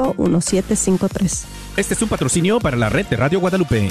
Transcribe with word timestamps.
809-575-1753. 0.00 1.44
Este 1.76 1.94
es 1.94 2.02
un 2.02 2.08
patrocinio 2.08 2.58
para 2.58 2.76
la 2.76 2.88
red 2.88 3.06
de 3.06 3.16
Radio 3.16 3.40
Guadalupe. 3.40 3.90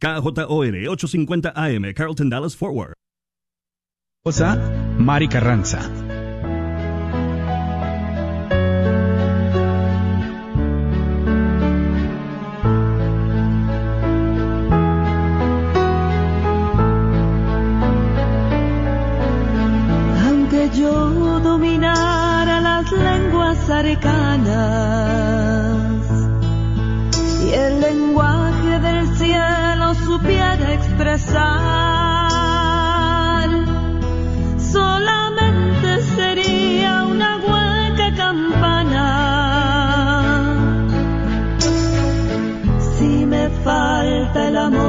KJOR 0.00 0.88
850 0.88 1.52
AM, 1.54 1.92
Carlton 1.94 2.30
Dallas 2.30 2.56
Forward. 2.56 2.94
Mari 4.98 5.28
Carranza. 5.28 5.97
Arcanas 23.70 24.56
y 27.44 27.52
el 27.52 27.80
lenguaje 27.80 28.80
del 28.80 29.16
cielo 29.16 29.94
supiera 29.94 30.74
expresar, 30.74 31.48
solamente 34.58 36.02
sería 36.16 37.04
una 37.04 37.36
hueca 37.36 38.14
campana. 38.16 39.04
Si 42.96 43.26
me 43.26 43.50
falta 43.64 44.48
el 44.48 44.56
amor, 44.56 44.87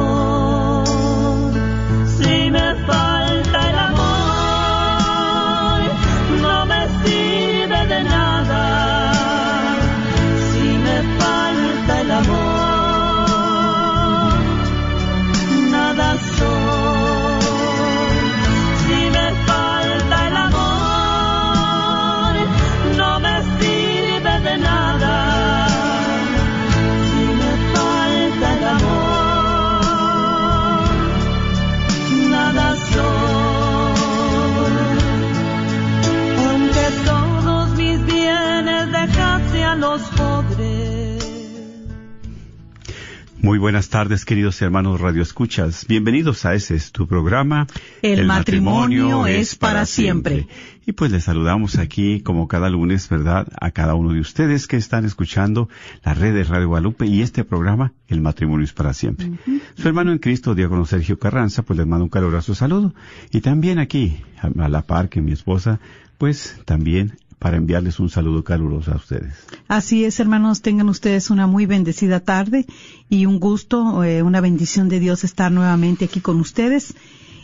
Muy 43.49 43.57
buenas 43.57 43.89
tardes, 43.89 44.25
queridos 44.25 44.61
hermanos 44.61 45.01
Radio 45.01 45.23
Escuchas. 45.23 45.87
Bienvenidos 45.87 46.45
a 46.45 46.53
ese 46.53 46.75
es 46.75 46.91
tu 46.91 47.07
programa. 47.07 47.65
El 48.03 48.27
matrimonio 48.27 49.25
es 49.25 49.55
para 49.55 49.87
siempre. 49.87 50.47
Y 50.85 50.91
pues 50.91 51.11
les 51.11 51.23
saludamos 51.23 51.79
aquí, 51.79 52.21
como 52.21 52.47
cada 52.47 52.69
lunes, 52.69 53.09
¿verdad? 53.09 53.47
A 53.59 53.71
cada 53.71 53.95
uno 53.95 54.13
de 54.13 54.19
ustedes 54.19 54.67
que 54.67 54.77
están 54.77 55.03
escuchando 55.03 55.67
la 56.03 56.13
red 56.13 56.35
de 56.35 56.43
Radio 56.43 56.67
Guadalupe 56.67 57.07
y 57.07 57.23
este 57.23 57.43
programa, 57.43 57.93
El 58.07 58.21
matrimonio 58.21 58.65
es 58.65 58.73
para 58.73 58.93
siempre. 58.93 59.31
Su 59.73 59.87
hermano 59.87 60.11
en 60.11 60.19
Cristo, 60.19 60.53
diácono 60.53 60.85
Sergio 60.85 61.17
Carranza, 61.17 61.63
pues 61.63 61.79
les 61.79 61.87
mando 61.87 62.03
un 62.03 62.11
caluroso 62.11 62.53
saludo. 62.53 62.93
Y 63.31 63.41
también 63.41 63.79
aquí, 63.79 64.21
a 64.39 64.63
a 64.63 64.69
la 64.69 64.83
par 64.83 65.09
que 65.09 65.21
mi 65.21 65.31
esposa, 65.31 65.79
pues 66.19 66.55
también 66.65 67.17
para 67.39 67.57
enviarles 67.57 67.99
un 67.99 68.09
saludo 68.09 68.43
caluroso 68.43 68.91
a 68.91 68.97
ustedes. 68.97 69.33
Así 69.67 70.03
es, 70.03 70.19
hermanos, 70.19 70.61
tengan 70.61 70.89
ustedes 70.89 71.29
una 71.29 71.47
muy 71.47 71.65
bendecida 71.65 72.19
tarde 72.19 72.65
y 73.09 73.25
un 73.25 73.39
gusto, 73.39 74.03
eh, 74.03 74.21
una 74.21 74.41
bendición 74.41 74.89
de 74.89 74.99
Dios 74.99 75.23
estar 75.23 75.51
nuevamente 75.51 76.05
aquí 76.05 76.19
con 76.19 76.39
ustedes 76.39 76.93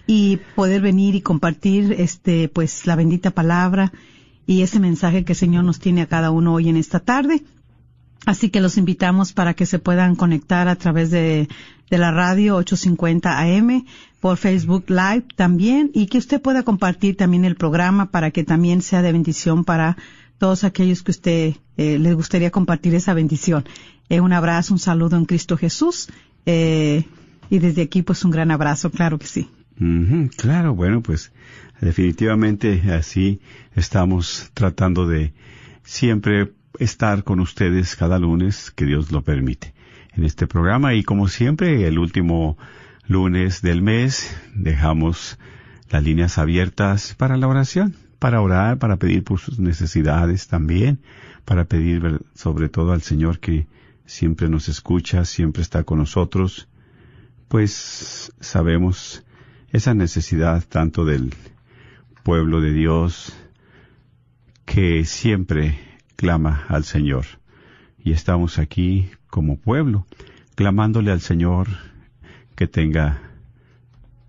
y 0.06 0.40
poder 0.56 0.82
venir 0.82 1.16
y 1.16 1.22
compartir 1.22 1.96
este 1.98 2.50
pues 2.50 2.86
la 2.86 2.96
bendita 2.96 3.32
palabra 3.32 3.92
y 4.46 4.62
ese 4.62 4.80
mensaje 4.80 5.24
que 5.24 5.34
el 5.34 5.38
Señor 5.38 5.64
nos 5.64 5.80
tiene 5.80 6.02
a 6.02 6.08
cada 6.08 6.30
uno 6.30 6.54
hoy 6.54 6.70
en 6.70 6.78
esta 6.78 7.00
tarde. 7.00 7.42
Así 8.26 8.50
que 8.50 8.62
los 8.62 8.78
invitamos 8.78 9.34
para 9.34 9.54
que 9.54 9.66
se 9.66 9.80
puedan 9.80 10.16
conectar 10.16 10.68
a 10.68 10.76
través 10.76 11.12
de, 11.12 11.48
de 11.90 11.98
la 11.98 12.12
radio 12.12 12.56
850 12.56 13.40
AM, 13.40 13.86
por 14.20 14.38
Facebook 14.38 14.86
Live 14.88 15.26
también, 15.36 15.92
y 15.94 16.08
que 16.08 16.18
usted 16.18 16.42
pueda 16.42 16.64
compartir 16.64 17.16
también 17.16 17.46
el 17.46 17.56
programa 17.56 18.10
para 18.10 18.32
que 18.32 18.44
también 18.44 18.82
sea 18.82 19.02
de 19.02 19.12
bendición 19.12 19.64
para 19.64 19.98
todos 20.38 20.64
aquellos 20.64 21.04
que 21.04 21.12
usted 21.12 21.54
eh, 21.78 22.00
les 22.00 22.16
gustaría 22.16 22.52
compartir 22.52 22.96
esa 22.96 23.14
bendición. 23.14 23.66
Eh, 24.10 24.20
un 24.20 24.34
abrazo, 24.34 24.74
un 24.74 24.80
saludo 24.80 25.18
en 25.18 25.26
Cristo 25.26 25.58
Jesús, 25.58 26.10
eh, 26.46 27.06
y 27.50 27.60
desde 27.60 27.84
aquí 27.84 28.02
pues 28.02 28.26
un 28.26 28.32
gran 28.32 28.52
abrazo, 28.52 28.90
claro 28.90 29.20
que 29.20 29.28
sí. 29.28 29.50
Claro, 30.38 30.74
bueno, 30.74 31.02
pues 31.02 31.32
definitivamente 31.82 32.82
así 32.94 33.42
estamos 33.76 34.50
tratando 34.54 35.06
de 35.06 35.34
siempre 35.84 36.54
estar 36.80 37.24
con 37.24 37.40
ustedes 37.40 37.96
cada 37.96 38.20
lunes 38.20 38.72
que 38.72 38.86
Dios 38.86 39.12
lo 39.12 39.24
permite 39.24 39.74
en 40.16 40.24
este 40.24 40.48
programa. 40.48 40.94
Y 40.94 41.04
como 41.04 41.28
siempre 41.28 41.88
el 41.88 42.00
último 42.00 42.58
lunes 43.08 43.62
del 43.62 43.82
mes 43.82 44.36
dejamos 44.54 45.38
las 45.90 46.04
líneas 46.04 46.38
abiertas 46.38 47.16
para 47.16 47.38
la 47.38 47.48
oración, 47.48 47.96
para 48.20 48.42
orar, 48.42 48.78
para 48.80 48.98
pedir 48.98 49.24
por 49.24 49.40
sus 49.40 49.60
necesidades 49.60 50.48
también, 50.48 51.00
para 51.46 51.66
pedir 51.66 52.22
sobre 52.34 52.70
todo 52.70 52.92
al 52.92 53.02
Señor 53.02 53.40
que 53.40 53.68
siempre 54.06 54.50
nos 54.50 54.70
escucha, 54.70 55.26
siempre 55.26 55.62
está 55.62 55.84
con 55.84 56.00
nosotros, 56.00 56.68
pues 57.48 58.34
sabemos 58.40 59.24
esa 59.72 59.94
necesidad 59.94 60.64
tanto 60.68 61.06
del 61.06 61.34
pueblo 62.24 62.62
de 62.62 62.72
Dios 62.72 63.34
que 64.66 65.06
siempre 65.06 65.78
clama 66.16 66.66
al 66.70 66.84
Señor. 66.84 67.26
Y 67.98 68.12
estamos 68.12 68.60
aquí 68.60 69.10
como 69.28 69.58
pueblo, 69.58 70.06
clamándole 70.56 71.12
al 71.12 71.22
Señor 71.22 71.68
que 72.56 72.68
tenga 72.68 73.22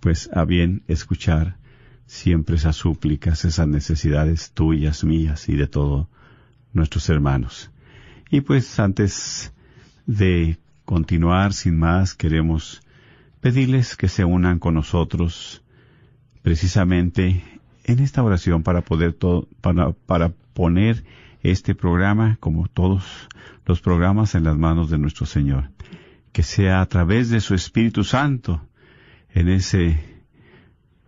pues 0.01 0.31
a 0.33 0.45
bien 0.45 0.83
escuchar 0.89 1.57
siempre 2.07 2.57
esas 2.57 2.77
súplicas, 2.77 3.45
esas 3.45 3.69
necesidades 3.69 4.53
tuyas, 4.53 5.05
mías 5.05 5.49
y 5.49 5.57
de 5.57 5.67
todos 5.67 6.07
nuestros 6.73 7.09
hermanos. 7.09 7.71
Y 8.31 8.41
pues 8.41 8.79
antes 8.79 9.53
de 10.07 10.59
continuar 10.85 11.53
sin 11.53 11.79
más, 11.79 12.15
queremos 12.15 12.83
pedirles 13.41 13.97
que 13.97 14.09
se 14.09 14.25
unan 14.25 14.59
con 14.59 14.75
nosotros 14.75 15.63
precisamente 16.43 17.43
en 17.85 17.99
esta 18.01 18.23
oración 18.23 18.63
para 18.63 18.83
poder 18.83 19.13
todo, 19.13 19.49
para, 19.61 19.93
para 19.93 20.31
poner 20.55 21.05
este 21.51 21.75
programa, 21.75 22.37
como 22.41 22.67
todos 22.69 23.29
los 23.65 23.81
programas, 23.81 24.35
en 24.35 24.45
las 24.45 24.57
manos 24.57 24.91
de 24.91 24.99
nuestro 24.99 25.27
Señor. 25.27 25.71
Que 26.33 26.43
sea 26.43 26.81
a 26.81 26.87
través 26.87 27.31
de 27.31 27.41
su 27.41 27.55
Espíritu 27.55 28.05
Santo, 28.05 28.67
en 29.31 29.49
ese 29.49 29.99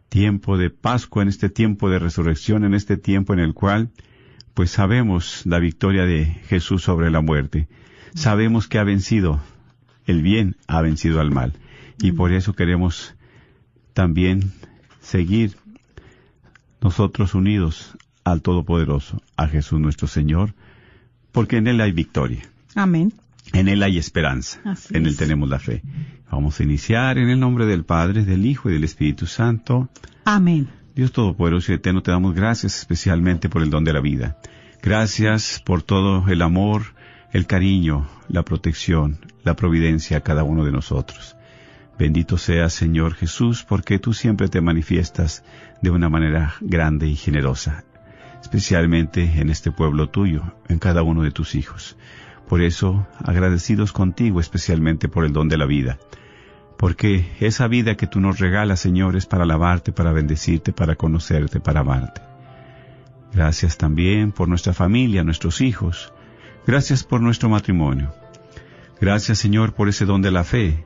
tiempo 0.08 0.56
de 0.56 0.70
Pascua, 0.70 1.22
en 1.22 1.28
este 1.28 1.48
tiempo 1.48 1.90
de 1.90 1.98
resurrección, 1.98 2.64
en 2.64 2.74
este 2.74 2.96
tiempo 2.96 3.32
en 3.32 3.40
el 3.40 3.54
cual, 3.54 3.90
pues 4.54 4.70
sabemos 4.70 5.44
la 5.44 5.58
victoria 5.58 6.04
de 6.04 6.26
Jesús 6.26 6.82
sobre 6.82 7.10
la 7.10 7.20
muerte. 7.20 7.68
Sabemos 8.14 8.68
que 8.68 8.78
ha 8.78 8.84
vencido 8.84 9.40
el 10.06 10.22
bien, 10.22 10.56
ha 10.66 10.80
vencido 10.82 11.20
al 11.20 11.30
mal. 11.30 11.52
Y 12.00 12.12
por 12.12 12.32
eso 12.32 12.54
queremos 12.54 13.14
también 13.92 14.52
seguir 15.00 15.56
nosotros 16.80 17.34
unidos 17.34 17.96
al 18.32 18.42
Todopoderoso, 18.42 19.22
a 19.36 19.46
Jesús 19.48 19.80
nuestro 19.80 20.08
Señor, 20.08 20.54
porque 21.32 21.56
en 21.58 21.66
Él 21.66 21.80
hay 21.80 21.92
victoria, 21.92 22.42
Amén. 22.74 23.12
en 23.52 23.68
Él 23.68 23.82
hay 23.82 23.98
esperanza, 23.98 24.60
Así 24.64 24.96
en 24.96 25.04
Él 25.06 25.12
es. 25.12 25.16
tenemos 25.16 25.48
la 25.48 25.58
fe. 25.58 25.82
Vamos 26.30 26.60
a 26.60 26.62
iniciar 26.62 27.18
en 27.18 27.28
el 27.30 27.40
nombre 27.40 27.64
del 27.66 27.84
Padre, 27.84 28.24
del 28.24 28.44
Hijo 28.46 28.68
y 28.70 28.74
del 28.74 28.84
Espíritu 28.84 29.26
Santo. 29.26 29.88
Amén. 30.24 30.68
Dios 30.94 31.12
Todopoderoso 31.12 31.72
y 31.72 31.76
Eterno, 31.76 32.02
te 32.02 32.10
damos 32.10 32.34
gracias 32.34 32.78
especialmente 32.78 33.48
por 33.48 33.62
el 33.62 33.70
don 33.70 33.84
de 33.84 33.92
la 33.92 34.00
vida. 34.00 34.36
Gracias 34.82 35.62
por 35.64 35.82
todo 35.82 36.28
el 36.28 36.42
amor, 36.42 36.82
el 37.32 37.46
cariño, 37.46 38.08
la 38.28 38.42
protección, 38.44 39.18
la 39.44 39.54
providencia 39.56 40.18
a 40.18 40.20
cada 40.20 40.44
uno 40.44 40.64
de 40.64 40.72
nosotros. 40.72 41.36
Bendito 41.98 42.38
seas, 42.38 42.72
Señor 42.74 43.14
Jesús, 43.14 43.64
porque 43.64 43.98
tú 43.98 44.12
siempre 44.14 44.48
te 44.48 44.60
manifiestas 44.60 45.42
de 45.82 45.90
una 45.90 46.08
manera 46.08 46.54
grande 46.60 47.08
y 47.08 47.16
generosa, 47.16 47.84
especialmente 48.40 49.40
en 49.40 49.50
este 49.50 49.70
pueblo 49.70 50.08
tuyo, 50.08 50.54
en 50.68 50.78
cada 50.78 51.02
uno 51.02 51.22
de 51.22 51.30
tus 51.30 51.54
hijos. 51.54 51.96
Por 52.48 52.62
eso, 52.62 53.06
agradecidos 53.22 53.92
contigo 53.92 54.40
especialmente 54.40 55.08
por 55.08 55.24
el 55.24 55.32
don 55.32 55.48
de 55.48 55.58
la 55.58 55.66
vida, 55.66 55.98
porque 56.78 57.30
esa 57.40 57.68
vida 57.68 57.96
que 57.96 58.06
tú 58.06 58.20
nos 58.20 58.38
regalas, 58.38 58.80
Señor, 58.80 59.16
es 59.16 59.26
para 59.26 59.44
alabarte, 59.44 59.92
para 59.92 60.12
bendecirte, 60.12 60.72
para 60.72 60.96
conocerte, 60.96 61.60
para 61.60 61.80
amarte. 61.80 62.22
Gracias 63.32 63.76
también 63.76 64.32
por 64.32 64.48
nuestra 64.48 64.72
familia, 64.72 65.24
nuestros 65.24 65.60
hijos, 65.60 66.12
Gracias 66.68 67.02
por 67.02 67.22
nuestro 67.22 67.48
matrimonio. 67.48 68.12
Gracias, 69.00 69.38
Señor, 69.38 69.72
por 69.72 69.88
ese 69.88 70.04
don 70.04 70.20
de 70.20 70.30
la 70.30 70.44
fe. 70.44 70.84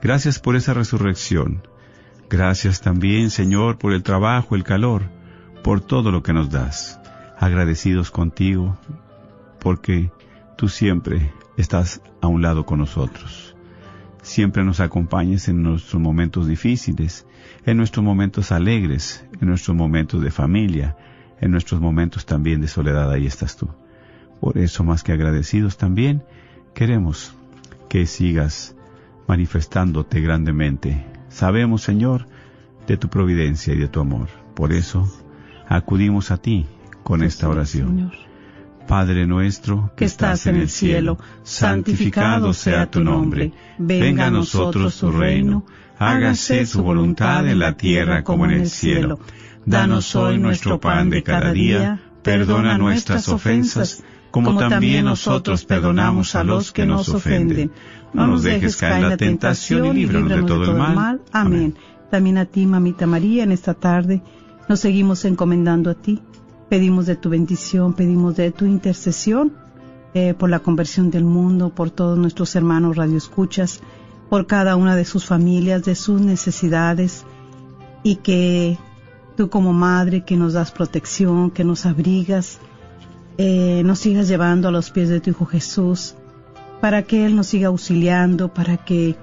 Gracias 0.00 0.38
por 0.38 0.56
esa 0.56 0.72
resurrección. 0.72 1.68
Gracias 2.30 2.80
también, 2.80 3.28
Señor, 3.28 3.76
por 3.76 3.92
el 3.92 4.02
trabajo, 4.02 4.56
el 4.56 4.64
calor, 4.64 5.10
por 5.68 5.82
todo 5.82 6.10
lo 6.10 6.22
que 6.22 6.32
nos 6.32 6.48
das. 6.48 6.98
Agradecidos 7.38 8.10
contigo, 8.10 8.78
porque 9.60 10.10
tú 10.56 10.70
siempre 10.70 11.30
estás 11.58 12.00
a 12.22 12.26
un 12.26 12.40
lado 12.40 12.64
con 12.64 12.78
nosotros. 12.78 13.54
Siempre 14.22 14.64
nos 14.64 14.80
acompañes 14.80 15.46
en 15.46 15.62
nuestros 15.62 16.00
momentos 16.00 16.48
difíciles, 16.48 17.26
en 17.66 17.76
nuestros 17.76 18.02
momentos 18.02 18.50
alegres, 18.50 19.26
en 19.42 19.48
nuestros 19.48 19.76
momentos 19.76 20.22
de 20.22 20.30
familia, 20.30 20.96
en 21.38 21.50
nuestros 21.50 21.82
momentos 21.82 22.24
también 22.24 22.62
de 22.62 22.68
soledad, 22.68 23.12
ahí 23.12 23.26
estás 23.26 23.58
tú. 23.58 23.68
Por 24.40 24.56
eso, 24.56 24.84
más 24.84 25.02
que 25.02 25.12
agradecidos 25.12 25.76
también, 25.76 26.22
queremos 26.72 27.36
que 27.90 28.06
sigas 28.06 28.74
manifestándote 29.26 30.22
grandemente. 30.22 31.04
Sabemos, 31.28 31.82
Señor, 31.82 32.26
de 32.86 32.96
tu 32.96 33.10
providencia 33.10 33.74
y 33.74 33.78
de 33.78 33.88
tu 33.88 34.00
amor. 34.00 34.28
Por 34.54 34.72
eso, 34.72 35.06
acudimos 35.68 36.30
a 36.30 36.38
ti 36.38 36.66
con 37.02 37.22
esta 37.22 37.48
oración. 37.48 38.12
Padre 38.86 39.26
nuestro 39.26 39.92
que 39.96 40.06
estás 40.06 40.46
en 40.46 40.56
el 40.56 40.70
cielo, 40.70 41.18
santificado 41.42 42.54
sea 42.54 42.90
tu 42.90 43.04
nombre. 43.04 43.52
Venga 43.78 44.26
a 44.26 44.30
nosotros 44.30 44.98
tu 44.98 45.10
reino. 45.10 45.66
Hágase 45.98 46.64
tu 46.66 46.82
voluntad 46.82 47.46
en 47.46 47.58
la 47.58 47.76
tierra 47.76 48.24
como 48.24 48.46
en 48.46 48.52
el 48.52 48.70
cielo. 48.70 49.18
Danos 49.66 50.16
hoy 50.16 50.38
nuestro 50.38 50.80
pan 50.80 51.10
de 51.10 51.22
cada 51.22 51.52
día. 51.52 52.00
Perdona 52.22 52.78
nuestras 52.78 53.28
ofensas, 53.28 54.02
como 54.30 54.56
también 54.56 55.04
nosotros 55.04 55.64
perdonamos 55.64 56.34
a 56.34 56.44
los 56.44 56.72
que 56.72 56.86
nos 56.86 57.08
ofenden. 57.10 57.70
No 58.14 58.26
nos 58.26 58.42
dejes 58.42 58.76
caer 58.76 59.04
en 59.04 59.10
la 59.10 59.16
tentación 59.18 59.86
y 59.86 59.92
líbranos 59.92 60.30
de 60.30 60.42
todo 60.44 60.64
el 60.64 60.78
mal. 60.78 61.20
Amén. 61.30 61.74
También 62.10 62.38
a 62.38 62.46
ti, 62.46 62.64
mamita 62.64 63.06
María, 63.06 63.44
en 63.44 63.52
esta 63.52 63.74
tarde 63.74 64.22
nos 64.68 64.80
seguimos 64.80 65.24
encomendando 65.24 65.90
a 65.90 65.94
ti. 65.94 66.20
Pedimos 66.68 67.06
de 67.06 67.16
tu 67.16 67.30
bendición, 67.30 67.94
pedimos 67.94 68.36
de 68.36 68.50
tu 68.52 68.66
intercesión 68.66 69.54
eh, 70.14 70.34
por 70.34 70.50
la 70.50 70.58
conversión 70.58 71.10
del 71.10 71.24
mundo, 71.24 71.70
por 71.70 71.90
todos 71.90 72.18
nuestros 72.18 72.54
hermanos 72.56 72.96
radioescuchas, 72.96 73.80
por 74.28 74.46
cada 74.46 74.76
una 74.76 74.94
de 74.94 75.04
sus 75.04 75.24
familias, 75.24 75.84
de 75.84 75.94
sus 75.94 76.20
necesidades, 76.20 77.24
y 78.02 78.16
que 78.16 78.78
tú 79.36 79.48
como 79.48 79.72
madre 79.72 80.24
que 80.24 80.36
nos 80.36 80.52
das 80.52 80.70
protección, 80.70 81.50
que 81.50 81.64
nos 81.64 81.86
abrigas, 81.86 82.58
eh, 83.38 83.82
nos 83.84 84.00
sigas 84.00 84.28
llevando 84.28 84.68
a 84.68 84.72
los 84.72 84.90
pies 84.90 85.08
de 85.08 85.20
tu 85.20 85.30
Hijo 85.30 85.46
Jesús, 85.46 86.14
para 86.80 87.02
que 87.02 87.24
Él 87.24 87.36
nos 87.36 87.46
siga 87.46 87.68
auxiliando, 87.68 88.52
para 88.52 88.76
que 88.76 89.16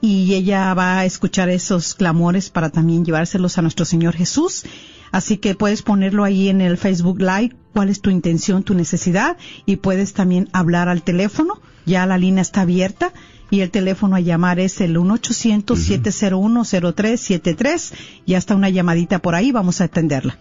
y 0.01 0.33
ella 0.33 0.73
va 0.73 0.99
a 0.99 1.05
escuchar 1.05 1.49
esos 1.49 1.95
clamores 1.95 2.49
para 2.49 2.69
también 2.69 3.05
llevárselos 3.05 3.57
a 3.57 3.61
nuestro 3.61 3.85
Señor 3.85 4.15
Jesús. 4.15 4.63
Así 5.11 5.37
que 5.37 5.55
puedes 5.55 5.81
ponerlo 5.81 6.23
ahí 6.23 6.49
en 6.49 6.61
el 6.61 6.77
Facebook 6.77 7.19
Live, 7.19 7.55
cuál 7.73 7.89
es 7.89 8.01
tu 8.01 8.09
intención, 8.09 8.63
tu 8.63 8.73
necesidad, 8.73 9.37
y 9.65 9.77
puedes 9.77 10.13
también 10.13 10.49
hablar 10.51 10.89
al 10.89 11.03
teléfono, 11.03 11.61
ya 11.85 12.05
la 12.05 12.17
línea 12.17 12.41
está 12.41 12.61
abierta, 12.61 13.13
y 13.49 13.61
el 13.61 13.71
teléfono 13.71 14.17
a 14.17 14.19
llamar 14.19 14.59
es 14.59 14.81
el 14.81 14.97
1-800-701-0373, 14.97 17.93
ya 18.25 18.37
está 18.37 18.55
una 18.55 18.69
llamadita 18.69 19.19
por 19.19 19.35
ahí, 19.35 19.51
vamos 19.51 19.81
a 19.81 19.85
atenderla. 19.85 20.37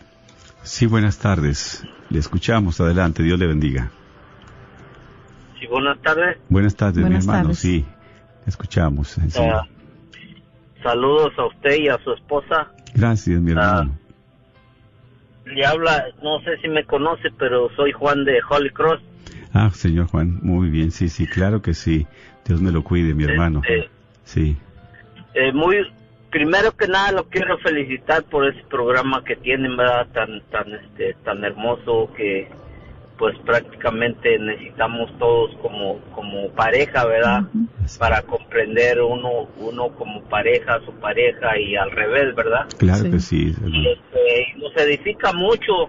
Sí, 0.64 0.87
buenas 0.87 1.19
tardes. 1.19 1.85
Le 2.11 2.18
escuchamos. 2.18 2.80
Adelante. 2.80 3.23
Dios 3.23 3.38
le 3.38 3.46
bendiga. 3.46 3.90
Sí, 5.58 5.66
buenas 5.66 6.00
tardes. 6.02 6.38
Buenas 6.49 6.76
tardes, 6.76 7.00
Buenas 7.02 7.25
mi 7.25 7.30
hermano. 7.30 7.42
tardes. 7.49 7.58
Sí, 7.58 7.84
escuchamos. 8.46 9.08
Sí. 9.08 9.40
Ah, 9.40 9.62
saludos 10.82 11.32
a 11.38 11.46
usted 11.46 11.76
y 11.80 11.88
a 11.88 11.99
su 12.04 12.12
esposa. 12.12 12.70
Gracias, 12.94 13.40
mi 13.40 13.52
hermano. 13.52 13.99
Le 15.46 15.64
habla, 15.66 16.04
no 16.23 16.40
sé 16.40 16.56
si 16.62 16.68
me 16.68 16.84
conoce, 16.84 17.30
pero 17.38 17.68
soy 17.76 17.92
Juan 17.92 18.25
de 18.25 18.40
Holy 18.49 18.70
Cross. 18.70 19.00
Ah, 19.52 19.70
señor 19.70 20.06
Juan, 20.06 20.38
muy 20.42 20.68
bien. 20.70 20.90
Sí, 20.90 21.08
sí, 21.08 21.26
claro 21.26 21.62
que 21.62 21.75
sí. 21.75 22.06
Dios 22.46 22.61
me 22.61 22.73
lo 22.73 22.82
cuide, 22.82 23.14
mi 23.14 23.25
hermano. 23.25 23.62
Este, 23.66 23.90
Sí. 24.25 24.56
eh, 25.34 25.52
muy, 25.52 25.76
primero 26.35 26.73
que 26.76 26.88
nada 26.88 27.12
lo 27.12 27.29
quiero 27.29 27.57
felicitar 27.59 28.25
por 28.25 28.45
ese 28.45 28.61
programa 28.69 29.23
que 29.25 29.37
tienen, 29.37 29.76
¿verdad? 29.76 30.09
Tan, 30.12 30.41
tan, 30.50 30.75
este, 30.75 31.14
tan 31.23 31.45
hermoso 31.45 32.11
que, 32.17 32.49
pues 33.17 33.38
prácticamente 33.47 34.37
necesitamos 34.41 35.17
todos 35.21 35.55
como, 35.62 36.00
como 36.12 36.49
pareja, 36.50 37.05
¿verdad? 37.07 37.43
Para 38.00 38.23
comprender 38.23 39.00
uno, 39.00 39.47
uno 39.59 39.91
como 39.91 40.25
pareja, 40.25 40.81
su 40.85 40.93
pareja 40.95 41.57
y 41.57 41.76
al 41.76 41.93
revés, 41.93 42.35
¿verdad? 42.35 42.67
Claro 42.79 43.05
Sí. 43.05 43.11
que 43.12 43.21
sí, 43.21 43.55
y, 43.69 43.87
este, 43.87 44.43
y 44.57 44.61
nos 44.61 44.76
edifica 44.76 45.33
mucho 45.33 45.88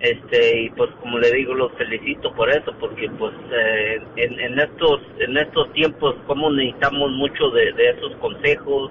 este 0.00 0.62
y 0.62 0.70
pues 0.70 0.90
como 1.00 1.18
le 1.18 1.30
digo 1.32 1.54
los 1.54 1.72
felicito 1.72 2.30
por 2.34 2.50
eso 2.50 2.70
porque 2.78 3.08
pues 3.18 3.32
eh, 3.50 3.98
en, 4.16 4.38
en 4.40 4.60
estos 4.60 5.00
en 5.20 5.38
estos 5.38 5.72
tiempos 5.72 6.14
como 6.26 6.50
necesitamos 6.50 7.12
mucho 7.12 7.48
de, 7.50 7.72
de 7.72 7.90
esos 7.92 8.14
consejos 8.16 8.90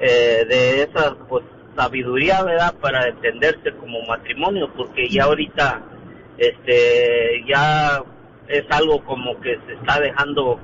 eh, 0.00 0.44
de 0.48 0.82
esa 0.82 1.14
pues 1.28 1.44
sabiduría 1.76 2.42
verdad 2.42 2.74
para 2.80 3.08
entenderse 3.08 3.72
como 3.80 4.00
matrimonio 4.06 4.70
porque 4.76 5.08
ya 5.08 5.24
ahorita 5.24 5.80
este 6.38 7.44
ya 7.46 8.02
es 8.48 8.64
algo 8.70 9.02
como 9.04 9.38
que 9.40 9.58
se 9.66 9.74
está 9.74 10.00
dejando 10.00 10.58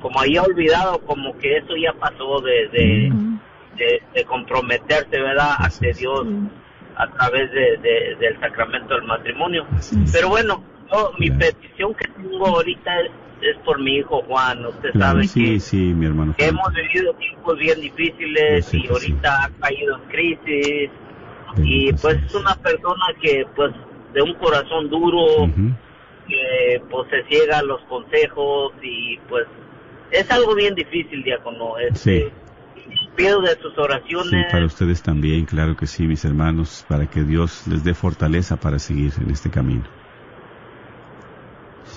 como 0.00 0.20
ahí 0.20 0.36
olvidado 0.38 0.98
como 1.00 1.36
que 1.38 1.56
eso 1.58 1.74
ya 1.76 1.92
pasó 1.94 2.40
de 2.40 2.68
de, 2.68 3.12
de, 3.76 4.02
de 4.14 4.24
comprometerse 4.24 5.20
verdad 5.20 5.54
ante. 5.58 5.92
Dios 5.94 6.26
a 6.96 7.10
través 7.12 7.50
de, 7.50 7.76
de- 7.78 8.14
del 8.20 8.38
sacramento 8.38 8.94
del 8.94 9.02
matrimonio. 9.04 9.66
Pero 10.12 10.28
bueno, 10.28 10.62
yo, 10.92 11.12
mi 11.18 11.28
petición 11.30 11.92
que 11.94 12.06
tengo 12.06 12.46
ahorita 12.46 13.00
es, 13.00 13.10
es 13.46 13.56
por 13.64 13.80
mi 13.80 13.96
hijo 13.98 14.22
Juan. 14.26 14.64
Usted 14.66 14.90
Claro, 14.92 15.12
sabe 15.14 15.28
sí, 15.28 15.44
que, 15.54 15.60
sí, 15.60 15.76
mi 15.76 16.06
hermano. 16.06 16.34
Juan. 16.36 16.48
hemos 16.48 16.72
vivido 16.74 17.12
tiempos 17.14 17.58
bien 17.58 17.80
difíciles 17.80 18.72
y 18.74 18.80
que 18.82 18.86
sí. 18.86 18.92
ahorita 18.92 19.44
ha 19.44 19.50
caído 19.60 19.96
en 19.96 20.02
crisis. 20.10 20.90
Bendito 21.56 21.64
Y 21.64 21.92
pues 21.92 22.16
es 22.24 22.34
una 22.34 22.54
persona 22.56 23.04
que 23.20 23.46
pues 23.54 23.72
de 24.12 24.22
un 24.22 24.34
corazón 24.34 24.88
duro, 24.90 25.42
Ujú. 25.44 25.70
que 26.28 26.80
pues 26.90 27.08
se 27.10 27.22
ciega 27.28 27.58
a 27.58 27.62
los 27.62 27.80
consejos 27.82 28.72
y 28.82 29.18
pues 29.28 29.46
es 30.10 30.30
algo 30.30 30.54
bien 30.54 30.74
difícil, 30.74 31.22
diácono. 31.22 31.78
Este, 31.78 32.30
Pido 33.16 33.40
de 33.42 33.50
sus 33.60 33.72
Sí, 33.74 33.80
oraciones. 33.80 34.46
para 34.50 34.66
ustedes 34.66 35.00
también, 35.02 35.44
claro 35.44 35.76
que 35.76 35.86
sí, 35.86 36.04
mis 36.04 36.24
hermanos, 36.24 36.84
para 36.88 37.06
que 37.06 37.22
Dios 37.22 37.64
les 37.68 37.84
dé 37.84 37.94
fortaleza 37.94 38.56
para 38.56 38.80
seguir 38.80 39.12
en 39.20 39.30
este 39.30 39.50
camino. 39.50 39.84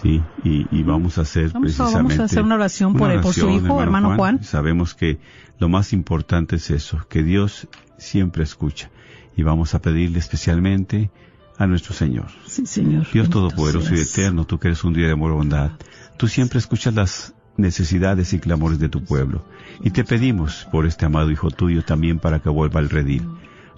Sí, 0.02 0.22
y, 0.44 0.68
y 0.72 0.84
vamos 0.84 1.18
a 1.18 1.22
hacer 1.22 1.52
Vamos 1.52 1.56
a- 1.56 1.60
precisamente 1.84 1.96
vamos 2.16 2.20
a 2.20 2.24
hacer 2.26 2.44
una 2.44 2.56
oración 2.56 2.94
por- 2.96 3.22
por 3.22 3.34
su 3.34 3.50
hijo, 3.50 3.82
hermano 3.82 4.16
Juan. 4.16 4.44
Sabemos 4.44 4.94
que 4.94 5.20
lo 5.60 5.70
más 5.70 5.94
importante 5.94 6.58
es 6.58 6.70
eso, 6.70 7.06
que 7.10 7.24
Dios 7.24 7.68
siempre 7.98 8.44
escucha. 8.44 8.90
Y 9.36 9.44
vamos 9.44 9.74
a 9.76 9.82
pedirle 9.82 10.20
especialmente 10.20 11.12
a 11.58 11.68
nuestro 11.68 11.94
Señor. 11.94 12.28
Sí, 12.46 12.66
Señor. 12.66 13.08
Dios 13.12 13.30
Todopoderoso 13.30 13.94
y. 13.96 14.00
Eterno, 14.00 14.46
tú 14.46 14.60
que 14.60 14.68
eres 14.70 14.84
un 14.84 14.94
Dios 14.94 15.08
de 15.08 15.14
amor 15.14 15.32
y 15.32 15.36
bondad, 15.36 15.72
tú 16.18 16.28
siempre 16.28 16.60
escuchas 16.60 16.94
las 16.94 17.34
necesidades 17.56 18.34
y 18.34 18.40
clamores 18.40 18.78
de 18.80 18.90
tu 18.90 19.04
pueblo. 19.04 19.44
Y 19.84 19.90
te 19.92 20.04
pedimos 20.04 20.68
por 20.72 20.86
este 20.86 21.06
amado 21.06 21.32
Hijo 21.32 21.50
tuyo 21.52 21.84
también 21.84 22.20
para 22.20 22.40
que 22.40 22.50
vuelva 22.50 22.80
al 22.80 22.90
redil, 22.90 23.28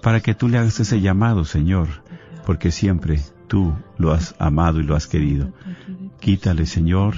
para 0.01 0.19
que 0.21 0.33
tú 0.33 0.49
le 0.49 0.57
hagas 0.57 0.79
ese 0.81 0.99
llamado, 1.01 1.45
Señor, 1.45 1.87
porque 2.45 2.71
siempre 2.71 3.21
tú 3.49 3.73
lo 3.97 4.13
has 4.13 4.35
amado 4.39 4.79
y 4.79 4.83
lo 4.83 4.95
has 4.95 5.07
querido. 5.07 5.51
Quítale, 6.21 6.65
Señor, 6.65 7.15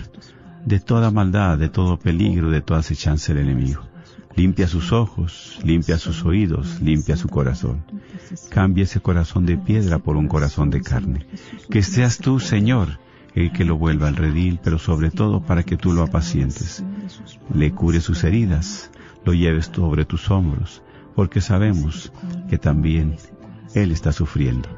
de 0.65 0.79
toda 0.79 1.11
maldad, 1.11 1.59
de 1.59 1.69
todo 1.69 1.99
peligro, 1.99 2.49
de 2.49 2.61
toda 2.61 2.79
acechanza 2.79 3.33
del 3.33 3.43
enemigo. 3.43 3.83
Limpia 4.35 4.67
sus 4.67 4.93
ojos, 4.93 5.59
limpia 5.63 5.97
sus 5.97 6.23
oídos, 6.23 6.81
limpia 6.81 7.17
su 7.17 7.27
corazón. 7.27 7.83
Cambia 8.49 8.85
ese 8.85 9.01
corazón 9.01 9.45
de 9.45 9.57
piedra 9.57 9.99
por 9.99 10.15
un 10.15 10.27
corazón 10.27 10.69
de 10.69 10.81
carne. 10.81 11.27
Que 11.69 11.83
seas 11.83 12.17
tú, 12.17 12.39
Señor, 12.39 12.99
el 13.35 13.51
que 13.51 13.65
lo 13.65 13.77
vuelva 13.77 14.07
al 14.07 14.15
redil, 14.15 14.59
pero 14.63 14.79
sobre 14.79 15.11
todo 15.11 15.41
para 15.41 15.63
que 15.63 15.77
tú 15.77 15.91
lo 15.91 16.01
apacientes. 16.03 16.83
Le 17.53 17.71
cure 17.71 17.99
sus 17.99 18.23
heridas, 18.23 18.89
lo 19.25 19.33
lleves 19.33 19.69
sobre 19.73 20.05
tus 20.05 20.31
hombros, 20.31 20.81
porque 21.13 21.41
sabemos 21.41 22.13
que 22.49 22.57
también 22.57 23.17
Él 23.73 23.91
está 23.91 24.13
sufriendo, 24.13 24.69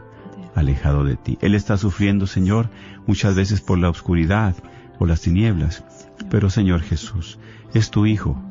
alejado 0.56 1.04
de 1.04 1.16
ti. 1.16 1.38
Él 1.42 1.56
está 1.56 1.78
sufriendo, 1.78 2.28
Señor, 2.28 2.70
muchas 3.08 3.36
veces 3.36 3.62
por 3.62 3.78
la 3.78 3.90
oscuridad, 3.90 4.56
por 4.98 5.08
las 5.08 5.22
tinieblas, 5.22 5.84
pero 6.30 6.50
Señor 6.50 6.82
Jesús, 6.82 7.40
es 7.74 7.90
tu 7.92 8.06
Hijo 8.06 8.42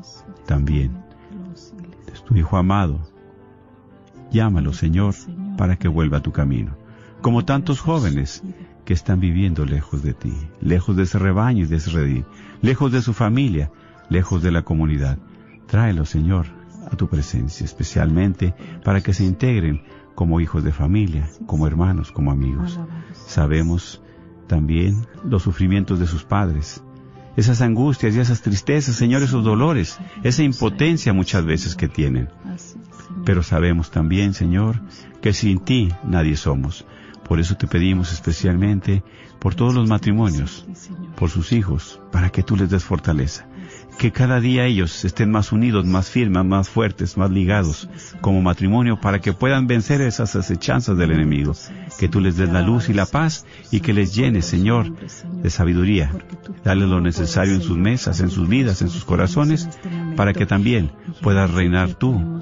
también, 0.45 0.91
es 2.11 2.23
tu 2.23 2.35
Hijo 2.35 2.57
amado. 2.57 2.99
Llámalo, 4.31 4.73
Señor, 4.73 5.13
para 5.57 5.77
que 5.77 5.87
vuelva 5.87 6.17
a 6.17 6.23
tu 6.23 6.31
camino. 6.31 6.75
Como 7.21 7.45
tantos 7.45 7.79
jóvenes 7.79 8.43
que 8.85 8.93
están 8.93 9.19
viviendo 9.19 9.65
lejos 9.65 10.03
de 10.03 10.13
ti, 10.13 10.33
lejos 10.59 10.95
de 10.95 11.03
ese 11.03 11.19
rebaño 11.19 11.63
y 11.63 11.67
de 11.67 11.77
ese 11.77 11.91
redil, 11.91 12.25
lejos 12.61 12.91
de 12.91 13.01
su 13.01 13.13
familia, 13.13 13.71
lejos 14.09 14.41
de 14.41 14.51
la 14.51 14.63
comunidad. 14.63 15.17
Tráelo, 15.67 16.05
Señor, 16.05 16.47
a 16.91 16.95
tu 16.95 17.07
presencia, 17.07 17.63
especialmente 17.63 18.53
para 18.83 19.01
que 19.01 19.13
se 19.13 19.23
integren 19.23 19.83
como 20.15 20.39
hijos 20.41 20.63
de 20.63 20.71
familia, 20.71 21.29
como 21.45 21.67
hermanos, 21.67 22.11
como 22.11 22.31
amigos. 22.31 22.79
Sabemos 23.13 24.01
también 24.47 25.07
los 25.23 25.43
sufrimientos 25.43 25.99
de 25.99 26.07
sus 26.07 26.23
padres, 26.23 26.83
esas 27.35 27.61
angustias 27.61 28.15
y 28.15 28.19
esas 28.19 28.41
tristezas, 28.41 28.95
Señor, 28.95 29.23
esos 29.23 29.43
dolores, 29.43 29.97
esa 30.23 30.43
impotencia 30.43 31.13
muchas 31.13 31.45
veces 31.45 31.75
que 31.75 31.87
tienen. 31.87 32.29
Pero 33.25 33.41
sabemos 33.41 33.89
también, 33.89 34.33
Señor, 34.33 34.81
que 35.21 35.33
sin 35.33 35.59
ti 35.59 35.89
nadie 36.03 36.35
somos. 36.35 36.85
Por 37.27 37.39
eso 37.39 37.55
te 37.55 37.67
pedimos 37.67 38.11
especialmente 38.11 39.03
por 39.39 39.55
todos 39.55 39.73
los 39.73 39.89
matrimonios, 39.89 40.67
por 41.15 41.29
sus 41.29 41.51
hijos, 41.53 41.99
para 42.11 42.29
que 42.29 42.43
tú 42.43 42.55
les 42.55 42.69
des 42.69 42.83
fortaleza. 42.83 43.47
Que 43.97 44.11
cada 44.11 44.39
día 44.39 44.65
ellos 44.65 45.05
estén 45.05 45.31
más 45.31 45.51
unidos, 45.51 45.85
más 45.85 46.09
firmes, 46.09 46.43
más 46.43 46.69
fuertes, 46.69 47.17
más 47.17 47.31
ligados 47.31 47.87
como 48.21 48.41
matrimonio 48.41 48.99
para 48.99 49.19
que 49.19 49.33
puedan 49.33 49.65
vencer 49.65 50.01
esas 50.01 50.35
acechanzas 50.35 50.97
del 50.97 51.11
enemigo. 51.11 51.53
Que 51.97 52.09
tú 52.09 52.19
les 52.19 52.35
des 52.35 52.49
la 52.49 52.61
luz 52.61 52.89
y 52.89 52.93
la 52.93 53.05
paz 53.05 53.45
y 53.71 53.79
que 53.79 53.93
les 53.93 54.13
llenes, 54.13 54.45
Señor, 54.45 54.93
de 55.41 55.49
sabiduría. 55.49 56.11
Dale 56.63 56.85
lo 56.85 56.99
necesario 56.99 57.53
en 57.53 57.61
sus 57.61 57.77
mesas, 57.77 58.19
en 58.19 58.29
sus 58.29 58.49
vidas, 58.49 58.81
en 58.81 58.89
sus 58.89 59.05
corazones, 59.05 59.69
para 60.15 60.33
que 60.33 60.45
también 60.45 60.91
puedas 61.21 61.51
reinar 61.51 61.93
tú 61.93 62.41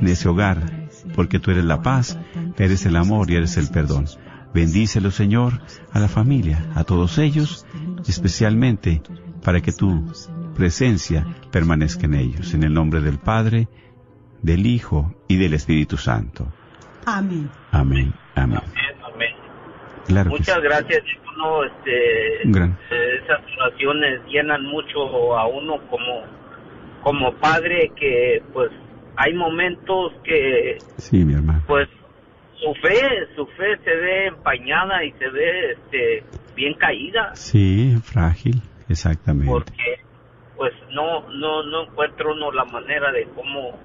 en 0.00 0.08
ese 0.08 0.28
hogar, 0.28 0.88
porque 1.14 1.38
tú 1.38 1.50
eres 1.50 1.64
la 1.64 1.82
paz, 1.82 2.18
eres 2.56 2.86
el 2.86 2.96
amor 2.96 3.30
y 3.30 3.36
eres 3.36 3.56
el 3.56 3.68
perdón. 3.68 4.06
Bendícelo, 4.54 5.10
Señor, 5.10 5.60
a 5.92 6.00
la 6.00 6.08
familia, 6.08 6.64
a 6.74 6.84
todos 6.84 7.18
ellos, 7.18 7.66
especialmente 8.06 9.02
para 9.42 9.60
que 9.60 9.72
tu 9.72 10.12
presencia 10.56 11.26
permanezca 11.52 12.06
en 12.06 12.14
ellos. 12.14 12.54
En 12.54 12.62
el 12.64 12.72
nombre 12.72 13.00
del 13.00 13.18
Padre, 13.18 13.68
del 14.42 14.66
Hijo 14.66 15.14
y 15.28 15.36
del 15.36 15.54
Espíritu 15.54 15.96
Santo. 15.96 16.46
Amén. 17.04 17.48
Amén. 17.72 18.12
Amén. 18.34 18.60
Claro 20.06 20.30
Muchas 20.30 20.54
sí. 20.56 20.60
gracias, 20.62 21.02
diácono, 21.04 21.64
este, 21.64 22.40
gran- 22.44 22.78
esas 22.90 23.40
oraciones 23.58 24.20
llenan 24.28 24.62
mucho 24.64 25.36
a 25.36 25.48
uno 25.48 25.78
como, 25.90 26.22
como 27.02 27.32
padre 27.40 27.90
que 27.96 28.40
pues 28.52 28.70
hay 29.16 29.34
momentos 29.34 30.12
que 30.22 30.78
Sí, 30.98 31.24
mi 31.24 31.34
hermano. 31.34 31.62
pues 31.66 31.88
su 32.62 32.72
fe, 32.80 33.00
su 33.34 33.46
fe 33.46 33.76
se 33.84 33.90
ve 33.96 34.26
empañada 34.28 35.02
y 35.04 35.10
se 35.12 35.28
ve 35.28 35.72
este 35.72 36.24
bien 36.54 36.74
caída 36.74 37.34
Sí, 37.34 37.96
frágil, 38.04 38.62
exactamente. 38.88 39.50
porque 39.50 40.05
pues 40.56 40.72
no 40.90 41.28
no 41.30 41.62
no 41.64 41.82
encuentra 41.84 42.30
uno 42.30 42.50
la 42.52 42.64
manera 42.64 43.12
de 43.12 43.24
cómo 43.34 43.78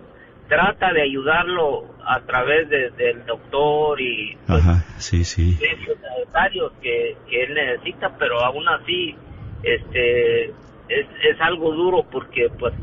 trata 0.47 0.91
de 0.93 1.01
ayudarlo 1.03 1.95
a 2.05 2.19
través 2.21 2.69
de- 2.69 2.89
del 2.91 3.25
doctor 3.25 3.99
y 4.01 4.37
pues, 4.47 4.59
Ajá, 4.61 4.83
sí, 4.99 5.23
sí. 5.23 5.53
servicios 5.53 5.97
necesarios 6.17 6.71
que, 6.81 7.17
que 7.29 7.43
él 7.43 7.53
necesita, 7.53 8.17
pero 8.17 8.39
aún 8.43 8.67
así 8.67 9.15
este 9.63 10.45
es, 10.89 11.07
es 11.23 11.39
algo 11.39 11.71
duro 11.73 12.05
porque 12.11 12.49
pues 12.59 12.73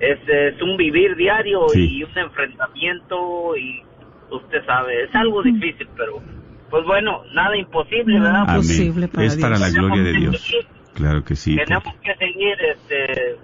es, 0.00 0.18
es 0.28 0.60
un 0.62 0.76
vivir 0.76 1.14
diario 1.16 1.68
Sí. 1.70 1.98
y 1.98 2.02
un 2.02 2.16
enfrentamiento 2.18 3.56
y 3.56 3.82
usted 4.30 4.64
sabe, 4.66 5.04
es 5.04 5.14
algo 5.14 5.42
difícil, 5.42 5.88
pero 5.96 6.20
pues 6.70 6.84
bueno, 6.84 7.22
nada 7.32 7.56
imposible, 7.56 8.18
¿verdad? 8.18 8.42
Amén. 8.48 8.56
Posible 8.58 9.08
para 9.08 9.26
es 9.26 9.36
para 9.36 9.58
la 9.58 9.68
Dios. 9.68 9.76
gloria 9.78 10.02
de 10.02 10.12
Dios. 10.12 10.52
Claro 10.96 11.22
que 11.24 11.36
sí. 11.36 11.54
tenemos 11.56 11.94
que 12.02 12.14
seguir, 12.16 12.56
este, 12.74 13.36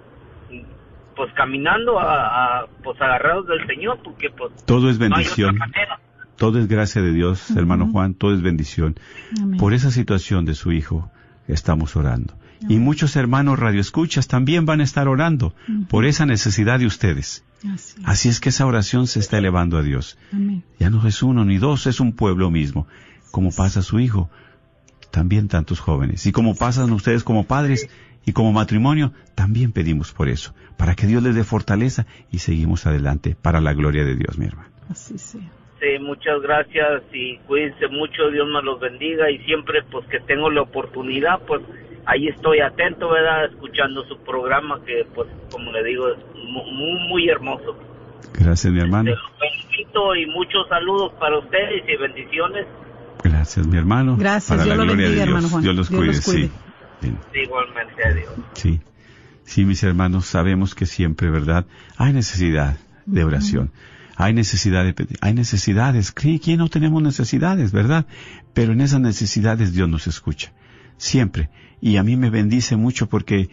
pues 1.15 1.31
caminando 1.33 1.99
a, 1.99 2.61
a, 2.61 2.65
pues 2.83 2.99
agarrados 2.99 3.47
del 3.47 3.65
Señor, 3.67 3.99
porque 4.03 4.29
pues 4.31 4.51
Todo 4.65 4.89
es 4.89 4.97
no 4.99 5.05
hay 5.05 5.11
bendición. 5.11 5.55
otra. 5.61 5.99
Todo 6.35 6.59
es 6.59 6.67
gracia 6.67 7.01
de 7.01 7.13
Dios, 7.13 7.51
hermano 7.51 7.87
Juan, 7.91 8.15
todo 8.15 8.33
es 8.33 8.41
bendición. 8.41 8.95
Amén. 9.39 9.59
Por 9.59 9.73
esa 9.73 9.91
situación 9.91 10.45
de 10.45 10.55
su 10.55 10.71
hijo 10.71 11.11
estamos 11.47 11.95
orando. 11.95 12.33
Y 12.69 12.77
muchos 12.79 13.15
hermanos 13.17 13.59
radioescuchas 13.59 14.27
también 14.27 14.65
van 14.65 14.79
a 14.79 14.83
estar 14.83 15.07
orando 15.07 15.53
por 15.89 16.05
esa 16.05 16.25
necesidad 16.25 16.79
de 16.79 16.85
ustedes. 16.87 17.43
Así 17.59 17.95
es. 17.99 18.07
Así 18.07 18.29
es 18.29 18.39
que 18.39 18.49
esa 18.49 18.65
oración 18.65 19.05
se 19.05 19.19
está 19.19 19.37
elevando 19.37 19.77
a 19.77 19.83
Dios. 19.83 20.17
Amén. 20.31 20.63
Ya 20.79 20.89
no 20.89 21.05
es 21.07 21.21
uno 21.21 21.45
ni 21.45 21.57
dos, 21.59 21.85
es 21.87 21.99
un 21.99 22.13
pueblo 22.13 22.49
mismo. 22.49 22.87
Como 23.31 23.51
pasa 23.51 23.81
su 23.81 23.99
hijo, 23.99 24.29
también 25.13 25.47
tantos 25.47 25.79
jóvenes. 25.79 26.25
Y 26.25 26.31
como 26.31 26.55
pasan 26.55 26.91
ustedes 26.91 27.23
como 27.23 27.43
padres 27.45 27.87
y 28.25 28.33
como 28.33 28.51
matrimonio, 28.51 29.11
también 29.35 29.71
pedimos 29.71 30.11
por 30.11 30.27
eso, 30.27 30.55
para 30.75 30.95
que 30.95 31.05
Dios 31.05 31.21
les 31.21 31.35
dé 31.35 31.43
fortaleza 31.43 32.07
y 32.31 32.39
seguimos 32.39 32.87
adelante 32.87 33.35
para 33.39 33.61
la 33.61 33.73
gloria 33.73 34.03
de 34.05 34.15
Dios, 34.15 34.39
mi 34.39 34.47
hermano. 34.47 34.69
Así 34.89 35.19
sea. 35.19 35.39
Sí, 35.79 35.99
muchas 36.01 36.41
gracias 36.41 37.03
y 37.13 37.37
cuídense 37.45 37.87
mucho, 37.89 38.31
Dios 38.31 38.47
me 38.47 38.61
los 38.63 38.79
bendiga 38.79 39.29
y 39.29 39.37
siempre 39.45 39.83
pues 39.91 40.07
que 40.07 40.19
tengo 40.21 40.49
la 40.49 40.61
oportunidad, 40.63 41.41
pues 41.45 41.61
ahí 42.05 42.27
estoy 42.29 42.61
atento, 42.61 43.09
¿verdad? 43.11 43.45
Escuchando 43.51 44.03
su 44.07 44.17
programa 44.19 44.81
que 44.83 45.05
pues 45.13 45.27
como 45.51 45.71
le 45.71 45.83
digo 45.83 46.07
es 46.09 46.17
mu- 46.35 46.65
muy, 46.71 47.07
muy 47.07 47.29
hermoso. 47.29 47.77
Gracias, 48.39 48.73
mi 48.73 48.79
hermano. 48.79 49.11
Te 49.11 49.15
los 49.15 49.31
felicito 49.39 50.15
y 50.15 50.25
muchos 50.25 50.67
saludos 50.69 51.11
para 51.19 51.37
ustedes 51.37 51.83
y 51.87 51.97
bendiciones 51.97 52.65
Gracias, 53.23 53.65
mi 53.67 53.77
hermano. 53.77 54.17
Gracias, 54.17 54.49
Para 54.49 54.63
Dios 54.63 54.77
la 54.77 54.83
lo 54.83 54.91
gloria 54.91 55.05
bendiga, 55.07 55.09
de 55.09 55.15
Dios. 55.15 55.27
hermano 55.27 55.49
Juan. 55.49 55.63
Dios 55.63 55.75
los 55.75 55.89
Dios 55.89 55.99
cuide, 55.99 56.13
los 56.13 56.25
cuide. 56.25 56.47
sí. 56.47 56.51
Bien. 57.01 57.17
igualmente, 57.43 57.93
adiós. 58.05 58.29
Sí, 58.53 58.79
sí, 59.43 59.65
mis 59.65 59.83
hermanos, 59.83 60.25
sabemos 60.25 60.73
que 60.75 60.85
siempre, 60.85 61.29
¿verdad? 61.29 61.65
Hay 61.97 62.13
necesidad 62.13 62.77
de 63.05 63.23
oración. 63.23 63.71
Hay 64.15 64.33
necesidad 64.33 64.85
de 64.85 64.93
pedir. 64.93 65.17
Hay 65.21 65.33
necesidades. 65.33 66.13
¿Qui- 66.15 66.39
¿Quién 66.41 66.59
no 66.59 66.69
tenemos 66.69 67.01
necesidades, 67.01 67.71
verdad? 67.71 68.05
Pero 68.53 68.71
en 68.73 68.79
esas 68.81 69.01
necesidades 69.01 69.73
Dios 69.73 69.89
nos 69.89 70.07
escucha. 70.07 70.53
Siempre. 70.97 71.49
Y 71.81 71.97
a 71.97 72.03
mí 72.03 72.15
me 72.15 72.29
bendice 72.29 72.75
mucho 72.77 73.09
porque 73.09 73.49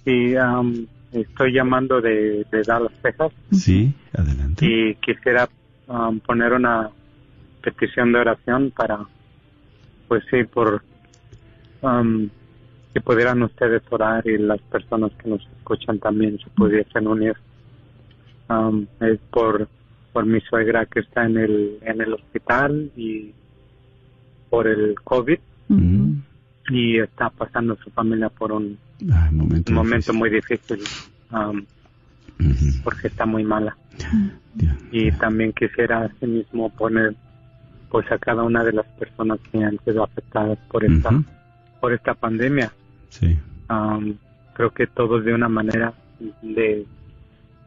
Sí, 0.05 0.35
am, 0.37 0.87
estoy 1.13 1.53
llamando 1.53 2.01
de, 2.01 2.47
de 2.51 2.63
Dallas, 2.63 2.93
Texas, 3.03 3.33
Sí, 3.53 3.93
adelante. 4.13 4.65
y 4.67 4.95
quisiera 4.97 5.49
am, 5.89 6.21
poner 6.21 6.53
una 6.53 6.91
petición 7.63 8.13
de 8.13 8.21
oración 8.21 8.73
para, 8.77 8.99
pues 10.09 10.23
sí, 10.31 10.45
por 10.45 10.83
am, 11.83 12.31
que 12.95 13.01
pudieran 13.01 13.43
ustedes 13.43 13.83
orar 13.91 14.27
y 14.27 14.39
las 14.39 14.61
personas 14.63 15.13
que 15.23 15.29
nos 15.29 15.47
escuchan 15.59 15.99
también 15.99 16.39
se 16.39 16.49
pudiesen 16.51 17.07
unir. 17.07 17.37
Es 19.01 19.19
por 19.33 19.69
por 20.13 20.25
mi 20.25 20.41
suegra 20.41 20.87
que 20.87 21.01
está 21.01 21.27
en 21.27 21.37
el 21.37 21.79
en 21.83 22.01
el 22.01 22.15
hospital 22.15 22.91
y 22.97 23.33
por 24.49 24.67
el 24.67 24.95
COVID 25.03 25.39
Mm. 25.69 26.21
y 26.71 26.99
está 27.01 27.29
pasando 27.29 27.77
su 27.83 27.91
familia 27.91 28.29
por 28.29 28.53
un 28.53 28.79
Momento 29.01 29.71
un 29.71 29.77
momento 29.77 30.13
difícil. 30.13 30.15
muy 30.17 30.31
difícil 30.31 30.81
Ujú. 32.39 32.83
porque 32.85 33.09
está 33.09 33.27
muy 33.27 33.45
mala. 33.45 33.77
Y 34.91 35.11
también 35.13 35.53
quisiera 35.53 36.05
asimismo 36.05 36.71
poner 36.71 37.15
pues 37.91 38.11
a 38.11 38.19
cada 38.19 38.43
una 38.43 38.65
de 38.65 38.73
las 38.73 38.87
personas 38.99 39.39
que 39.51 39.63
han 39.63 39.79
sido 39.85 40.03
afectadas 40.05 40.59
por 40.71 40.85
esta 40.85 41.11
por 41.81 41.93
esta 41.93 42.15
pandemia. 42.15 42.73
Sí, 43.11 43.39
Am, 43.69 44.17
creo 44.55 44.71
que 44.71 44.87
todos 44.87 45.25
de 45.25 45.35
una 45.35 45.49
manera 45.49 45.93
de 46.43 46.87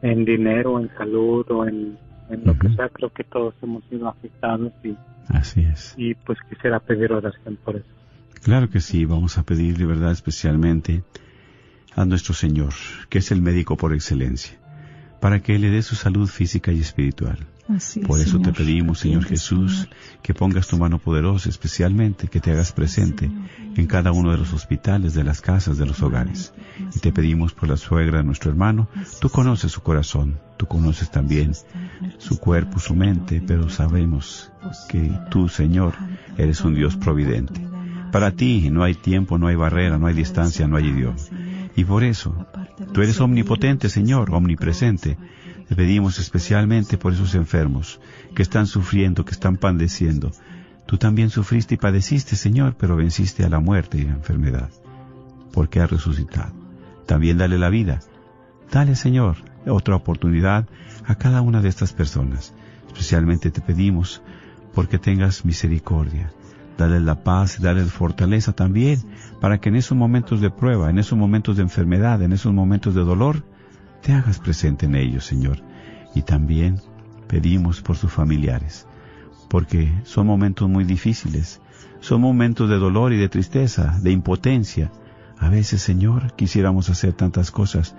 en 0.02 0.24
dinero 0.24 0.78
en 0.80 0.88
salud 0.96 1.44
o 1.50 1.66
en, 1.66 1.96
en 2.30 2.44
lo 2.44 2.58
que 2.58 2.68
sea 2.74 2.88
creo 2.88 3.10
que 3.10 3.24
todos 3.24 3.54
hemos 3.62 3.84
sido 3.84 4.08
afectados 4.08 4.72
y, 4.82 4.96
así 5.28 5.62
es. 5.62 5.94
y 5.96 6.14
pues 6.14 6.38
quisiera 6.48 6.80
pedir 6.80 7.12
oración 7.12 7.56
por 7.64 7.76
eso 7.76 7.86
Claro 8.42 8.70
que 8.70 8.80
sí, 8.80 9.04
vamos 9.04 9.36
a 9.36 9.42
pedir 9.42 9.76
de 9.76 9.86
verdad 9.86 10.12
especialmente 10.12 11.02
a 11.94 12.04
nuestro 12.04 12.34
Señor, 12.34 12.72
que 13.08 13.18
es 13.18 13.30
el 13.32 13.42
médico 13.42 13.76
por 13.76 13.92
excelencia, 13.92 14.58
para 15.20 15.40
que 15.40 15.58
le 15.58 15.70
dé 15.70 15.82
su 15.82 15.94
salud 15.94 16.28
física 16.28 16.72
y 16.72 16.80
espiritual. 16.80 17.38
Así 17.68 18.00
es, 18.00 18.06
Por 18.06 18.18
eso 18.18 18.40
te 18.40 18.52
pedimos, 18.52 19.00
Señor 19.00 19.24
Jesús, 19.26 19.88
que 20.22 20.34
pongas 20.34 20.66
tu 20.66 20.76
mano 20.76 20.98
poderosa 20.98 21.48
especialmente, 21.50 22.28
que 22.28 22.40
te 22.40 22.50
hagas 22.50 22.72
presente 22.72 23.30
en 23.76 23.86
cada 23.86 24.10
uno 24.10 24.32
de 24.32 24.38
los 24.38 24.52
hospitales, 24.52 25.14
de 25.14 25.22
las 25.22 25.40
casas, 25.40 25.78
de 25.78 25.86
los 25.86 26.02
hogares. 26.02 26.52
Y 26.94 26.98
te 26.98 27.12
pedimos 27.12 27.52
por 27.52 27.68
la 27.68 27.76
suegra 27.76 28.18
de 28.18 28.24
nuestro 28.24 28.50
hermano, 28.50 28.88
tú 29.20 29.28
conoces 29.28 29.70
su 29.70 29.82
corazón, 29.82 30.40
tú 30.56 30.66
conoces 30.66 31.10
también 31.10 31.52
su 32.18 32.40
cuerpo, 32.40 32.80
su 32.80 32.96
mente, 32.96 33.42
pero 33.46 33.68
sabemos 33.68 34.50
que 34.88 35.12
tú, 35.30 35.48
Señor, 35.48 35.94
eres 36.38 36.62
un 36.62 36.74
Dios 36.74 36.96
providente. 36.96 37.60
Para 38.12 38.32
ti 38.32 38.70
no 38.70 38.82
hay 38.82 38.94
tiempo, 38.94 39.38
no 39.38 39.46
hay 39.46 39.56
barrera, 39.56 39.98
no 39.98 40.06
hay 40.06 40.14
distancia, 40.14 40.66
no 40.66 40.76
hay 40.76 40.88
idioma. 40.88 41.16
Y 41.76 41.84
por 41.84 42.02
eso, 42.02 42.46
tú 42.92 43.02
eres 43.02 43.20
omnipotente, 43.20 43.88
Señor, 43.88 44.34
omnipresente. 44.34 45.16
Te 45.68 45.76
pedimos 45.76 46.18
especialmente 46.18 46.98
por 46.98 47.12
esos 47.12 47.34
enfermos 47.34 48.00
que 48.34 48.42
están 48.42 48.66
sufriendo, 48.66 49.24
que 49.24 49.32
están 49.32 49.56
padeciendo. 49.56 50.32
Tú 50.86 50.98
también 50.98 51.30
sufriste 51.30 51.74
y 51.74 51.78
padeciste, 51.78 52.34
Señor, 52.34 52.74
pero 52.76 52.96
venciste 52.96 53.44
a 53.44 53.48
la 53.48 53.60
muerte 53.60 53.98
y 53.98 54.04
la 54.04 54.14
enfermedad, 54.14 54.70
porque 55.52 55.80
has 55.80 55.90
resucitado. 55.90 56.52
También 57.06 57.38
dale 57.38 57.58
la 57.58 57.68
vida. 57.68 58.00
Dale, 58.72 58.96
Señor, 58.96 59.36
otra 59.66 59.94
oportunidad 59.94 60.66
a 61.06 61.14
cada 61.14 61.42
una 61.42 61.62
de 61.62 61.68
estas 61.68 61.92
personas. 61.92 62.52
Especialmente 62.88 63.52
te 63.52 63.60
pedimos 63.60 64.22
porque 64.74 64.98
tengas 64.98 65.44
misericordia. 65.44 66.32
Dale 66.80 66.98
la 66.98 67.22
paz, 67.22 67.60
dale 67.60 67.82
la 67.82 67.90
fortaleza 67.90 68.54
también, 68.54 69.02
para 69.38 69.60
que 69.60 69.68
en 69.68 69.76
esos 69.76 69.98
momentos 69.98 70.40
de 70.40 70.48
prueba, 70.48 70.88
en 70.88 70.98
esos 70.98 71.18
momentos 71.18 71.58
de 71.58 71.62
enfermedad, 71.62 72.22
en 72.22 72.32
esos 72.32 72.54
momentos 72.54 72.94
de 72.94 73.02
dolor, 73.02 73.44
te 74.00 74.14
hagas 74.14 74.38
presente 74.38 74.86
en 74.86 74.94
ellos, 74.94 75.26
Señor. 75.26 75.58
Y 76.14 76.22
también 76.22 76.80
pedimos 77.28 77.82
por 77.82 77.98
sus 77.98 78.10
familiares, 78.10 78.86
porque 79.50 79.92
son 80.04 80.26
momentos 80.26 80.70
muy 80.70 80.84
difíciles, 80.84 81.60
son 82.00 82.22
momentos 82.22 82.70
de 82.70 82.78
dolor 82.78 83.12
y 83.12 83.18
de 83.18 83.28
tristeza, 83.28 83.98
de 84.00 84.12
impotencia. 84.12 84.90
A 85.38 85.50
veces, 85.50 85.82
Señor, 85.82 86.32
quisiéramos 86.34 86.88
hacer 86.88 87.12
tantas 87.12 87.50
cosas, 87.50 87.94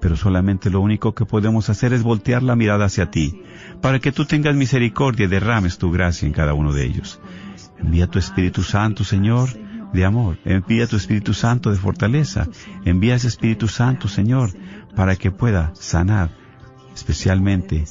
pero 0.00 0.16
solamente 0.16 0.70
lo 0.70 0.80
único 0.80 1.14
que 1.14 1.26
podemos 1.26 1.68
hacer 1.68 1.92
es 1.92 2.02
voltear 2.02 2.42
la 2.42 2.56
mirada 2.56 2.86
hacia 2.86 3.10
ti, 3.10 3.42
para 3.82 3.98
que 3.98 4.10
tú 4.10 4.24
tengas 4.24 4.56
misericordia 4.56 5.26
y 5.26 5.28
derrames 5.28 5.76
tu 5.76 5.92
gracia 5.92 6.26
en 6.26 6.32
cada 6.32 6.54
uno 6.54 6.72
de 6.72 6.86
ellos. 6.86 7.20
Envía 7.82 8.06
tu 8.06 8.18
Espíritu 8.18 8.62
Santo, 8.62 9.04
Señor, 9.04 9.50
de 9.92 10.04
amor. 10.04 10.38
Envía 10.44 10.86
tu 10.86 10.96
Espíritu 10.96 11.34
Santo 11.34 11.70
de 11.70 11.76
fortaleza. 11.76 12.48
Envía 12.84 13.14
ese 13.14 13.28
Espíritu 13.28 13.68
Santo, 13.68 14.08
Señor, 14.08 14.50
para 14.96 15.16
que 15.16 15.30
pueda 15.30 15.72
sanar 15.74 16.30
especialmente 16.94 17.84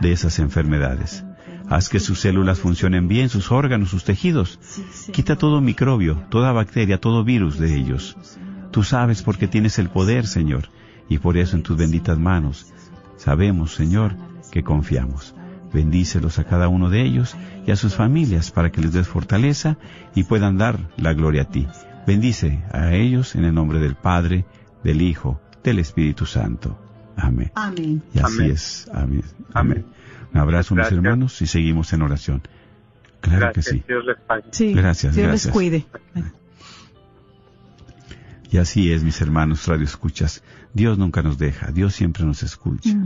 de 0.00 0.12
esas 0.12 0.38
enfermedades. 0.38 1.24
Haz 1.68 1.88
que 1.88 2.00
sus 2.00 2.20
células 2.20 2.58
funcionen 2.58 3.06
bien, 3.06 3.28
sus 3.28 3.52
órganos, 3.52 3.90
sus 3.90 4.04
tejidos. 4.04 4.58
Quita 5.12 5.36
todo 5.36 5.60
microbio, 5.60 6.24
toda 6.28 6.52
bacteria, 6.52 7.00
todo 7.00 7.24
virus 7.24 7.58
de 7.58 7.76
ellos. 7.76 8.16
Tú 8.72 8.82
sabes 8.82 9.22
porque 9.22 9.48
tienes 9.48 9.78
el 9.78 9.88
poder, 9.88 10.26
Señor, 10.26 10.68
y 11.08 11.18
por 11.18 11.36
eso 11.36 11.56
en 11.56 11.62
tus 11.62 11.76
benditas 11.76 12.18
manos 12.18 12.72
sabemos, 13.16 13.74
Señor, 13.74 14.16
que 14.50 14.64
confiamos. 14.64 15.34
Bendícelos 15.72 16.38
a 16.38 16.44
cada 16.44 16.68
uno 16.68 16.90
de 16.90 17.02
ellos 17.02 17.36
y 17.66 17.70
a 17.70 17.76
sus 17.76 17.94
familias 17.94 18.50
para 18.50 18.70
que 18.70 18.80
les 18.80 18.92
des 18.92 19.06
fortaleza 19.06 19.78
y 20.14 20.24
puedan 20.24 20.58
dar 20.58 20.78
la 20.96 21.12
gloria 21.12 21.42
a 21.42 21.44
ti. 21.46 21.66
Bendice 22.06 22.62
a 22.72 22.92
ellos 22.94 23.34
en 23.34 23.44
el 23.44 23.54
nombre 23.54 23.78
del 23.78 23.94
Padre, 23.94 24.44
del 24.82 25.02
Hijo, 25.02 25.40
del 25.62 25.78
Espíritu 25.78 26.26
Santo. 26.26 26.78
Amén. 27.16 27.52
Amén. 27.54 28.02
Y 28.14 28.18
así 28.18 28.38
Amén. 28.38 28.50
es. 28.50 28.90
Amén. 28.92 29.24
Amén. 29.52 29.86
Un 30.32 30.40
abrazo, 30.40 30.74
mis 30.74 30.90
hermanos, 30.90 31.40
y 31.42 31.46
seguimos 31.46 31.92
en 31.92 32.02
oración. 32.02 32.42
Claro 33.20 33.40
Gracias, 33.40 33.66
que 33.66 33.72
sí. 33.72 33.84
Dios 33.86 34.04
les 34.04 34.18
pague. 34.18 34.44
Sí. 34.50 34.72
Gracias, 34.72 35.14
Dios 35.14 35.26
gracias. 35.26 35.46
les 35.46 35.52
cuide. 35.52 35.86
Y 38.50 38.58
así 38.58 38.92
es, 38.92 39.04
mis 39.04 39.20
hermanos, 39.20 39.66
radio 39.66 39.84
escuchas. 39.84 40.42
Dios 40.72 40.98
nunca 40.98 41.22
nos 41.22 41.38
deja, 41.38 41.70
Dios 41.70 41.94
siempre 41.94 42.24
nos 42.24 42.42
escucha. 42.42 42.96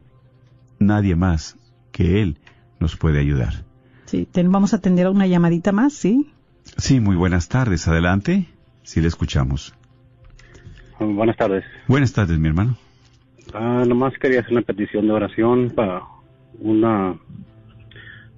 nadie 0.79 1.15
más 1.15 1.57
que 1.91 2.21
Él 2.21 2.39
nos 2.79 2.95
puede 2.97 3.19
ayudar. 3.19 3.66
Sí, 4.07 4.25
ten- 4.31 4.51
vamos 4.51 4.73
a 4.73 4.77
atender 4.77 5.05
a 5.05 5.11
una 5.11 5.27
llamadita 5.27 5.71
más, 5.71 5.93
¿sí? 5.93 6.31
Sí, 6.77 6.99
muy 6.99 7.15
buenas 7.15 7.47
tardes. 7.49 7.87
Adelante. 7.87 8.47
Sí, 8.83 8.99
le 9.01 9.07
escuchamos. 9.07 9.73
Buenas 10.99 11.37
tardes. 11.37 11.63
Buenas 11.87 12.11
tardes, 12.13 12.39
mi 12.39 12.47
hermano. 12.47 12.75
Ah, 13.53 13.83
nomás 13.87 14.13
quería 14.19 14.39
hacer 14.39 14.53
una 14.53 14.61
petición 14.63 15.05
de 15.07 15.13
oración 15.13 15.71
para 15.75 16.01
una, 16.59 17.15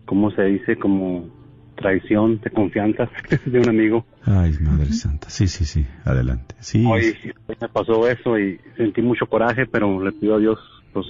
¿cómo 0.06 0.32
se 0.32 0.44
dice? 0.44 0.78
Como 0.78 1.28
traición 1.76 2.42
de 2.42 2.50
confianza 2.50 3.10
de 3.46 3.60
un 3.60 3.70
amigo. 3.70 4.06
Ay, 4.26 4.54
Madre 4.60 4.92
Santa. 4.92 5.30
Sí, 5.30 5.48
sí, 5.48 5.66
sí. 5.66 5.86
Adelante. 6.04 6.56
Sí. 6.60 6.86
Hoy 6.86 7.16
me 7.48 7.70
pasó 7.70 8.08
eso 8.10 8.38
y 8.38 8.60
sentí 8.76 9.02
mucho 9.02 9.26
coraje, 9.28 9.66
pero 9.66 10.04
le 10.04 10.12
pido 10.12 10.36
a 10.36 10.40
Dios 10.40 10.60
pues 10.94 11.06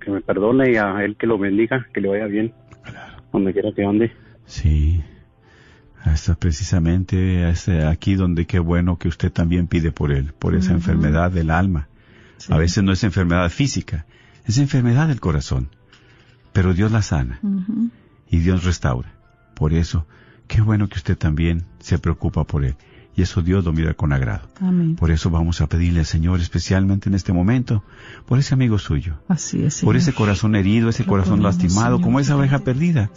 que 0.00 0.10
me 0.10 0.20
perdone 0.20 0.72
y 0.72 0.76
a 0.76 1.02
Él 1.04 1.16
que 1.16 1.26
lo 1.26 1.38
bendiga, 1.38 1.86
que 1.92 2.00
le 2.00 2.08
vaya 2.08 2.26
bien, 2.26 2.52
donde 3.34 3.52
quiera 3.52 3.72
que 3.74 3.84
ande. 3.84 4.12
Sí. 4.46 5.02
Hasta 6.02 6.34
precisamente 6.34 7.44
hasta 7.44 7.90
aquí 7.90 8.14
donde 8.14 8.46
qué 8.46 8.58
bueno 8.58 8.98
que 8.98 9.08
usted 9.08 9.32
también 9.32 9.66
pide 9.66 9.90
por 9.90 10.12
él, 10.12 10.32
por 10.38 10.54
esa 10.54 10.72
enfermedad 10.72 11.30
del 11.30 11.50
alma. 11.50 11.88
Sí. 12.36 12.52
A 12.52 12.58
veces 12.58 12.84
no 12.84 12.92
es 12.92 13.04
enfermedad 13.04 13.48
física, 13.50 14.06
es 14.46 14.58
enfermedad 14.58 15.08
del 15.08 15.20
corazón. 15.20 15.68
Pero 16.52 16.72
Dios 16.72 16.92
la 16.92 17.02
sana 17.02 17.40
y 18.30 18.38
Dios 18.38 18.64
restaura. 18.64 19.12
Por 19.54 19.72
eso, 19.72 20.06
qué 20.46 20.60
bueno 20.60 20.88
que 20.88 20.98
usted 20.98 21.18
también 21.18 21.64
se 21.80 21.98
preocupa 21.98 22.44
por 22.44 22.64
él. 22.64 22.76
Y 23.16 23.22
eso 23.22 23.42
Dios 23.42 23.64
lo 23.64 23.72
mira 23.72 23.94
con 23.94 24.12
agrado. 24.12 24.48
Amén. 24.60 24.96
Por 24.96 25.10
eso 25.12 25.30
vamos 25.30 25.60
a 25.60 25.68
pedirle 25.68 26.00
al 26.00 26.06
Señor, 26.06 26.40
especialmente 26.40 27.08
en 27.08 27.14
este 27.14 27.32
momento, 27.32 27.84
por 28.26 28.38
ese 28.40 28.54
amigo 28.54 28.78
suyo, 28.78 29.14
Así 29.28 29.62
es. 29.64 29.82
por 29.82 29.96
ese 29.96 30.12
corazón 30.12 30.56
herido, 30.56 30.88
ese 30.88 31.04
Lo 31.04 31.10
corazón 31.10 31.38
ponemos, 31.38 31.54
lastimado, 31.54 31.96
Señor. 31.96 32.00
como 32.02 32.20
esa 32.20 32.36
oveja 32.36 32.58
perdida. 32.60 33.10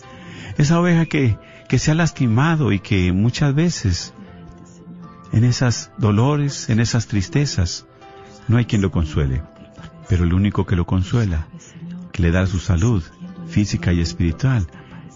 Esa 0.57 0.79
oveja 0.79 1.05
que, 1.05 1.37
que 1.67 1.79
se 1.79 1.91
ha 1.91 1.95
lastimado 1.95 2.71
y 2.71 2.79
que 2.79 3.11
muchas 3.11 3.53
veces 3.55 4.13
en 5.31 5.43
esas 5.43 5.91
dolores, 5.97 6.69
en 6.69 6.79
esas 6.79 7.07
tristezas, 7.07 7.85
no 8.47 8.57
hay 8.57 8.65
quien 8.65 8.81
lo 8.81 8.91
consuele. 8.91 9.41
Pero 10.09 10.23
el 10.23 10.33
único 10.33 10.65
que 10.65 10.75
lo 10.75 10.85
consuela, 10.85 11.47
que 12.11 12.21
le 12.21 12.31
da 12.31 12.45
su 12.47 12.59
salud 12.59 13.03
física 13.47 13.93
y 13.93 14.01
espiritual, 14.01 14.67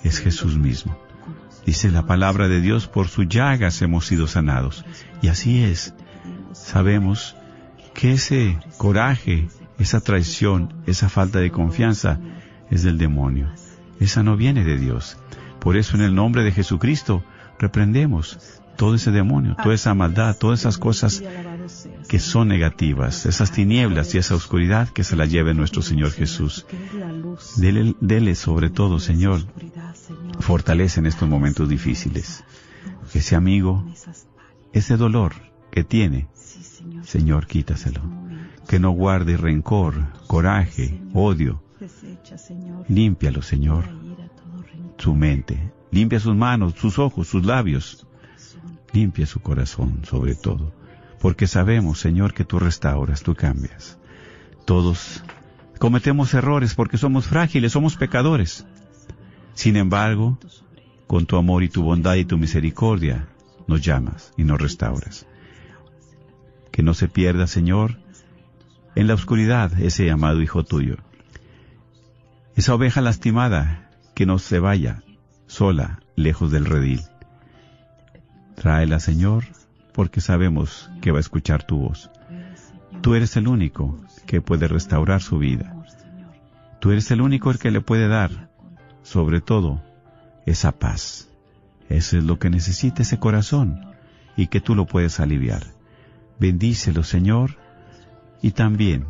es 0.04 0.20
Jesús 0.20 0.58
mismo. 0.58 0.98
Dice 1.66 1.92
la 1.92 2.06
palabra 2.06 2.48
de 2.48 2.62
Dios, 2.62 2.88
por 2.88 3.08
sus 3.08 3.28
llagas 3.28 3.82
hemos 3.82 4.06
sido 4.06 4.28
sanados. 4.28 4.84
Y 5.22 5.28
así 5.28 5.64
es. 5.64 5.94
Sabemos 6.54 7.36
que 7.94 8.14
ese 8.14 8.60
coraje, 8.78 9.48
esa 9.78 10.02
traición, 10.02 10.74
esa 10.88 11.10
falta 11.10 11.40
de 11.40 11.52
confianza 11.52 12.20
es 12.70 12.84
del 12.84 12.98
demonio. 12.98 13.50
Esa 14.00 14.24
no 14.24 14.38
viene 14.38 14.64
de 14.64 14.78
Dios. 14.78 15.18
Por 15.60 15.78
eso 15.78 15.96
en 15.96 16.02
el 16.02 16.16
nombre 16.16 16.44
de 16.44 16.52
Jesucristo 16.52 17.24
reprendemos 17.60 18.40
todo 18.76 18.96
ese 18.96 19.12
demonio, 19.12 19.56
toda 19.62 19.76
esa 19.76 19.94
maldad, 19.94 20.36
todas 20.36 20.62
esas 20.62 20.80
cosas 20.80 21.22
que 22.12 22.20
son 22.20 22.50
negativas, 22.50 23.26
esas 23.26 23.54
tinieblas 23.54 24.14
y 24.14 24.18
esa 24.18 24.36
oscuridad 24.36 24.90
que 24.90 25.06
se 25.06 25.16
la 25.16 25.26
lleve 25.26 25.54
nuestro 25.54 25.82
Señor 25.82 26.12
Jesús. 26.12 26.66
Dele, 28.02 28.36
sobre 28.36 28.70
todo, 28.70 29.00
Señor, 29.00 29.40
fortalece 30.42 31.00
en 31.00 31.06
estos 31.06 31.30
momentos 31.30 31.70
difíciles. 31.70 32.44
Ese 33.14 33.38
amigo, 33.38 33.86
ese 34.74 34.98
dolor 34.98 35.36
que 35.72 35.86
tiene, 35.86 36.28
Señor, 37.04 37.48
quítaselo. 37.48 38.02
Que 38.68 38.78
no 38.78 38.92
guarde 38.92 39.38
rencor, 39.38 39.96
coraje, 40.28 41.02
odio. 41.14 41.64
Límpialo, 42.90 43.42
Señor, 43.42 43.86
su 44.98 45.16
mente. 45.16 45.72
Limpia 45.92 46.20
sus 46.20 46.36
manos, 46.36 46.74
sus 46.76 47.00
ojos, 47.00 47.30
sus 47.30 47.46
labios. 47.46 48.06
Limpia 48.92 49.26
su 49.26 49.40
corazón, 49.40 50.02
sobre 50.04 50.36
todo. 50.36 50.81
Porque 51.22 51.48
sabemos, 51.48 52.00
Señor, 52.00 52.34
que 52.34 52.46
tú 52.46 52.58
restauras, 52.60 53.22
tú 53.22 53.36
cambias. 53.36 54.00
Todos 54.66 55.24
cometemos 55.78 56.34
errores 56.34 56.74
porque 56.74 56.98
somos 56.98 57.28
frágiles, 57.28 57.74
somos 57.74 57.96
pecadores. 57.96 58.66
Sin 59.54 59.76
embargo, 59.76 60.40
con 61.08 61.26
tu 61.26 61.38
amor 61.38 61.64
y 61.64 61.70
tu 61.70 61.84
bondad 61.84 62.16
y 62.16 62.26
tu 62.26 62.38
misericordia, 62.38 63.28
nos 63.68 63.82
llamas 63.82 64.34
y 64.36 64.44
nos 64.44 64.60
restauras. 64.60 65.28
Que 66.72 66.84
no 66.84 66.94
se 66.94 67.08
pierda, 67.08 67.46
Señor, 67.48 68.00
en 68.96 69.08
la 69.08 69.14
oscuridad 69.14 69.80
ese 69.80 70.10
amado 70.10 70.42
Hijo 70.42 70.64
tuyo. 70.64 70.98
Esa 72.56 72.74
oveja 72.74 73.02
lastimada, 73.02 73.92
que 74.16 74.26
no 74.26 74.40
se 74.40 74.60
vaya 74.60 75.04
sola, 75.48 76.02
lejos 76.16 76.52
del 76.52 76.66
redil. 76.66 77.02
Tráela, 78.56 79.00
Señor, 79.00 79.46
porque 79.94 80.22
sabemos 80.22 80.90
que 81.02 81.12
va 81.12 81.18
a 81.18 81.22
escuchar 81.22 81.64
tu 81.64 81.78
voz. 81.78 82.10
Tú 83.02 83.16
eres 83.16 83.36
el 83.38 83.48
único 83.48 84.00
que 84.26 84.42
puede 84.42 84.68
restaurar 84.68 85.22
su 85.22 85.38
vida. 85.38 85.76
Tú 86.80 86.92
eres 86.92 87.12
el 87.12 87.22
único 87.22 87.52
el 87.52 87.60
que 87.60 87.72
le 87.72 87.82
puede 87.82 88.08
dar, 88.08 88.50
sobre 89.04 89.42
todo, 89.42 89.82
esa 90.46 90.72
paz. 90.72 91.30
Eso 91.90 92.18
es 92.18 92.24
lo 92.24 92.40
que 92.40 92.50
necesita 92.50 93.02
ese 93.02 93.20
corazón 93.20 93.92
y 94.36 94.48
que 94.48 94.62
tú 94.62 94.76
lo 94.76 94.86
puedes 94.86 95.20
aliviar. 95.20 95.64
Bendícelo, 96.40 97.04
Señor, 97.04 97.58
y 98.42 98.52
también 98.52 99.06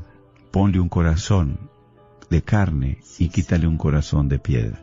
ponle 0.51 0.79
un 0.79 0.89
corazón 0.89 1.69
de 2.29 2.41
carne 2.41 2.99
y 3.19 3.29
quítale 3.29 3.67
un 3.67 3.77
corazón 3.77 4.29
de 4.29 4.39
piedra. 4.39 4.79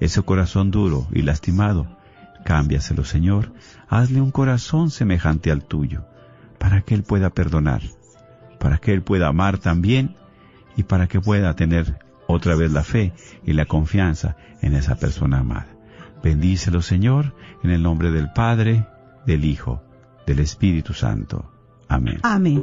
Ese 0.00 0.22
corazón 0.22 0.70
duro 0.70 1.06
y 1.12 1.22
lastimado, 1.22 1.96
cámbiaselo, 2.42 3.04
Señor, 3.04 3.52
hazle 3.88 4.20
un 4.20 4.30
corazón 4.30 4.90
semejante 4.90 5.50
al 5.50 5.64
tuyo, 5.64 6.04
para 6.58 6.82
que 6.82 6.94
Él 6.94 7.02
pueda 7.02 7.30
perdonar, 7.30 7.82
para 8.58 8.78
que 8.78 8.92
Él 8.92 9.02
pueda 9.02 9.28
amar 9.28 9.58
también 9.58 10.16
y 10.76 10.84
para 10.84 11.06
que 11.08 11.20
pueda 11.20 11.54
tener 11.54 11.98
otra 12.26 12.54
vez 12.56 12.72
la 12.72 12.82
fe 12.82 13.12
y 13.44 13.52
la 13.52 13.66
confianza 13.66 14.36
en 14.60 14.74
esa 14.74 14.96
persona 14.96 15.40
amada. 15.40 15.68
Bendícelo, 16.22 16.82
Señor, 16.82 17.34
en 17.62 17.70
el 17.70 17.82
nombre 17.82 18.10
del 18.10 18.32
Padre, 18.32 18.86
del 19.26 19.44
Hijo, 19.44 19.82
del 20.26 20.38
Espíritu 20.38 20.94
Santo. 20.94 21.50
Amén. 21.88 22.20
Amén. 22.22 22.62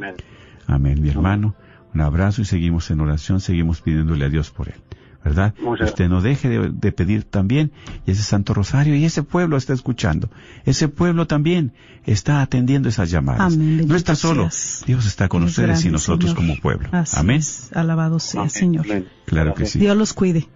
Amén, 0.67 1.01
mi 1.01 1.09
hermano. 1.09 1.55
Un 1.93 2.01
abrazo 2.01 2.41
y 2.41 2.45
seguimos 2.45 2.89
en 2.91 3.01
oración, 3.01 3.39
seguimos 3.39 3.81
pidiéndole 3.81 4.25
a 4.25 4.29
Dios 4.29 4.51
por 4.51 4.69
él. 4.69 4.81
¿Verdad? 5.23 5.53
Muchas 5.61 5.89
Usted 5.89 6.07
no 6.07 6.21
deje 6.21 6.47
de, 6.47 6.69
de 6.69 6.91
pedir 6.91 7.25
también, 7.25 7.71
y 8.05 8.11
ese 8.11 8.23
Santo 8.23 8.53
Rosario, 8.53 8.95
y 8.95 9.03
ese 9.03 9.21
pueblo 9.21 9.57
está 9.57 9.73
escuchando. 9.73 10.29
Ese 10.65 10.87
pueblo 10.87 11.27
también 11.27 11.73
está 12.05 12.41
atendiendo 12.41 12.87
esas 12.87 13.11
llamadas. 13.11 13.53
Amén, 13.53 13.85
no 13.87 13.95
está 13.95 14.15
solo, 14.15 14.43
seas. 14.43 14.83
Dios 14.87 15.05
está 15.05 15.27
con 15.27 15.43
Eres 15.43 15.57
ustedes 15.57 15.85
y 15.85 15.89
nosotros 15.89 16.31
Señor. 16.31 16.47
como 16.47 16.61
pueblo. 16.61 16.89
Así 16.93 17.19
Amén. 17.19 17.37
es. 17.37 17.71
Alabado 17.75 18.19
sea, 18.19 18.41
Amén. 18.41 18.49
Señor. 18.49 18.85
Amén. 18.85 19.07
Claro 19.25 19.53
que 19.53 19.65
sí. 19.65 19.79
Dios 19.79 19.97
los 19.97 20.13
cuide. 20.13 20.47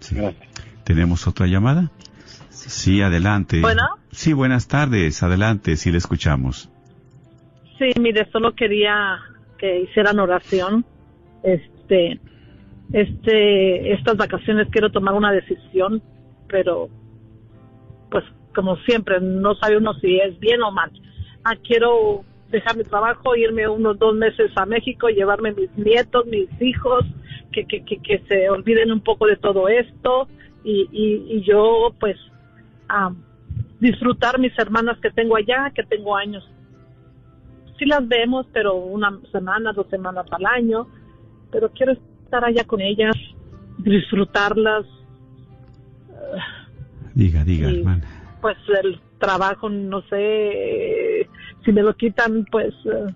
Sí. 0.00 0.14
Gracias. 0.14 0.48
¿Tenemos 0.84 1.26
otra 1.26 1.46
llamada? 1.46 1.90
Sí, 2.50 3.02
adelante. 3.02 3.60
Bueno. 3.60 3.82
Sí, 4.10 4.32
buenas 4.32 4.68
tardes. 4.68 5.22
Adelante, 5.22 5.76
si 5.76 5.90
le 5.90 5.98
escuchamos. 5.98 6.70
Sí, 7.78 7.92
mire, 8.00 8.28
solo 8.30 8.54
quería 8.54 9.18
que 9.58 9.82
hicieran 9.82 10.18
oración. 10.18 10.84
Este, 11.42 12.20
este, 12.92 13.92
estas 13.92 14.16
vacaciones 14.16 14.68
quiero 14.70 14.90
tomar 14.90 15.14
una 15.14 15.32
decisión, 15.32 16.02
pero, 16.48 16.88
pues, 18.10 18.24
como 18.54 18.76
siempre, 18.78 19.20
no 19.20 19.54
sabe 19.56 19.78
uno 19.78 19.94
si 19.94 20.18
es 20.18 20.38
bien 20.38 20.62
o 20.62 20.70
mal. 20.70 20.90
Ah, 21.44 21.56
quiero 21.56 22.24
dejar 22.50 22.76
mi 22.76 22.84
trabajo, 22.84 23.34
irme 23.34 23.66
unos 23.66 23.98
dos 23.98 24.14
meses 24.14 24.50
a 24.56 24.66
México, 24.66 25.08
llevarme 25.08 25.52
mis 25.52 25.70
nietos, 25.76 26.26
mis 26.26 26.48
hijos, 26.60 27.04
que, 27.50 27.64
que, 27.64 27.84
que, 27.84 27.98
que 27.98 28.18
se 28.28 28.50
olviden 28.50 28.92
un 28.92 29.00
poco 29.00 29.26
de 29.26 29.36
todo 29.36 29.68
esto 29.68 30.28
y, 30.64 30.88
y, 30.92 31.36
y 31.36 31.42
yo, 31.42 31.94
pues, 31.98 32.16
ah, 32.88 33.12
disfrutar 33.80 34.38
mis 34.38 34.56
hermanas 34.58 34.98
que 35.00 35.10
tengo 35.10 35.36
allá, 35.36 35.72
que 35.74 35.82
tengo 35.82 36.14
años 36.14 36.46
sí 37.82 37.88
las 37.88 38.06
vemos, 38.06 38.46
pero 38.52 38.76
una 38.76 39.18
semana, 39.32 39.72
dos 39.72 39.88
semanas 39.88 40.26
al 40.30 40.46
año, 40.46 40.86
pero 41.50 41.70
quiero 41.70 41.92
estar 42.32 42.44
allá 42.46 42.64
con 42.64 42.80
ellas, 42.80 43.14
disfrutarlas, 43.76 44.86
Diga, 47.14 47.44
diga, 47.44 47.68
hermana. 47.68 48.06
pues 48.40 48.56
el 48.82 48.98
trabajo, 49.18 49.68
no 49.68 50.00
sé, 50.08 51.28
si 51.62 51.72
me 51.72 51.82
lo 51.82 51.92
quitan, 51.94 52.46
pues, 52.50 52.74
eh, 52.86 53.12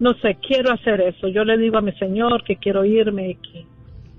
no 0.00 0.14
sé, 0.14 0.36
quiero 0.42 0.72
hacer 0.72 1.00
eso. 1.00 1.28
Yo 1.28 1.44
le 1.44 1.56
digo 1.58 1.78
a 1.78 1.80
mi 1.80 1.92
Señor 1.92 2.42
que 2.42 2.56
quiero 2.56 2.84
irme, 2.84 3.38
que, 3.52 3.66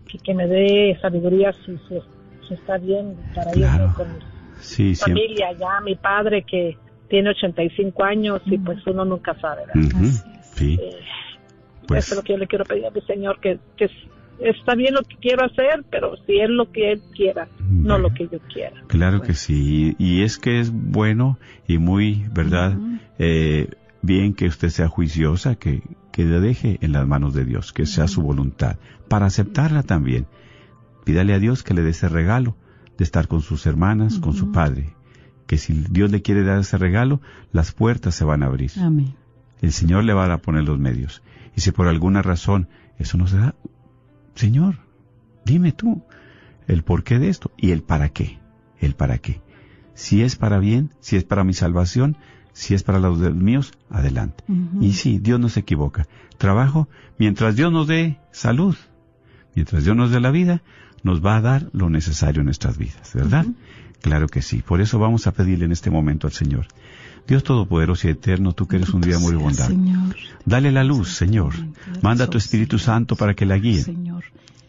que, 0.08 0.19
que 0.19 0.34
me 0.34 0.47
dé 0.47 0.97
sabiduría 1.01 1.54
si, 1.65 1.78
si, 1.89 1.99
si 2.47 2.54
está 2.54 2.78
bien 2.78 3.17
para 3.34 3.51
Claro. 3.51 3.84
irme 3.84 3.93
con 3.95 4.13
mi 4.13 4.19
Sí, 4.60 4.95
siempre. 4.95 5.25
familia, 5.25 5.51
ya 5.51 5.82
mi 5.84 5.95
padre 5.95 6.43
que 6.43 6.78
tiene 7.10 7.32
85 7.32 8.01
años 8.06 8.41
y 8.45 8.58
pues 8.60 8.78
uno 8.88 9.04
nunca 9.04 9.36
sabe, 9.41 9.63
¿verdad? 9.67 9.84
Ujú, 9.91 10.06
Sí, 10.54 10.80
Eh, 10.82 10.99
pues 11.88 12.06
Eso 12.06 12.15
es 12.15 12.17
lo 12.17 12.24
que 12.24 12.34
yo 12.34 12.39
le 12.39 12.48
quiero 12.48 12.65
pedir 12.65 12.86
a 12.86 12.91
mi 12.91 13.02
Señor, 13.02 13.39
que, 13.39 13.60
que 13.78 13.89
está 14.39 14.76
bien 14.76 14.93
lo 14.93 15.02
que 15.04 15.15
quiero 15.17 15.45
hacer, 15.45 15.86
pero 15.89 16.15
si 16.26 16.39
es 16.39 16.50
lo 16.50 16.71
que 16.71 16.93
Él 16.93 17.02
quiera, 17.15 17.48
no 17.69 17.98
lo 17.98 18.13
que 18.13 18.28
yo 18.28 18.39
quiera. 18.54 18.84
Claro 18.88 19.21
que 19.21 19.34
sí, 19.34 19.95
y 19.98 20.24
es 20.24 20.38
que 20.38 20.60
es 20.60 20.71
bueno 20.71 21.39
y 21.67 21.78
muy, 21.78 22.26
¿verdad? 22.34 22.78
Eh, 23.19 23.69
bien 24.02 24.34
que 24.34 24.48
usted 24.48 24.69
sea 24.69 24.88
juiciosa, 24.88 25.56
que, 25.56 25.82
que 26.12 26.26
le 26.26 26.39
deje 26.39 26.78
en 26.82 26.91
las 26.91 27.08
manos 27.08 27.34
de 27.34 27.45
Dios, 27.45 27.74
que 27.74 27.86
sea 27.86 28.08
su 28.08 28.21
voluntad, 28.21 28.78
para 29.08 29.26
aceptarla 29.26 29.84
también. 29.84 30.28
Pídale 31.04 31.34
a 31.34 31.39
Dios 31.39 31.63
que 31.63 31.74
le 31.74 31.82
dé 31.82 31.91
ese 31.91 32.10
regalo 32.10 32.56
de 32.98 33.04
estar 33.04 33.28
con 33.28 33.41
sus 33.41 33.65
hermanas, 33.65 34.19
con 34.19 34.34
su 34.34 34.52
padre, 34.52 34.93
que 35.48 35.58
si 35.58 35.74
Dios 35.89 36.12
le 36.12 36.21
quiere 36.21 36.43
dar 36.43 36.60
ese 36.60 36.78
regalo, 36.78 37.21
las 37.52 37.71
puertas 37.71 38.15
se 38.15 38.26
van 38.26 38.43
a 38.43 38.48
abrir. 38.48 38.71
Amén. 38.78 39.13
El 39.62 39.72
Señor 39.72 40.04
le 40.04 40.13
va 40.13 40.32
a 40.32 40.38
poner 40.38 40.63
los 40.63 40.80
medios. 40.80 41.22
Y 41.56 41.62
si 41.62 41.72
por 41.72 41.88
alguna 41.88 42.22
razón 42.22 42.68
eso 43.00 43.18
no 43.18 43.28
se 43.28 43.38
da, 43.38 43.56
Señor, 44.36 44.76
dime 45.46 45.72
tú 45.72 46.04
el 46.68 46.84
porqué 46.84 47.20
de 47.20 47.30
esto 47.30 47.52
y 47.58 47.72
el 47.72 47.84
para 47.84 48.10
qué. 48.10 48.39
El 48.80 48.96
para 48.96 49.18
qué. 49.18 49.41
Si 49.94 50.22
es 50.22 50.36
para 50.36 50.60
bien, 50.60 50.91
si 51.00 51.15
es 51.15 51.24
para 51.24 51.44
mi 51.44 51.54
salvación, 51.54 52.18
si 52.52 52.74
es 52.74 52.84
para 52.84 53.00
los 53.00 53.18
míos, 53.34 53.74
adelante. 53.89 54.44
Y 54.82 54.94
sí, 54.94 55.20
Dios 55.20 55.39
no 55.39 55.50
se 55.50 55.62
equivoca. 55.62 56.08
Trabajo 56.38 56.89
mientras 57.18 57.56
Dios 57.56 57.72
nos 57.72 57.88
dé 57.88 58.20
salud, 58.32 58.76
mientras 59.56 59.84
Dios 59.84 59.96
nos 59.96 60.12
dé 60.12 60.20
la 60.20 60.32
vida, 60.32 60.62
nos 61.04 61.24
va 61.24 61.38
a 61.38 61.41
dar 61.41 61.70
lo 61.72 61.89
necesario 61.89 62.41
en 62.41 62.46
nuestras 62.46 62.78
vidas, 62.78 63.13
¿verdad? 63.13 63.46
Claro 64.02 64.28
que 64.28 64.41
sí. 64.41 64.62
Por 64.62 64.82
eso 64.82 65.00
vamos 65.00 65.28
a 65.28 65.34
pedirle 65.34 65.65
en 65.65 65.72
este 65.72 65.89
momento 65.89 66.28
al 66.28 66.34
Señor. 66.34 66.68
Dios 67.27 67.43
Todopoderoso 67.43 68.07
y 68.07 68.11
Eterno, 68.11 68.53
tú 68.53 68.67
que 68.67 68.75
eres 68.75 68.89
un 68.89 69.01
día 69.01 69.17
muy 69.17 69.35
bondad. 69.35 69.71
Dale 70.45 70.71
la 70.71 70.83
luz, 70.83 71.15
Señor. 71.15 71.53
Manda 72.01 72.27
tu 72.27 72.38
Espíritu 72.38 72.77
Santo 72.77 73.15
para 73.15 73.33
que 73.33 73.45
la 73.45 73.57
guíe. 73.57 73.81
Señor. 73.81 74.23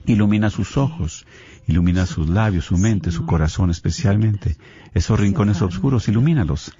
Ilumina 0.06 0.50
sus 0.50 0.76
ojos, 0.76 1.26
ilumina 1.66 2.06
sus 2.06 2.28
labios, 2.28 2.66
su 2.66 2.78
mente, 2.78 3.10
su 3.10 3.26
corazón 3.26 3.70
especialmente. 3.70 4.56
Esos 4.94 5.18
rincones 5.18 5.60
oscuros, 5.60 6.08
ilumínalos. 6.08 6.72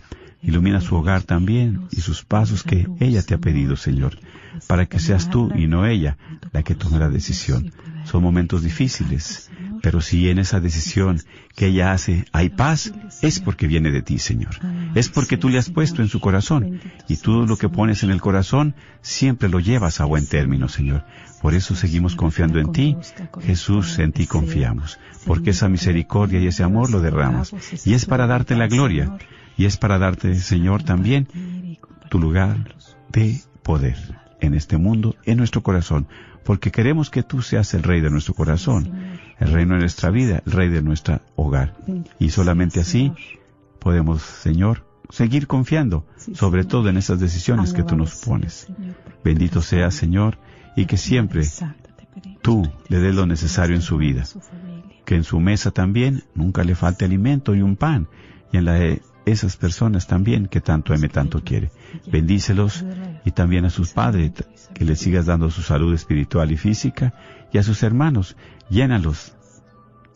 Ilumina 0.42 0.80
su 0.80 0.94
hogar 0.94 1.22
también 1.22 1.88
y 1.90 2.00
sus 2.02 2.24
pasos 2.24 2.62
que 2.62 2.86
ella 3.00 3.22
te 3.22 3.34
ha 3.34 3.38
pedido, 3.38 3.76
Señor, 3.76 4.18
para 4.66 4.86
que 4.86 5.00
seas 5.00 5.28
tú 5.28 5.50
y 5.54 5.66
no 5.66 5.86
ella 5.86 6.18
la 6.52 6.62
que 6.62 6.74
tome 6.74 6.98
la 6.98 7.08
decisión. 7.08 7.72
Son 8.07 8.23
momentos 8.23 8.62
difíciles, 8.62 9.51
pero 9.83 10.01
si 10.01 10.31
en 10.31 10.38
esa 10.38 10.61
decisión 10.61 11.21
que 11.57 11.66
ella 11.66 11.92
hace 11.92 12.25
hay 12.33 12.51
paz, 12.51 12.92
es 13.21 13.40
porque 13.40 13.66
viene 13.66 13.90
de 13.90 14.01
ti, 14.01 14.19
Señor. 14.19 14.55
Es 14.95 15.09
porque 15.09 15.37
tú 15.37 15.49
le 15.49 15.59
has 15.59 15.71
puesto 15.71 16.03
en 16.03 16.09
su 16.09 16.21
corazón 16.21 16.81
y 17.09 17.16
tú 17.16 17.47
lo 17.47 17.57
que 17.57 17.69
pones 17.69 18.05
en 18.05 18.11
el 18.11 18.21
corazón 18.21 18.77
siempre 19.03 19.49
lo 19.49 19.59
llevas 19.59 20.01
a 20.01 20.05
buen 20.05 20.27
término, 20.27 20.69
Señor. 20.69 21.05
Por 21.42 21.55
eso 21.55 21.75
seguimos 21.75 22.14
confiando 22.14 22.61
en 22.61 22.73
ti. 22.73 22.97
Jesús, 23.42 23.99
en 23.99 24.12
ti 24.12 24.27
confiamos, 24.27 24.99
porque 25.27 25.51
esa 25.51 25.69
misericordia 25.69 26.40
y 26.40 26.47
ese 26.47 26.62
amor 26.62 26.90
lo 26.90 27.01
derramas. 27.01 27.53
Y 27.85 27.95
es 27.95 28.07
para 28.07 28.27
darte 28.27 28.55
la 28.57 28.69
gloria. 28.69 29.19
Y 29.57 29.64
es 29.64 29.79
para 29.79 29.99
darte, 29.99 30.35
Señor, 30.37 30.83
también 30.83 31.29
tu 32.09 32.19
lugar 32.19 32.77
de 33.11 33.40
poder 33.62 33.97
en 34.40 34.55
este 34.55 34.77
mundo, 34.77 35.16
en 35.25 35.38
nuestro 35.38 35.62
corazón, 35.62 36.07
porque 36.46 36.70
queremos 36.70 37.11
que 37.11 37.24
tú 37.24 37.42
seas 37.42 37.74
el 37.74 37.82
rey 37.82 38.00
de 38.00 38.09
nuestro 38.09 38.32
corazón, 38.32 39.18
el 39.40 39.52
reino 39.52 39.74
de 39.74 39.80
nuestra 39.80 40.11
vida, 40.11 40.42
el 40.46 40.52
rey 40.52 40.68
de 40.68 40.80
nuestro 40.80 41.20
hogar. 41.35 41.74
Y 42.20 42.30
solamente 42.30 42.78
así 42.78 43.12
podemos, 43.80 44.22
Señor, 44.22 44.87
seguir 45.11 45.48
confiando, 45.48 46.06
sobre 46.35 46.64
todo 46.64 46.88
en 46.88 46.98
esas 46.98 47.18
decisiones 47.18 47.72
que 47.72 47.82
tú 47.82 47.96
nos 47.96 48.14
pones. 48.24 48.68
Bendito 49.24 49.61
sea, 49.61 49.90
Señor, 49.90 50.38
y 50.76 50.87
que 50.87 50.96
siempre 50.96 51.42
tú 52.42 52.62
le 52.88 53.00
des 53.00 53.14
lo 53.14 53.26
necesario 53.26 53.74
en 53.74 53.82
su 53.82 53.96
vida. 53.96 54.22
Que 55.04 55.16
en 55.16 55.24
su 55.24 55.40
mesa 55.40 55.72
también 55.72 56.22
nunca 56.37 56.62
le 56.62 56.76
falte 56.76 57.04
alimento 57.04 57.56
y 57.56 57.62
un 57.62 57.74
pan. 57.74 58.06
Y 58.52 58.59
en 58.59 58.64
la 58.66 58.78
esas 59.26 59.56
personas 59.56 60.06
también 60.06 60.46
que 60.46 60.61
tanto 60.61 60.94
M 60.94 61.09
tanto 61.09 61.42
quiere. 61.42 61.72
Bendícelos 62.11 62.85
y 63.25 63.31
también 63.31 63.64
a 63.64 63.70
sus 63.70 63.92
padres, 63.92 64.33
que 64.75 64.85
les 64.85 65.01
sigas 65.01 65.27
dando 65.27 65.51
su 65.51 65.62
salud 65.62 65.94
espiritual 65.94 66.53
y 66.53 66.57
física, 66.57 67.14
y 67.53 67.59
a 67.59 67.62
sus 67.62 67.83
hermanos, 67.83 68.37
llénalos, 68.68 69.35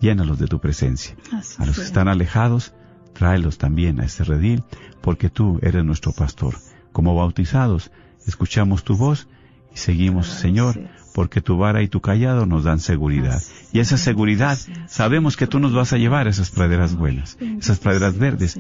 llénalos 0.01 0.39
de 0.39 0.47
tu 0.47 0.61
presencia. 0.61 1.17
A 1.59 1.67
los 1.67 1.77
que 1.77 1.85
están 1.85 2.09
alejados, 2.09 2.75
tráelos 3.13 3.59
también 3.59 4.01
a 4.01 4.05
este 4.05 4.25
redil, 4.25 4.63
porque 5.01 5.31
tú 5.31 5.59
eres 5.63 5.85
nuestro 5.85 6.13
pastor. 6.13 6.57
Como 6.93 7.15
bautizados, 7.15 7.91
escuchamos 8.27 8.85
tu 8.85 8.97
voz 8.97 9.29
y 9.73 9.77
seguimos, 9.77 10.27
Señor, 10.27 10.81
porque 11.15 11.41
tu 11.41 11.57
vara 11.57 11.83
y 11.83 11.89
tu 11.89 12.01
callado 12.01 12.47
nos 12.47 12.65
dan 12.65 12.81
seguridad. 12.81 13.41
Y 13.73 13.81
esa 13.81 13.97
seguridad, 13.97 14.59
sabemos 14.87 15.37
que 15.37 15.47
tú 15.47 15.59
nos 15.59 15.73
vas 15.73 15.93
a 15.93 15.99
llevar 15.99 16.27
a 16.27 16.31
esas 16.31 16.51
praderas 16.51 16.95
buenas, 16.95 17.37
esas 17.41 17.79
praderas 17.79 18.19
verdes, 18.19 18.59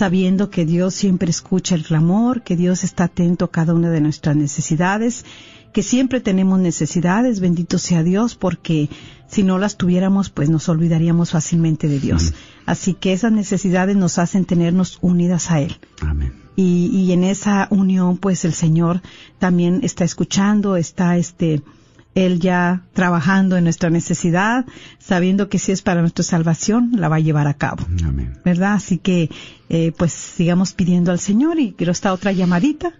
Sabiendo 0.00 0.48
que 0.48 0.64
Dios 0.64 0.94
siempre 0.94 1.28
escucha 1.28 1.74
el 1.74 1.84
clamor, 1.84 2.40
que 2.40 2.56
Dios 2.56 2.84
está 2.84 3.04
atento 3.04 3.44
a 3.44 3.50
cada 3.50 3.74
una 3.74 3.90
de 3.90 4.00
nuestras 4.00 4.34
necesidades, 4.34 5.26
que 5.74 5.82
siempre 5.82 6.22
tenemos 6.22 6.58
necesidades, 6.58 7.38
bendito 7.38 7.76
sea 7.76 8.02
Dios, 8.02 8.34
porque 8.34 8.88
si 9.28 9.42
no 9.42 9.58
las 9.58 9.76
tuviéramos, 9.76 10.30
pues 10.30 10.48
nos 10.48 10.70
olvidaríamos 10.70 11.32
fácilmente 11.32 11.86
de 11.86 12.00
Dios. 12.00 12.32
Así 12.64 12.94
que 12.94 13.12
esas 13.12 13.30
necesidades 13.32 13.94
nos 13.94 14.16
hacen 14.16 14.46
tenernos 14.46 14.96
unidas 15.02 15.50
a 15.50 15.60
Él. 15.60 15.78
Amén. 16.00 16.32
Y, 16.56 16.86
y 16.86 17.12
en 17.12 17.22
esa 17.22 17.68
unión, 17.70 18.16
pues 18.16 18.46
el 18.46 18.54
Señor 18.54 19.02
también 19.38 19.80
está 19.82 20.04
escuchando, 20.04 20.76
está 20.76 21.18
este, 21.18 21.60
él 22.14 22.40
ya 22.40 22.82
trabajando 22.92 23.56
en 23.56 23.64
nuestra 23.64 23.90
necesidad, 23.90 24.66
sabiendo 24.98 25.48
que 25.48 25.58
si 25.58 25.72
es 25.72 25.82
para 25.82 26.00
nuestra 26.00 26.24
salvación, 26.24 26.92
la 26.96 27.08
va 27.08 27.16
a 27.16 27.20
llevar 27.20 27.46
a 27.46 27.54
cabo. 27.54 27.86
Amén. 28.04 28.38
¿Verdad? 28.44 28.74
Así 28.74 28.98
que, 28.98 29.30
eh, 29.68 29.92
pues 29.96 30.12
sigamos 30.12 30.72
pidiendo 30.72 31.12
al 31.12 31.20
Señor 31.20 31.58
y 31.60 31.72
quiero 31.72 31.92
esta 31.92 32.12
otra 32.12 32.32
llamadita. 32.32 32.94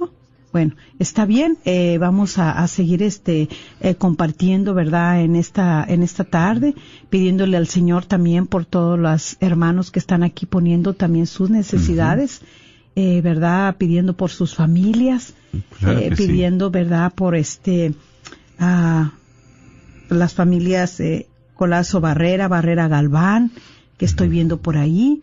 ¿no? 0.00 0.10
Bueno, 0.52 0.74
está 0.98 1.26
bien, 1.26 1.58
eh, 1.64 1.98
vamos 1.98 2.38
a, 2.38 2.50
a, 2.50 2.66
seguir 2.66 3.02
este, 3.04 3.48
eh, 3.80 3.94
compartiendo, 3.94 4.74
¿verdad? 4.74 5.20
En 5.20 5.36
esta, 5.36 5.84
en 5.86 6.02
esta 6.02 6.24
tarde, 6.24 6.74
pidiéndole 7.08 7.56
al 7.56 7.68
Señor 7.68 8.04
también 8.04 8.48
por 8.48 8.64
todos 8.64 8.98
los 8.98 9.36
hermanos 9.40 9.92
que 9.92 10.00
están 10.00 10.24
aquí 10.24 10.44
poniendo 10.44 10.94
también 10.94 11.26
sus 11.26 11.50
necesidades. 11.50 12.42
Eh, 12.98 13.20
¿verdad? 13.20 13.76
Pidiendo 13.76 14.16
por 14.16 14.30
sus 14.30 14.54
familias, 14.54 15.34
Claro 15.80 16.00
sí. 16.00 16.10
pidiendo, 16.16 16.70
¿verdad? 16.70 17.12
Por 17.14 17.36
este, 17.36 17.92
a 18.58 19.12
las 20.08 20.34
familias 20.34 21.00
eh, 21.00 21.26
Colazo 21.54 22.00
Barrera, 22.00 22.48
Barrera 22.48 22.88
Galván, 22.88 23.50
que 23.96 24.04
estoy 24.04 24.28
viendo 24.28 24.58
por 24.58 24.76
ahí. 24.76 25.22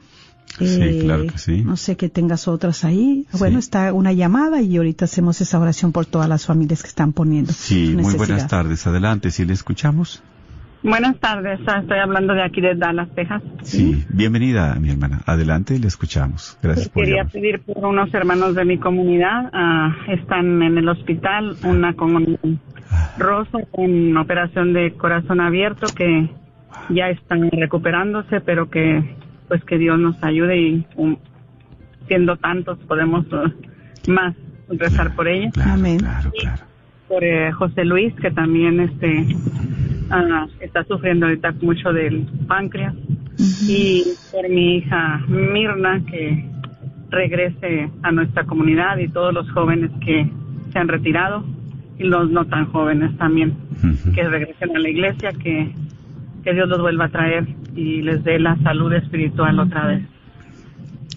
Sí, 0.58 0.66
Eh, 0.66 1.02
claro 1.04 1.28
que 1.28 1.38
sí. 1.38 1.62
No 1.62 1.78
sé 1.78 1.96
que 1.98 2.10
tengas 2.10 2.48
otras 2.48 2.84
ahí. 2.84 3.26
Bueno, 3.40 3.58
está 3.58 3.92
una 3.94 4.14
llamada 4.14 4.62
y 4.62 4.78
ahorita 4.78 5.06
hacemos 5.06 5.42
esa 5.42 5.60
oración 5.60 5.92
por 5.92 6.06
todas 6.06 6.30
las 6.30 6.46
familias 6.46 6.84
que 6.84 6.90
están 6.90 7.12
poniendo. 7.14 7.54
Sí, 7.54 7.96
muy 7.98 8.14
buenas 8.16 8.48
tardes. 8.48 8.86
Adelante, 8.86 9.32
si 9.32 9.46
le 9.46 9.54
escuchamos. 9.54 10.22
Buenas 10.84 11.18
tardes, 11.20 11.62
ah, 11.68 11.80
estoy 11.80 11.98
hablando 12.00 12.34
de 12.34 12.44
aquí 12.44 12.60
de 12.60 12.76
Dallas, 12.76 13.08
Texas. 13.16 13.42
Sí, 13.64 14.04
bienvenida, 14.10 14.76
mi 14.82 14.90
hermana. 14.90 15.22
Adelante, 15.26 15.80
le 15.80 15.88
escuchamos. 15.88 16.58
Gracias 16.62 16.90
por 16.90 17.04
Quería 17.04 17.20
llamar. 17.20 17.32
pedir 17.32 17.62
por 17.62 17.86
unos 17.86 18.14
hermanos 18.14 18.54
de 18.54 18.66
mi 18.66 18.78
comunidad. 18.78 19.50
ah, 19.54 19.96
están 20.10 20.62
en 20.62 20.78
el 20.78 20.90
hospital, 20.90 21.56
una 21.64 21.94
con 21.94 22.38
Rosa 23.18 23.60
con 23.72 24.18
operación 24.18 24.74
de 24.74 24.94
corazón 24.94 25.40
abierto 25.40 25.88
que 25.96 26.30
ya 26.90 27.10
están 27.10 27.50
recuperándose, 27.50 28.42
pero 28.42 28.70
que 28.70 29.16
pues 29.48 29.64
que 29.64 29.78
Dios 29.78 29.98
nos 30.00 30.22
ayude 30.22 30.58
y 30.58 30.88
um, 30.98 31.16
siendo 32.08 32.36
tantos 32.38 32.78
podemos 32.80 33.26
uh, 33.32 34.12
más 34.12 34.36
rezar 34.68 35.16
por 35.16 35.30
ella. 35.30 35.50
Amén. 35.66 36.00
Por 37.08 37.24
eh, 37.24 37.52
José 37.54 37.86
Luis 37.86 38.14
que 38.16 38.32
también 38.32 38.80
este 38.80 39.28
ah, 40.10 40.48
está 40.60 40.84
sufriendo 40.86 41.26
ahorita 41.26 41.54
mucho 41.62 41.92
del 41.94 42.26
páncreas. 42.48 42.94
Y 43.68 44.04
por 44.32 44.48
mi 44.50 44.78
hija 44.78 45.24
Mirna 45.28 46.02
que 46.06 46.46
regrese 47.10 47.90
a 48.02 48.12
nuestra 48.12 48.46
comunidad 48.46 48.98
y 48.98 49.08
todos 49.08 49.34
los 49.34 49.50
jóvenes 49.52 49.92
que 50.04 50.30
se 50.72 50.80
han 50.80 50.88
retirado 50.88 51.44
y 51.98 52.04
los 52.04 52.32
no 52.32 52.46
tan 52.46 52.66
jóvenes 52.72 53.16
también 53.18 53.56
que 54.16 54.24
regresen 54.24 54.76
a 54.76 54.80
la 54.80 54.90
iglesia 54.90 55.32
que 55.32 55.72
que 56.44 56.54
Dios 56.54 56.68
los 56.68 56.82
vuelva 56.82 57.06
a 57.06 57.10
traer 57.10 57.48
y 57.76 58.02
les 58.02 58.24
dé 58.24 58.38
la 58.38 58.58
salud 58.64 58.92
espiritual 58.94 59.60
otra 59.60 59.88
vez. 59.88 60.04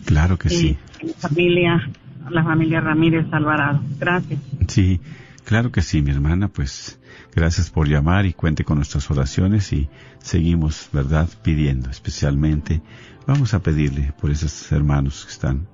Claro 0.05 0.37
que 0.37 0.49
sí. 0.49 0.77
y 1.03 1.07
la 1.07 1.15
familia 1.15 1.91
la 2.31 2.45
familia 2.45 2.81
Ramírez 2.81 3.27
Alvarado. 3.33 3.81
Gracias. 3.99 4.41
Sí, 4.69 5.01
claro 5.47 5.71
que 5.73 5.81
sí, 5.81 6.03
mi 6.03 6.11
hermana. 6.11 6.49
Pues 6.49 7.01
gracias 7.35 7.71
por 7.71 7.89
llamar 7.89 8.27
y 8.27 8.35
cuente 8.35 8.65
con 8.65 8.77
nuestras 8.77 9.11
oraciones 9.11 9.73
y 9.73 9.89
seguimos, 10.19 10.91
¿verdad?, 10.93 11.29
pidiendo 11.43 11.89
especialmente. 11.89 12.83
Vamos 13.27 13.55
a 13.55 13.61
pedirle 13.61 14.13
por 14.21 14.31
esos 14.31 14.71
hermanos 14.73 15.25
que 15.25 15.33
están 15.33 15.69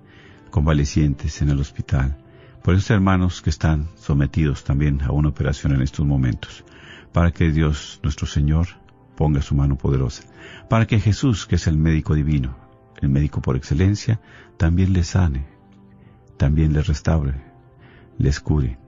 convalecientes 0.50 1.42
en 1.42 1.48
el 1.48 1.58
hospital, 1.58 2.18
por 2.62 2.74
esos 2.74 2.90
hermanos 2.90 3.42
que 3.42 3.50
están 3.50 3.88
sometidos 3.96 4.62
también 4.62 5.02
a 5.02 5.10
una 5.10 5.30
operación 5.30 5.72
en 5.74 5.82
estos 5.82 6.06
momentos, 6.06 6.64
para 7.12 7.30
que 7.30 7.50
Dios, 7.50 7.98
nuestro 8.02 8.26
Señor, 8.26 8.68
ponga 9.16 9.42
su 9.42 9.54
mano 9.54 9.76
poderosa, 9.76 10.24
para 10.68 10.86
que 10.86 11.00
Jesús, 11.00 11.46
que 11.46 11.56
es 11.56 11.66
el 11.66 11.78
médico 11.78 12.14
divino, 12.14 12.56
el 13.00 13.08
médico 13.08 13.40
por 13.40 13.56
excelencia, 13.56 14.20
también 14.58 14.92
les 14.92 15.08
sane, 15.08 15.46
también 16.36 16.72
les 16.72 16.86
restaure, 16.86 17.34
les 18.18 18.40
cure 18.40 18.81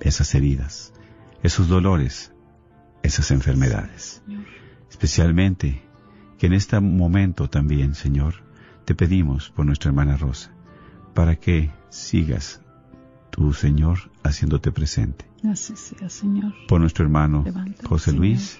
esas 0.00 0.34
heridas, 0.34 0.92
esos 1.42 1.68
dolores, 1.68 2.32
esas 3.02 3.30
enfermedades. 3.30 4.22
Especialmente 4.90 5.82
que 6.38 6.46
en 6.46 6.52
este 6.52 6.78
momento 6.80 7.48
también, 7.48 7.94
Señor, 7.94 8.34
te 8.84 8.94
pedimos 8.94 9.50
por 9.50 9.66
nuestra 9.66 9.90
hermana 9.90 10.16
Rosa, 10.16 10.50
para 11.14 11.36
que 11.36 11.70
sigas 11.90 12.62
tú, 13.30 13.52
Señor, 13.52 14.10
haciéndote 14.22 14.72
presente. 14.72 15.26
Así 15.44 15.76
sea, 15.76 16.08
Señor. 16.08 16.54
Por 16.68 16.80
nuestro 16.80 17.04
hermano 17.04 17.44
José 17.84 18.12
Luis, 18.12 18.58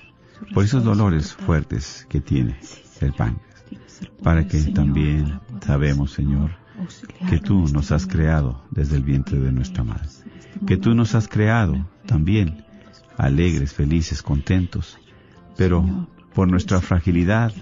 por 0.55 0.65
esos 0.65 0.85
dolores 0.85 1.35
fuertes 1.35 2.07
que 2.09 2.21
tiene 2.21 2.59
el 3.01 3.13
páncreas, 3.13 3.65
el 4.01 4.09
para 4.23 4.47
que 4.47 4.61
Señor, 4.61 4.75
también 4.75 5.41
sabemos, 5.65 6.13
Señor, 6.13 6.51
que 7.29 7.39
tú 7.39 7.67
nos 7.69 7.93
has 7.93 8.07
creado 8.07 8.63
desde 8.71 8.97
el 8.97 9.03
vientre 9.03 9.39
de 9.39 9.53
nuestra 9.53 9.85
madre, 9.85 10.09
que 10.67 10.77
tú 10.77 10.95
nos 10.95 11.15
has 11.15 11.29
creado 11.29 11.87
también 12.07 12.65
alegres, 13.17 13.75
felices, 13.75 14.23
contentos, 14.23 14.99
pero 15.57 16.09
por 16.35 16.49
nuestra 16.49 16.81
fragilidad 16.81 17.53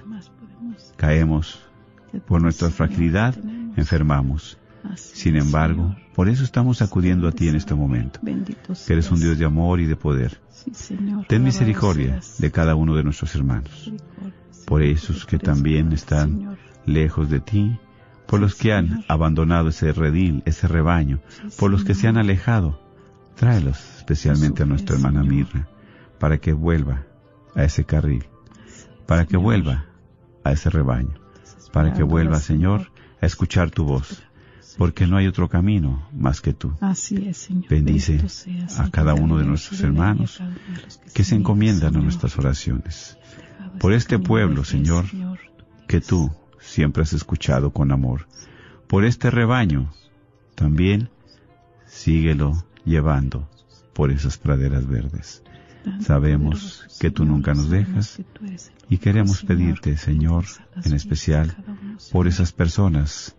caemos, 0.97 1.61
por 2.27 2.43
nuestra 2.43 2.71
fragilidad 2.71 3.35
enfermamos. 3.77 4.59
Sin 4.95 5.37
embargo, 5.37 5.97
por 6.15 6.29
eso 6.29 6.45
estamos 6.45 6.81
acudiendo 6.81 7.27
a 7.27 7.33
ti 7.33 7.49
en 7.49 7.57
este 7.57 7.75
momento, 7.75 8.21
que 8.23 8.93
eres 8.93 9.11
un 9.11 9.21
Dios 9.21 9.39
de 9.39 9.45
amor 9.45 9.81
y 9.81 9.87
de 9.87 9.97
poder. 9.97 10.41
Ten 11.29 11.43
misericordia 11.43 12.21
de 12.39 12.51
cada 12.51 12.75
uno 12.75 12.95
de 12.95 13.03
nuestros 13.03 13.35
hermanos, 13.35 13.93
por 14.65 14.83
esos 14.83 15.27
que 15.27 15.39
también 15.39 15.93
están 15.93 16.57
lejos 16.85 17.31
de 17.31 17.41
ti, 17.41 17.79
por 18.27 18.41
los 18.41 18.55
que 18.55 18.73
han 18.73 19.05
abandonado 19.09 19.69
ese 19.69 19.93
redil, 19.93 20.43
ese 20.47 20.69
rebaño, 20.69 21.21
por 21.59 21.71
los 21.71 21.85
que 21.85 21.95
se 21.95 22.09
han 22.09 22.17
alejado. 22.17 22.81
Tráelos 23.37 23.79
especialmente 23.99 24.63
a 24.63 24.67
nuestra 24.67 24.97
hermana 24.97 25.23
Mirna, 25.23 25.69
para 26.19 26.39
que 26.39 26.53
vuelva 26.53 27.05
a 27.55 27.65
ese 27.65 27.85
carril, 27.85 28.25
para 29.07 29.27
que 29.27 29.37
vuelva 29.37 29.87
a 30.45 30.53
ese 30.53 30.71
rebaño, 30.71 31.15
para 31.73 31.93
que 31.93 32.03
vuelva, 32.03 32.41
Señor, 32.41 32.91
a 33.21 33.27
escuchar 33.27 33.71
tu 33.71 33.85
voz, 33.85 34.23
porque 34.79 35.07
no 35.07 35.17
hay 35.17 35.27
otro 35.27 35.49
camino 35.49 36.09
más 36.13 36.41
que 36.41 36.53
tú. 36.53 36.73
Así 36.81 37.29
es, 37.29 37.39
Señor. 37.39 37.69
Bendice 37.69 38.21
a 38.79 38.91
cada 38.91 39.15
uno 39.15 39.39
de 39.39 39.45
nuestros 39.45 39.81
hermanos 39.81 40.41
que 41.15 41.25
se 41.25 41.35
encomiendan 41.35 41.97
a 41.97 42.01
nuestras 42.01 42.39
oraciones. 42.39 43.19
Por 43.79 43.93
este 43.93 44.19
pueblo, 44.19 44.65
Señor, 44.65 45.05
que 45.87 46.01
tú 46.01 46.33
siempre 46.67 47.03
has 47.03 47.13
escuchado 47.13 47.71
con 47.71 47.93
amor. 47.93 48.27
Por 48.87 49.05
este 49.05 49.31
rebaño, 49.31 49.93
también 50.55 51.09
síguelo 51.87 52.65
llevando 52.85 53.49
por 53.93 54.11
esas 54.11 54.39
praderas 54.39 54.87
verdes. 54.87 55.43
Sabemos 56.01 56.85
que 57.01 57.11
tú 57.11 57.25
nunca 57.25 57.55
nos 57.55 57.71
dejas 57.71 58.21
y 58.89 58.99
queremos 58.99 59.45
pedirte, 59.45 59.97
Señor, 59.97 60.45
en 60.85 60.95
especial 60.95 61.57
por 62.11 62.27
esas 62.27 62.53
personas 62.53 63.36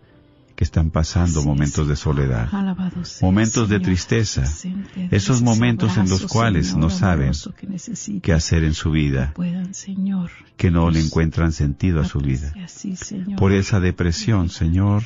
que 0.58 0.64
están 0.64 0.90
pasando 0.90 1.44
momentos 1.44 1.86
de 1.86 1.94
soledad, 1.94 2.48
momentos 3.22 3.68
de 3.68 3.78
tristeza, 3.78 4.42
esos 5.12 5.40
momentos 5.40 5.96
en 5.96 6.08
los 6.08 6.26
cuales 6.26 6.74
no 6.74 6.90
saben 6.90 7.30
qué 8.20 8.32
hacer 8.32 8.64
en 8.64 8.74
su 8.74 8.90
vida, 8.90 9.32
que 10.56 10.72
no 10.72 10.90
le 10.90 10.98
encuentran 10.98 11.52
sentido 11.52 12.00
a 12.00 12.04
su 12.06 12.18
vida, 12.18 12.52
por 13.36 13.52
esa 13.52 13.78
depresión, 13.78 14.48
Señor, 14.48 15.04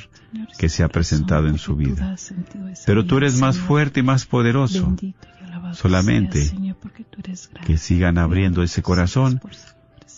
que 0.57 0.69
se 0.69 0.81
ha 0.81 0.87
presentado 0.87 1.47
en 1.47 1.59
su 1.59 1.75
vida. 1.75 2.15
Pero 2.87 3.05
tú 3.05 3.17
eres 3.17 3.39
más 3.39 3.59
fuerte 3.59 3.99
y 3.99 4.03
más 4.03 4.25
poderoso. 4.25 4.95
Solamente 5.73 6.51
que 7.63 7.77
sigan 7.77 8.17
abriendo 8.17 8.63
ese 8.63 8.81
corazón 8.81 9.39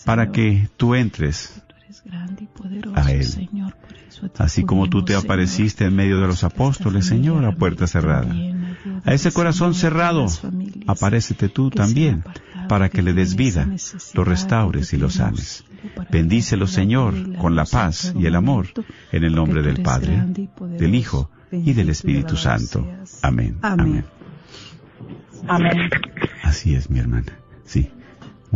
para 0.06 0.32
que 0.32 0.70
tú 0.78 0.94
entres 0.94 1.62
grande 2.04 2.44
y 2.44 2.46
poderoso, 2.46 2.96
a 2.96 3.10
Él. 3.10 3.24
Señor, 3.24 3.74
por 3.76 3.96
eso 3.96 4.26
a 4.26 4.28
ti 4.28 4.42
Así 4.42 4.64
como 4.64 4.88
tú 4.88 5.04
te 5.04 5.14
apareciste 5.14 5.84
en 5.84 5.96
medio 5.96 6.20
de 6.20 6.26
los 6.26 6.44
apóstoles, 6.44 7.06
Señor, 7.06 7.44
a 7.44 7.52
puerta 7.52 7.86
cerrada. 7.86 8.34
A 9.04 9.12
ese 9.12 9.32
corazón 9.32 9.74
cerrado, 9.74 10.26
aparécete 10.86 11.48
tú 11.48 11.70
también, 11.70 12.24
para 12.68 12.88
que 12.88 13.02
le 13.02 13.12
des 13.12 13.36
vida, 13.36 13.68
lo 14.14 14.24
restaures 14.24 14.92
y 14.92 14.96
lo 14.96 15.10
sanes. 15.10 15.64
Bendícelo, 16.10 16.66
Señor, 16.66 17.36
con 17.36 17.54
la 17.54 17.64
paz 17.64 18.14
y 18.18 18.26
el 18.26 18.34
amor, 18.34 18.68
en 19.12 19.24
el 19.24 19.34
nombre 19.34 19.62
del 19.62 19.82
Padre, 19.82 20.24
del 20.78 20.94
Hijo 20.94 21.30
y 21.52 21.72
del 21.72 21.90
Espíritu 21.90 22.36
Santo. 22.36 22.86
Amén. 23.22 23.58
Amén. 23.62 24.04
Amén. 25.48 25.90
Así 26.42 26.74
es, 26.74 26.90
mi 26.90 26.98
hermana. 26.98 27.32
Sí. 27.64 27.90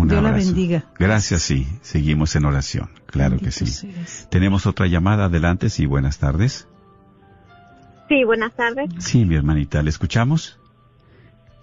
Un 0.00 0.08
Dios 0.08 0.22
la 0.22 0.32
bendiga. 0.32 0.84
Gracias, 0.98 1.42
sí. 1.42 1.66
Seguimos 1.82 2.34
en 2.36 2.44
oración. 2.46 2.90
Claro 3.06 3.38
que 3.38 3.50
sí. 3.50 3.66
seas. 3.66 4.28
Tenemos 4.30 4.66
otra 4.66 4.86
llamada. 4.86 5.26
Adelante, 5.26 5.68
sí. 5.68 5.86
Buenas 5.86 6.18
tardes. 6.18 6.66
Sí, 8.08 8.24
buenas 8.24 8.52
tardes. 8.54 8.90
Sí, 8.98 9.24
mi 9.24 9.36
hermanita. 9.36 9.82
¿Le 9.82 9.90
escuchamos? 9.90 10.58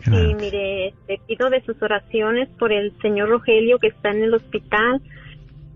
Sí, 0.04 0.12
mire, 0.12 0.94
te 1.08 1.20
pido 1.28 1.50
de 1.50 1.62
sus 1.66 1.82
oraciones 1.82 2.48
por 2.60 2.72
el 2.72 2.94
señor 3.02 3.30
Rogelio 3.30 3.80
que 3.80 3.88
está 3.88 4.12
en 4.12 4.24
el 4.24 4.34
hospital 4.34 5.02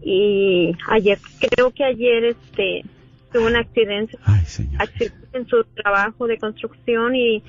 y 0.01 0.76
ayer, 0.88 1.20
creo 1.39 1.72
que 1.72 1.84
ayer, 1.84 2.24
este, 2.26 2.84
tuvo 3.32 3.48
un 3.48 3.56
accidente, 3.56 4.18
accidente 4.78 5.28
en 5.34 5.48
su 5.48 5.64
trabajo 5.76 6.28
de 6.28 6.38
construcción 6.38 7.16
y 7.16 7.44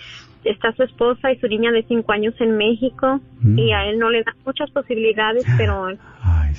está 0.45 0.72
su 0.72 0.83
esposa 0.83 1.33
y 1.33 1.39
su 1.39 1.47
niña 1.49 1.70
de 1.70 1.85
cinco 1.85 2.12
años 2.12 2.35
en 2.41 2.57
México 2.57 3.20
Mm. 3.43 3.59
y 3.59 3.72
a 3.72 3.87
él 3.87 3.99
no 3.99 4.11
le 4.11 4.22
dan 4.22 4.35
muchas 4.47 4.70
posibilidades, 4.70 5.45
pero 5.57 5.89
el 5.89 5.99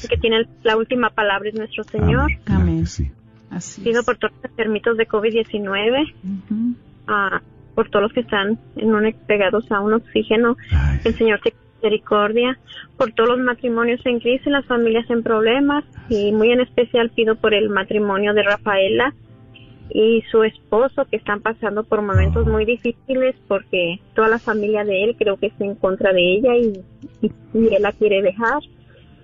que 0.09 0.17
tiene 0.17 0.45
la 0.63 0.78
última 0.78 1.09
palabra 1.09 1.49
es 1.49 1.55
nuestro 1.55 1.84
Señor. 1.86 2.30
Amén. 2.45 2.86
Pido 3.84 4.03
por 4.03 4.17
todos 4.17 4.34
los 4.36 4.45
enfermitos 4.45 4.97
de 4.97 5.07
COVID-19, 5.07 6.13
ah, 7.07 7.41
por 7.76 7.89
todos 7.89 8.03
los 8.03 8.13
que 8.13 8.21
están 8.21 8.59
en 8.76 8.93
un, 8.93 9.13
pegados 9.28 9.71
a 9.71 9.80
un 9.80 9.93
oxígeno, 9.93 10.57
que 11.01 11.09
el 11.09 11.15
Señor 11.15 11.39
te 11.43 11.53
misericordia, 11.84 12.57
por 12.97 13.11
todos 13.11 13.29
los 13.29 13.39
matrimonios 13.39 13.99
en 14.05 14.19
crisis, 14.19 14.47
las 14.47 14.65
familias 14.65 15.09
en 15.09 15.21
problemas, 15.21 15.84
y 16.09 16.31
muy 16.31 16.51
en 16.51 16.61
especial 16.61 17.09
pido 17.09 17.36
por 17.36 17.53
el 17.53 17.69
matrimonio 17.69 18.34
de 18.34 18.43
Rafaela 18.43 19.13
y 19.89 20.23
su 20.31 20.43
esposo 20.43 21.05
que 21.05 21.17
están 21.17 21.41
pasando 21.41 21.84
por 21.84 22.01
momentos 22.01 22.47
muy 22.47 22.65
difíciles 22.65 23.36
porque 23.47 23.99
toda 24.15 24.29
la 24.29 24.39
familia 24.39 24.86
de 24.86 25.03
él 25.03 25.15
creo 25.19 25.38
que 25.38 25.47
está 25.47 25.65
en 25.65 25.75
contra 25.75 26.13
de 26.13 26.36
ella 26.36 26.55
y, 26.55 26.81
y, 27.21 27.31
y 27.53 27.75
él 27.75 27.81
la 27.81 27.91
quiere 27.91 28.21
dejar. 28.21 28.59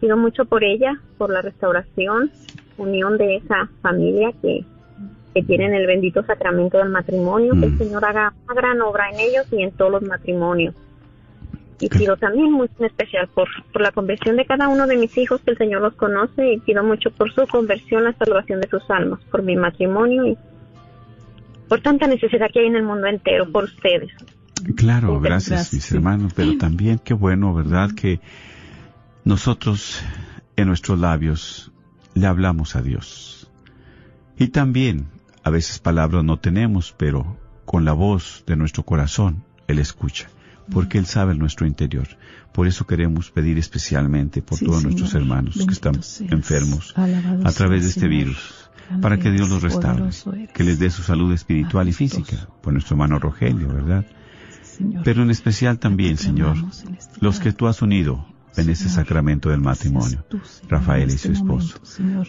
Pido 0.02 0.18
mucho 0.18 0.46
por 0.46 0.64
ella, 0.64 1.02
por 1.18 1.30
la 1.30 1.42
restauración, 1.42 2.32
unión 2.78 3.18
de 3.18 3.38
esa 3.38 3.70
familia 3.82 4.32
que, 4.42 4.64
que 5.34 5.44
tienen 5.44 5.74
el 5.74 5.88
bendito 5.88 6.24
sacramento 6.24 6.78
del 6.78 6.90
matrimonio, 6.90 7.54
que 7.60 7.66
el 7.66 7.78
Señor 7.78 8.06
haga 8.06 8.34
una 8.46 8.54
gran 8.54 8.82
obra 8.82 9.10
en 9.10 9.20
ellos 9.20 9.46
y 9.52 9.64
en 9.64 9.72
todos 9.72 9.92
los 9.92 10.04
matrimonios. 10.04 10.76
Y 11.82 11.88
pido 11.88 12.18
también 12.18 12.52
muy 12.52 12.70
en 12.78 12.86
especial 12.86 13.30
por, 13.30 13.48
por 13.72 13.82
la 13.82 13.92
conversión 13.92 14.36
de 14.36 14.46
cada 14.46 14.68
uno 14.68 14.86
de 14.86 14.98
mis 14.98 15.18
hijos, 15.18 15.42
que 15.42 15.52
el 15.52 15.58
Señor 15.58 15.82
los 15.82 15.94
conoce, 15.94 16.54
y 16.54 16.60
pido 16.60 16.84
mucho 16.84 17.10
por 17.12 17.34
su 17.34 17.48
conversión, 17.48 18.04
la 18.04 18.14
salvación 18.14 18.60
de 18.60 18.68
sus 18.68 18.84
almas, 18.90 19.20
por 19.32 19.44
mi 19.44 19.56
matrimonio 19.56 20.26
y 20.26 20.38
por 21.70 21.82
tanta 21.82 22.08
necesidad 22.08 22.50
que 22.52 22.60
hay 22.60 22.66
en 22.66 22.76
el 22.76 22.84
mundo 22.84 23.08
entero, 23.08 23.50
por 23.50 23.64
ustedes. 23.66 24.12
Claro, 24.76 25.20
gracias, 25.22 25.74
mis 25.74 25.92
hermanos, 25.92 26.34
pero 26.36 26.58
también 26.58 27.00
qué 27.00 27.14
bueno, 27.14 27.54
¿verdad? 27.54 27.92
Que 27.96 28.20
nosotros 29.24 30.04
en 30.56 30.68
nuestros 30.68 31.00
labios 31.00 31.72
le 32.14 32.28
hablamos 32.28 32.76
a 32.76 32.82
Dios. 32.82 33.50
Y 34.38 34.50
también, 34.50 35.08
a 35.44 35.50
veces 35.50 35.80
palabras 35.80 36.24
no 36.24 36.38
tenemos, 36.38 36.94
pero 36.98 37.38
con 37.66 37.86
la 37.86 37.94
voz 37.94 38.44
de 38.48 38.56
nuestro 38.56 38.84
corazón, 38.84 39.44
Él 39.68 39.80
escucha, 39.80 40.30
porque 40.72 40.98
Él 40.98 41.06
sabe 41.06 41.36
nuestro 41.36 41.66
interior. 41.68 42.08
Por 42.54 42.68
eso 42.68 42.86
queremos 42.88 43.32
pedir 43.32 43.58
especialmente 43.58 44.42
por 44.42 44.58
Sí, 44.58 44.66
todos 44.66 44.82
Señor. 44.82 44.92
nuestros 45.00 45.22
hermanos 45.22 45.56
que 45.66 45.74
están 45.74 46.02
seas. 46.04 46.32
enfermos 46.32 46.94
a 46.98 47.52
través 47.52 47.84
de 47.84 47.90
este 47.90 48.02
Señor. 48.02 48.10
virus, 48.18 48.70
para 49.02 49.18
que 49.20 49.32
Dios 49.32 49.50
los 49.50 49.62
restaure, 49.62 50.10
que 50.54 50.64
les 50.64 50.80
dé 50.80 50.90
su 50.90 51.04
salud 51.04 51.32
espiritual 51.34 51.88
y 51.90 51.94
física, 51.94 52.48
por 52.62 52.74
nuestro 52.74 52.96
hermano 52.96 53.20
Rogelio, 53.20 53.68
¿verdad? 53.68 54.06
Pero 55.04 55.24
en 55.24 55.30
especial 55.30 55.78
también, 55.78 56.18
Señor, 56.18 56.56
este 56.98 57.20
los 57.20 57.40
que 57.40 57.54
tú 57.54 57.68
has 57.68 57.82
unido 57.82 58.26
en 58.58 58.70
ese 58.70 58.90
sacramento 58.90 59.50
del 59.50 59.62
matrimonio, 59.62 60.26
Rafael 60.68 61.10
y 61.10 61.14
este 61.14 61.28
su 61.30 61.34
esposo, 61.34 61.80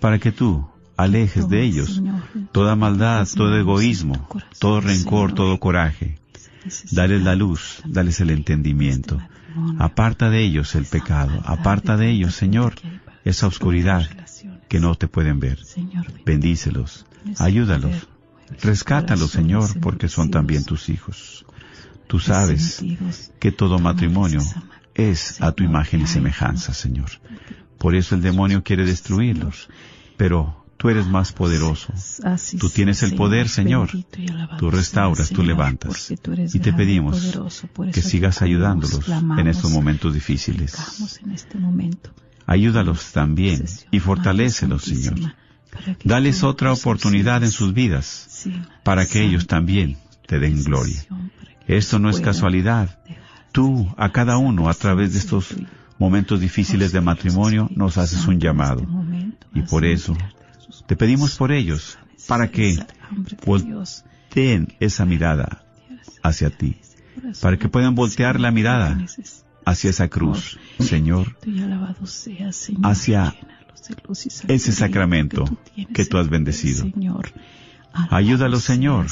para 0.01 0.18
que 0.18 0.32
tú 0.32 0.68
alejes 0.97 1.49
de 1.49 1.62
ellos 1.62 2.03
toda 2.53 2.76
maldad, 2.76 3.26
todo 3.34 3.57
egoísmo, 3.57 4.28
todo 4.59 4.80
rencor, 4.82 5.32
todo 5.32 5.59
coraje. 5.59 6.20
Dales 6.91 7.23
la 7.23 7.35
luz, 7.35 7.83
dales 7.87 8.21
el 8.21 8.31
entendimiento. 8.31 9.21
Aparta 9.79 10.31
de 10.31 10.43
ellos 10.43 10.75
el 10.75 10.85
pecado, 10.85 11.43
aparta 11.45 11.97
de 11.97 12.11
ellos, 12.11 12.35
Señor, 12.35 12.75
esa 13.25 13.47
oscuridad 13.47 14.09
que 14.69 14.81
no 14.81 14.95
te 14.95 15.09
pueden 15.09 15.41
ver. 15.41 15.59
Bendícelos, 16.25 17.07
ayúdalos, 17.39 18.09
rescátalos, 18.63 19.31
Señor, 19.31 19.81
porque 19.81 20.09
son 20.09 20.31
también 20.31 20.65
tus 20.65 20.89
hijos. 20.89 21.45
Tú 22.07 22.19
sabes 22.19 22.85
que 23.39 23.53
todo 23.53 23.79
matrimonio 23.79 24.41
es 24.95 25.41
a 25.41 25.53
tu 25.53 25.65
imagen 25.65 26.03
y 26.03 26.07
semejanza, 26.07 26.75
Señor. 26.75 27.11
Por 27.79 27.95
eso 27.95 28.15
el 28.15 28.21
demonio 28.21 28.63
quiere 28.63 28.85
destruirlos. 28.85 29.69
Pero 30.17 30.60
tú 30.81 30.89
eres 30.89 31.07
más 31.07 31.33
poderoso. 31.33 31.93
Así 32.24 32.57
Tú 32.57 32.70
tienes 32.70 33.03
el 33.03 33.14
poder, 33.14 33.51
Señor. 33.51 33.91
Tú 34.59 34.70
restauras, 34.70 35.28
tú 35.28 35.43
levantas. 35.43 36.11
Y 36.55 36.59
te 36.59 36.72
pedimos 36.72 37.37
que 37.93 38.01
sigas 38.01 38.41
ayudándolos 38.41 39.07
en 39.07 39.47
estos 39.47 39.70
momentos 39.70 40.14
difíciles. 40.14 40.74
Este. 41.35 41.59
Ayúdalos 42.47 43.12
también 43.12 43.66
y 43.91 44.01
fortalécelos, 44.01 44.85
Señor. 44.85 45.35
Dales 46.03 46.43
otra 46.43 46.72
oportunidad 46.72 47.45
en 47.45 47.51
sus 47.51 47.74
vidas 47.74 48.49
para 48.83 49.05
que 49.05 49.22
ellos 49.22 49.47
también 49.47 49.99
te 50.26 50.39
den 50.39 50.64
gloria. 50.64 51.05
Esto 51.66 51.99
no 51.99 52.09
es 52.09 52.20
casualidad. 52.20 52.99
Tú, 53.53 53.93
a 53.99 54.12
cada 54.12 54.39
uno, 54.39 54.70
a 54.70 54.74
través 54.74 55.12
de 55.12 55.18
estos 55.18 55.55
momentos 55.99 56.41
difíciles 56.41 56.91
de 56.93 57.03
matrimonio, 57.03 57.68
nos 57.70 57.99
haces 57.99 58.26
un 58.26 58.41
llamado. 58.41 58.87
Y 59.53 59.61
por 59.61 59.85
eso 59.85 60.16
te 60.87 60.97
pedimos 60.97 61.37
por 61.37 61.53
ellos, 61.53 61.99
para 62.26 62.51
que 62.51 62.78
volteen 63.45 64.74
esa 64.81 65.05
mirada 65.07 65.64
hacia 66.22 66.51
ti, 66.51 66.76
para 67.41 67.59
que 67.59 67.68
puedan 67.68 67.95
voltear 67.95 68.41
la 68.41 68.51
mirada 68.51 68.99
hacia 69.64 69.91
esa 69.91 70.09
cruz, 70.09 70.59
Señor, 70.78 71.37
hacia 72.83 73.35
ese 74.49 74.72
sacramento 74.72 75.45
que 75.95 76.05
tú 76.05 76.18
has 76.18 76.28
bendecido. 76.28 76.85
Ayúdalo, 78.11 78.61
Señor, 78.61 79.07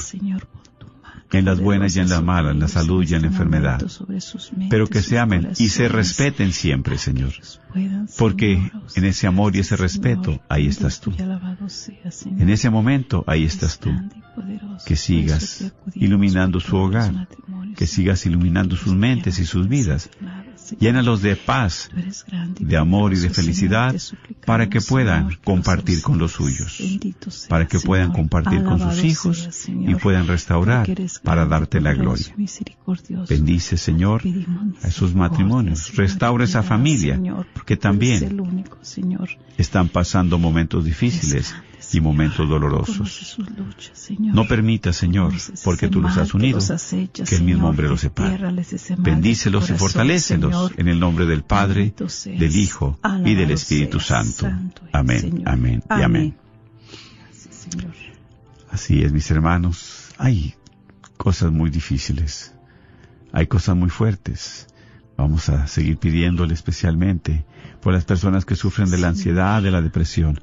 en 1.31 1.45
las 1.45 1.59
buenas 1.59 1.95
y 1.95 1.99
en 1.99 2.09
las 2.09 2.23
malas, 2.23 2.53
en 2.53 2.59
la 2.59 2.67
salud 2.67 3.05
y 3.07 3.13
en 3.13 3.21
la 3.21 3.27
enfermedad. 3.27 3.81
Pero 4.69 4.87
que 4.87 5.01
se 5.01 5.19
amen 5.19 5.51
y 5.57 5.69
se 5.69 5.87
respeten 5.87 6.51
siempre, 6.51 6.97
Señor. 6.97 7.33
Porque 8.17 8.71
en 8.95 9.05
ese 9.05 9.27
amor 9.27 9.55
y 9.55 9.59
ese 9.59 9.75
respeto, 9.75 10.41
ahí 10.49 10.67
estás 10.67 10.99
tú. 10.99 11.13
En 11.17 12.49
ese 12.49 12.69
momento, 12.69 13.23
ahí 13.27 13.43
estás 13.43 13.79
tú. 13.79 13.91
Que 14.85 14.95
sigas 14.95 15.71
iluminando 15.93 16.59
su 16.59 16.77
hogar, 16.77 17.27
que 17.75 17.85
sigas 17.85 18.25
iluminando 18.25 18.75
sus 18.75 18.95
mentes 18.95 19.39
y 19.39 19.45
sus 19.45 19.67
vidas. 19.67 20.09
Llénalos 20.79 21.21
de 21.21 21.35
paz, 21.35 21.89
de 22.59 22.77
amor 22.77 23.13
y 23.13 23.19
de 23.19 23.29
felicidad 23.29 23.95
para 24.45 24.69
que 24.69 24.81
puedan 24.81 25.35
compartir 25.43 26.01
con 26.01 26.17
los 26.17 26.33
suyos, 26.33 26.81
para 27.47 27.67
que 27.67 27.79
puedan 27.79 28.11
compartir 28.11 28.63
con 28.63 28.79
sus 28.79 29.03
hijos 29.03 29.67
y 29.67 29.95
puedan 29.95 30.27
restaurar 30.27 30.87
para 31.23 31.45
darte 31.45 31.81
la 31.81 31.93
gloria. 31.93 32.35
Bendice, 33.27 33.77
Señor, 33.77 34.21
a 34.83 34.87
esos 34.87 35.15
matrimonios. 35.15 35.95
Restaura 35.95 36.43
esa 36.43 36.63
familia 36.63 37.19
que 37.65 37.77
también 37.77 38.41
están 39.57 39.89
pasando 39.89 40.37
momentos 40.37 40.85
difíciles 40.85 41.55
y 41.93 42.01
momentos 42.01 42.47
dolorosos. 42.47 43.37
No 44.19 44.47
permita, 44.47 44.93
Señor, 44.93 45.33
porque 45.63 45.87
tú 45.87 46.01
los 46.01 46.17
has 46.17 46.33
unido, 46.33 46.59
que 47.13 47.35
el 47.35 47.43
mismo 47.43 47.69
hombre 47.69 47.87
los 47.87 48.01
separe. 48.01 48.39
Bendícelos 48.97 49.69
y 49.69 49.73
fortalécelos 49.73 50.71
en 50.77 50.87
el 50.87 50.99
nombre 50.99 51.25
del 51.25 51.43
Padre, 51.43 51.93
del 52.25 52.55
Hijo 52.55 52.99
y 53.25 53.35
del 53.35 53.51
Espíritu 53.51 53.99
Santo. 53.99 54.49
Amén, 54.91 55.43
amén 55.45 55.83
y 55.89 56.01
amén. 56.01 56.35
Así 58.69 59.01
es, 59.01 59.11
mis 59.11 59.29
hermanos. 59.31 60.09
Hay 60.17 60.55
cosas 61.17 61.51
muy 61.51 61.69
difíciles. 61.69 62.53
Hay 63.31 63.47
cosas 63.47 63.75
muy 63.75 63.89
fuertes. 63.89 64.67
Vamos 65.17 65.49
a 65.49 65.67
seguir 65.67 65.97
pidiéndole 65.97 66.53
especialmente 66.53 67.45
por 67.81 67.93
las 67.93 68.05
personas 68.05 68.45
que 68.45 68.55
sufren 68.55 68.89
de 68.89 68.97
la 68.97 69.09
ansiedad, 69.09 69.61
de 69.61 69.71
la 69.71 69.81
depresión. 69.81 70.39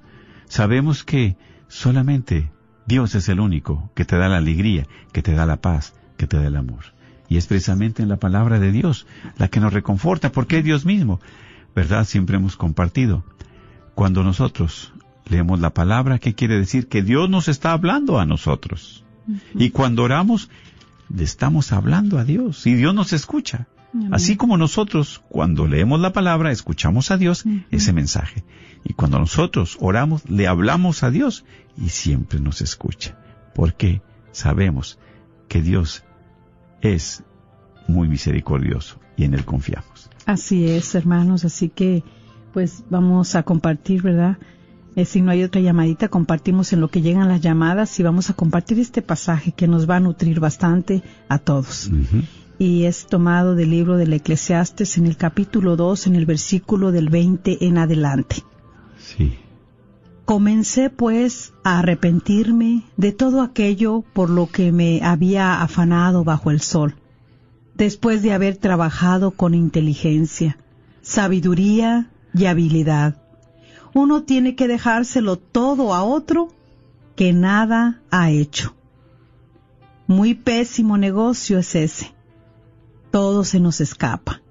Sabemos 0.48 1.04
que 1.04 1.36
solamente 1.68 2.50
Dios 2.86 3.14
es 3.14 3.28
el 3.28 3.40
único 3.40 3.90
que 3.94 4.04
te 4.04 4.16
da 4.16 4.28
la 4.28 4.36
alegría, 4.36 4.86
que 5.12 5.22
te 5.22 5.32
da 5.32 5.46
la 5.46 5.60
paz, 5.60 5.94
que 6.16 6.26
te 6.26 6.36
da 6.36 6.46
el 6.46 6.56
amor. 6.56 6.94
Y 7.28 7.36
es 7.36 7.46
precisamente 7.46 8.02
en 8.02 8.08
la 8.08 8.18
palabra 8.18 8.60
de 8.60 8.70
Dios 8.70 9.06
la 9.36 9.48
que 9.48 9.60
nos 9.60 9.72
reconforta, 9.72 10.30
porque 10.30 10.58
es 10.58 10.64
Dios 10.64 10.84
mismo. 10.84 11.20
¿Verdad? 11.74 12.04
Siempre 12.04 12.36
hemos 12.36 12.56
compartido. 12.56 13.24
Cuando 13.94 14.22
nosotros 14.22 14.92
leemos 15.28 15.60
la 15.60 15.74
palabra, 15.74 16.18
¿qué 16.18 16.34
quiere 16.34 16.58
decir? 16.58 16.88
Que 16.88 17.02
Dios 17.02 17.28
nos 17.28 17.48
está 17.48 17.72
hablando 17.72 18.18
a 18.18 18.26
nosotros. 18.26 19.04
Y 19.54 19.70
cuando 19.70 20.04
oramos, 20.04 20.48
le 21.08 21.24
estamos 21.24 21.72
hablando 21.72 22.18
a 22.18 22.24
Dios 22.24 22.66
y 22.66 22.74
Dios 22.74 22.94
nos 22.94 23.12
escucha. 23.12 23.66
Así 24.12 24.36
como 24.36 24.56
nosotros, 24.56 25.22
cuando 25.28 25.66
leemos 25.66 26.00
la 26.00 26.12
palabra, 26.12 26.50
escuchamos 26.50 27.10
a 27.10 27.16
Dios 27.16 27.44
ese 27.70 27.92
mensaje. 27.92 28.44
Y 28.84 28.94
cuando 28.94 29.18
nosotros 29.18 29.76
oramos, 29.80 30.28
le 30.28 30.46
hablamos 30.46 31.02
a 31.02 31.10
Dios 31.10 31.44
y 31.76 31.88
siempre 31.88 32.40
nos 32.40 32.60
escucha. 32.60 33.18
Porque 33.54 34.02
sabemos 34.32 34.98
que 35.48 35.62
Dios 35.62 36.04
es 36.82 37.24
muy 37.88 38.08
misericordioso 38.08 39.00
y 39.16 39.24
en 39.24 39.34
Él 39.34 39.44
confiamos. 39.44 40.10
Así 40.24 40.68
es, 40.68 40.94
hermanos. 40.94 41.44
Así 41.44 41.68
que, 41.68 42.04
pues 42.52 42.84
vamos 42.90 43.34
a 43.34 43.42
compartir, 43.42 44.02
¿verdad? 44.02 44.38
Eh, 44.96 45.04
si 45.04 45.20
no 45.20 45.30
hay 45.30 45.42
otra 45.42 45.60
llamadita, 45.60 46.08
compartimos 46.08 46.72
en 46.72 46.80
lo 46.80 46.88
que 46.88 47.02
llegan 47.02 47.28
las 47.28 47.42
llamadas 47.42 47.98
y 48.00 48.02
vamos 48.02 48.30
a 48.30 48.34
compartir 48.34 48.78
este 48.78 49.02
pasaje 49.02 49.52
que 49.52 49.68
nos 49.68 49.88
va 49.88 49.96
a 49.96 50.00
nutrir 50.00 50.40
bastante 50.40 51.02
a 51.28 51.38
todos. 51.38 51.90
Y 52.58 52.84
es 52.84 53.06
tomado 53.06 53.54
del 53.54 53.70
libro 53.70 53.96
del 53.96 54.12
Eclesiastes 54.12 54.96
en 54.96 55.06
el 55.06 55.16
capítulo 55.16 55.76
2, 55.76 56.06
en 56.06 56.16
el 56.16 56.26
versículo 56.26 56.90
del 56.90 57.10
20 57.10 57.66
en 57.66 57.78
adelante. 57.78 58.36
Sí. 58.98 59.38
Comencé 60.24 60.90
pues 60.90 61.52
a 61.62 61.78
arrepentirme 61.78 62.82
de 62.96 63.12
todo 63.12 63.42
aquello 63.42 64.02
por 64.12 64.28
lo 64.28 64.48
que 64.48 64.72
me 64.72 65.00
había 65.04 65.62
afanado 65.62 66.24
bajo 66.24 66.50
el 66.50 66.60
sol, 66.60 66.96
después 67.74 68.22
de 68.22 68.32
haber 68.32 68.56
trabajado 68.56 69.30
con 69.30 69.54
inteligencia, 69.54 70.58
sabiduría 71.00 72.10
y 72.34 72.46
habilidad. 72.46 73.22
Uno 73.94 74.24
tiene 74.24 74.56
que 74.56 74.66
dejárselo 74.66 75.36
todo 75.36 75.94
a 75.94 76.02
otro 76.02 76.48
que 77.14 77.32
nada 77.32 78.02
ha 78.10 78.30
hecho. 78.30 78.74
Muy 80.08 80.34
pésimo 80.34 80.98
negocio 80.98 81.60
es 81.60 81.74
ese. 81.74 82.15
Todo 83.16 83.44
se 83.44 83.60
nos 83.60 83.80
escapa. 83.80 84.42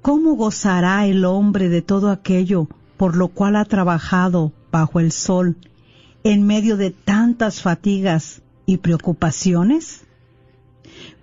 ¿Cómo 0.00 0.34
gozará 0.34 1.06
el 1.06 1.24
hombre 1.24 1.68
de 1.68 1.82
todo 1.82 2.10
aquello 2.10 2.68
por 2.96 3.16
lo 3.16 3.26
cual 3.26 3.56
ha 3.56 3.64
trabajado 3.64 4.52
bajo 4.70 5.00
el 5.00 5.10
sol 5.10 5.56
en 6.22 6.46
medio 6.46 6.76
de 6.76 6.92
tantas 6.92 7.60
fatigas 7.60 8.42
y 8.64 8.76
preocupaciones? 8.76 10.02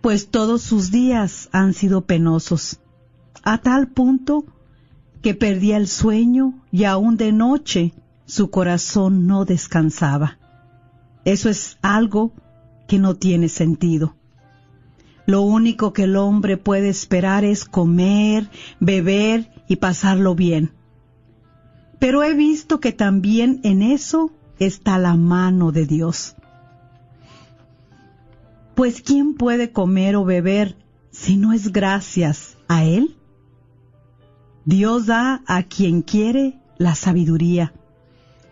Pues 0.01 0.27
todos 0.27 0.61
sus 0.61 0.91
días 0.91 1.47
han 1.53 1.73
sido 1.73 2.01
penosos, 2.01 2.81
a 3.41 3.59
tal 3.59 3.87
punto 3.87 4.43
que 5.21 5.35
perdía 5.35 5.77
el 5.77 5.87
sueño 5.87 6.53
y 6.69 6.83
aún 6.83 7.15
de 7.15 7.31
noche 7.31 7.93
su 8.25 8.49
corazón 8.49 9.25
no 9.25 9.45
descansaba. 9.45 10.37
Eso 11.23 11.47
es 11.47 11.77
algo 11.81 12.33
que 12.89 12.99
no 12.99 13.15
tiene 13.15 13.47
sentido. 13.47 14.18
Lo 15.29 15.43
único 15.43 15.93
que 15.93 16.05
el 16.05 16.15
hombre 16.15 16.57
puede 16.57 16.89
esperar 16.89 17.45
es 17.45 17.63
comer, 17.63 18.49
beber 18.79 19.51
y 19.67 19.75
pasarlo 19.75 20.33
bien. 20.33 20.71
Pero 21.99 22.23
he 22.23 22.33
visto 22.33 22.79
que 22.79 22.93
también 22.93 23.59
en 23.61 23.83
eso 23.83 24.31
está 24.57 24.97
la 24.97 25.15
mano 25.15 25.71
de 25.71 25.85
Dios. 25.85 26.35
Pues 28.73 29.03
¿quién 29.03 29.35
puede 29.35 29.71
comer 29.71 30.15
o 30.15 30.25
beber 30.25 30.79
si 31.11 31.37
no 31.37 31.53
es 31.53 31.71
gracias 31.71 32.57
a 32.67 32.83
Él? 32.83 33.15
Dios 34.65 35.05
da 35.05 35.43
a 35.45 35.61
quien 35.61 36.01
quiere 36.01 36.59
la 36.79 36.95
sabiduría, 36.95 37.71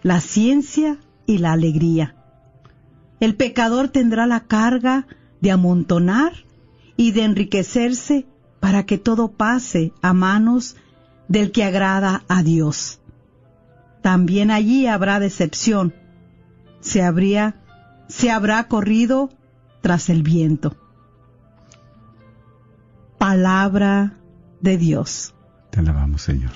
la 0.03 0.21
ciencia 0.21 0.99
y 1.25 1.39
la 1.39 1.53
alegría. 1.53 2.15
El 3.19 3.35
pecador 3.35 3.87
tendrá 3.87 4.27
la 4.27 4.41
carga 4.41 5.07
de 5.41 5.49
amontonar 5.49 6.45
y 6.97 7.11
de 7.11 7.23
enriquecerse 7.23 8.25
para 8.59 8.85
que 8.85 8.97
todo 8.97 9.31
pase 9.31 9.93
a 10.01 10.13
manos 10.13 10.75
del 11.27 11.51
que 11.51 11.63
agrada 11.63 12.23
a 12.27 12.43
Dios 12.43 12.99
también 14.07 14.51
allí 14.51 14.87
habrá 14.87 15.19
decepción. 15.19 15.93
Se 16.79 17.03
habría, 17.03 17.55
se 18.07 18.31
habrá 18.31 18.69
corrido 18.69 19.29
tras 19.81 20.09
el 20.09 20.23
viento. 20.23 20.77
Palabra 23.17 24.17
de 24.61 24.77
Dios. 24.77 25.35
Te 25.71 25.81
alabamos, 25.81 26.21
Señor. 26.21 26.53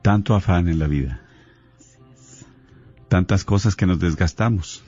Tanto 0.00 0.34
afán 0.34 0.68
en 0.68 0.78
la 0.78 0.86
vida. 0.86 1.20
Tantas 3.08 3.44
cosas 3.44 3.76
que 3.76 3.84
nos 3.84 3.98
desgastamos. 3.98 4.82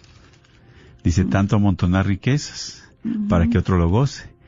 Dice 1.05 1.27
tanto 1.27 1.57
amontonar 1.57 2.07
riquezas 2.07 2.88
para 3.29 3.49
que 3.49 3.59
otro 3.59 3.79
lo 3.79 3.89
goce 3.89 4.39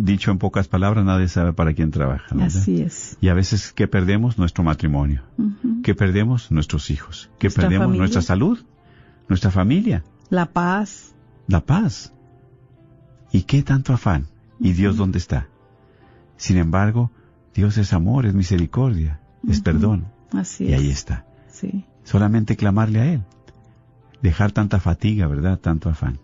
dicho 0.00 0.30
en 0.30 0.38
pocas 0.38 0.66
palabras, 0.66 1.04
nadie 1.04 1.28
sabe 1.28 1.52
para 1.52 1.74
quién 1.74 1.90
trabaja. 1.90 2.34
Así 2.40 2.80
es. 2.80 3.18
Y 3.20 3.28
a 3.28 3.34
veces, 3.34 3.72
¿qué 3.74 3.86
perdemos? 3.86 4.38
Nuestro 4.38 4.64
matrimonio. 4.64 5.22
¿Qué 5.82 5.94
perdemos? 5.94 6.50
Nuestros 6.50 6.90
hijos. 6.90 7.30
¿Qué 7.38 7.50
perdemos? 7.50 7.94
Nuestra 7.94 8.22
salud. 8.22 8.58
Nuestra 9.28 9.50
familia. 9.50 10.04
La 10.30 10.46
paz. 10.46 11.14
La 11.46 11.60
paz. 11.60 12.14
¿Y 13.30 13.42
qué 13.42 13.62
tanto 13.62 13.92
afán? 13.92 14.26
¿Y 14.58 14.72
Dios 14.72 14.96
dónde 14.96 15.18
está? 15.18 15.48
Sin 16.38 16.56
embargo, 16.56 17.10
Dios 17.54 17.76
es 17.76 17.92
amor, 17.92 18.24
es 18.24 18.34
misericordia, 18.34 19.20
es 19.46 19.60
perdón. 19.60 20.06
Así 20.32 20.64
y 20.64 20.72
ahí 20.72 20.88
está. 20.88 21.26
Sí. 21.50 21.84
Solamente 22.04 22.56
clamarle 22.56 23.00
a 23.00 23.12
Él. 23.12 23.22
Dejar 24.22 24.52
tanta 24.52 24.80
fatiga, 24.80 25.26
¿verdad? 25.26 25.58
Tanto 25.58 25.90
afán. 25.90 26.18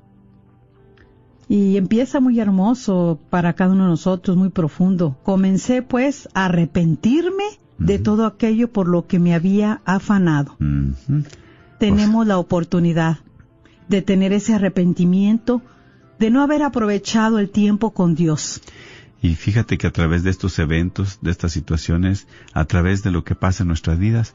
Y 1.48 1.76
empieza 1.76 2.20
muy 2.20 2.40
hermoso 2.40 3.20
para 3.30 3.52
cada 3.52 3.72
uno 3.72 3.84
de 3.84 3.90
nosotros, 3.90 4.36
muy 4.36 4.48
profundo. 4.48 5.16
Comencé 5.22 5.82
pues 5.82 6.28
a 6.34 6.46
arrepentirme 6.46 7.44
de 7.78 7.98
todo 7.98 8.26
aquello 8.26 8.72
por 8.72 8.88
lo 8.88 9.06
que 9.06 9.18
me 9.18 9.34
había 9.34 9.82
afanado. 9.84 10.56
Tenemos 11.78 12.26
la 12.26 12.38
oportunidad 12.38 13.18
de 13.88 14.02
tener 14.02 14.32
ese 14.32 14.54
arrepentimiento, 14.54 15.60
de 16.18 16.30
no 16.30 16.42
haber 16.42 16.62
aprovechado 16.62 17.38
el 17.38 17.50
tiempo 17.50 17.90
con 17.90 18.14
Dios. 18.14 18.62
Y 19.20 19.34
fíjate 19.34 19.78
que 19.78 19.86
a 19.86 19.92
través 19.92 20.22
de 20.22 20.30
estos 20.30 20.58
eventos, 20.58 21.18
de 21.22 21.30
estas 21.30 21.52
situaciones, 21.52 22.26
a 22.52 22.64
través 22.66 23.02
de 23.02 23.10
lo 23.10 23.24
que 23.24 23.34
pasa 23.34 23.64
en 23.64 23.68
nuestras 23.68 23.98
vidas, 23.98 24.34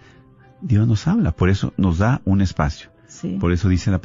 Dios 0.61 0.87
nos 0.87 1.07
habla. 1.07 1.31
Por 1.31 1.49
eso 1.49 1.73
nos 1.77 1.99
da 1.99 2.21
un 2.25 2.41
espacio. 2.41 2.89
Sí. 3.07 3.37
Por 3.39 3.51
eso 3.51 3.69
dice 3.69 3.91
la 3.91 4.01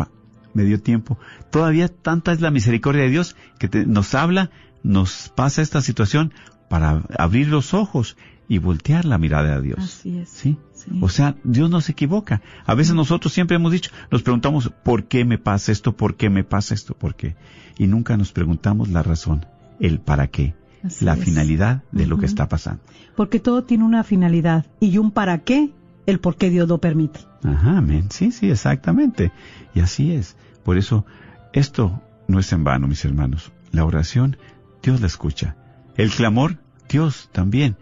me 0.55 0.65
dio 0.65 0.81
tiempo. 0.81 1.19
Todavía 1.51 1.89
tanta 1.89 2.33
es 2.33 2.41
la 2.41 2.51
misericordia 2.51 3.03
de 3.03 3.11
Dios 3.11 3.37
que 3.59 3.69
te- 3.69 3.87
nos 3.87 4.15
habla, 4.15 4.51
nos 4.83 5.31
pasa 5.35 5.63
esta 5.63 5.81
situación 5.81 6.33
para 6.69 7.03
abrir 7.19 7.49
los 7.49 7.75
ojos 7.75 8.17
y 8.49 8.59
voltear 8.59 9.05
la 9.05 9.19
mirada 9.19 9.55
a 9.55 9.61
Dios. 9.61 9.79
Así 9.79 10.19
es. 10.19 10.29
¿Sí? 10.29 10.57
O 11.01 11.09
sea, 11.09 11.37
Dios 11.45 11.71
no 11.71 11.81
se 11.81 11.93
equivoca. 11.93 12.43
A 12.67 12.75
veces 12.75 12.95
nosotros 12.95 13.33
siempre 13.33 13.57
hemos 13.57 13.73
dicho, 13.73 13.91
nos 14.11 14.23
preguntamos, 14.23 14.71
¿por 14.83 15.05
qué 15.05 15.25
me 15.25 15.39
pasa 15.39 15.73
esto? 15.73 15.97
¿Por 15.97 16.17
qué 16.17 16.29
me 16.29 16.45
pasa 16.45 16.75
esto? 16.75 16.95
¿Por 16.95 17.15
qué? 17.15 17.37
Y 17.79 17.87
nunca 17.87 18.17
nos 18.19 18.33
preguntamos 18.33 18.91
la 18.91 19.03
razón, 19.03 19.47
el 19.81 19.99
para 20.01 20.27
qué, 20.27 20.55
Así 20.83 21.05
la 21.07 21.15
es. 21.15 21.25
finalidad 21.25 21.83
de 21.91 22.07
lo 22.07 22.19
que 22.19 22.27
está 22.27 22.49
pasando. 22.49 22.83
Porque 23.17 23.41
todo 23.41 23.65
tiene 23.65 23.85
una 23.85 24.05
finalidad 24.05 24.67
y 24.79 24.99
un 24.99 25.11
para 25.11 25.39
qué, 25.39 25.73
el 26.05 26.21
por 26.21 26.37
qué 26.37 26.51
Dios 26.51 26.69
lo 26.69 26.79
permite. 26.79 27.21
Ajá, 27.45 27.78
amén. 27.78 28.09
Sí, 28.11 28.32
sí, 28.32 28.51
exactamente. 28.51 29.30
Y 29.74 29.80
así 29.80 30.12
es. 30.12 30.36
Por 30.64 30.78
eso, 30.78 31.05
esto 31.53 32.03
no 32.26 32.38
es 32.38 32.53
en 32.53 32.64
vano, 32.64 32.88
mis 32.88 33.05
hermanos. 33.05 33.53
La 33.70 33.84
oración, 33.84 34.38
Dios 34.82 35.01
la 35.01 35.07
escucha. 35.07 35.57
El 35.97 36.11
clamor, 36.11 36.59
Dios 36.88 37.28
también 37.32 37.76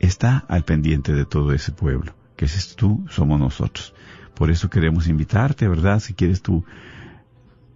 está 0.00 0.44
al 0.48 0.64
pendiente 0.64 1.12
de 1.12 1.24
todo 1.24 1.52
ese 1.52 1.72
pueblo. 1.72 2.14
Que 2.36 2.46
es 2.46 2.74
tú, 2.76 3.06
somos 3.08 3.38
nosotros. 3.38 3.94
Por 4.34 4.50
eso 4.50 4.68
queremos 4.68 5.08
invitarte, 5.08 5.68
¿verdad? 5.68 6.00
Si 6.00 6.12
quieres 6.12 6.42
tú, 6.42 6.64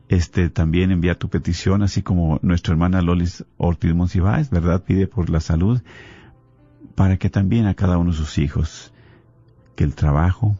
este, 0.08 0.50
también 0.50 0.90
enviar 0.90 1.16
tu 1.16 1.30
petición, 1.30 1.82
así 1.82 2.02
como 2.02 2.40
nuestra 2.42 2.72
hermana 2.72 3.00
Lolis 3.00 3.44
Ortiz 3.56 3.94
Monsiváis, 3.94 4.50
¿verdad? 4.50 4.82
Pide 4.82 5.06
por 5.06 5.30
la 5.30 5.40
salud, 5.40 5.80
para 6.96 7.16
que 7.16 7.30
también 7.30 7.66
a 7.66 7.74
cada 7.74 7.96
uno 7.96 8.10
de 8.10 8.16
sus 8.16 8.36
hijos, 8.36 8.92
que 9.76 9.84
el 9.84 9.94
trabajo, 9.94 10.58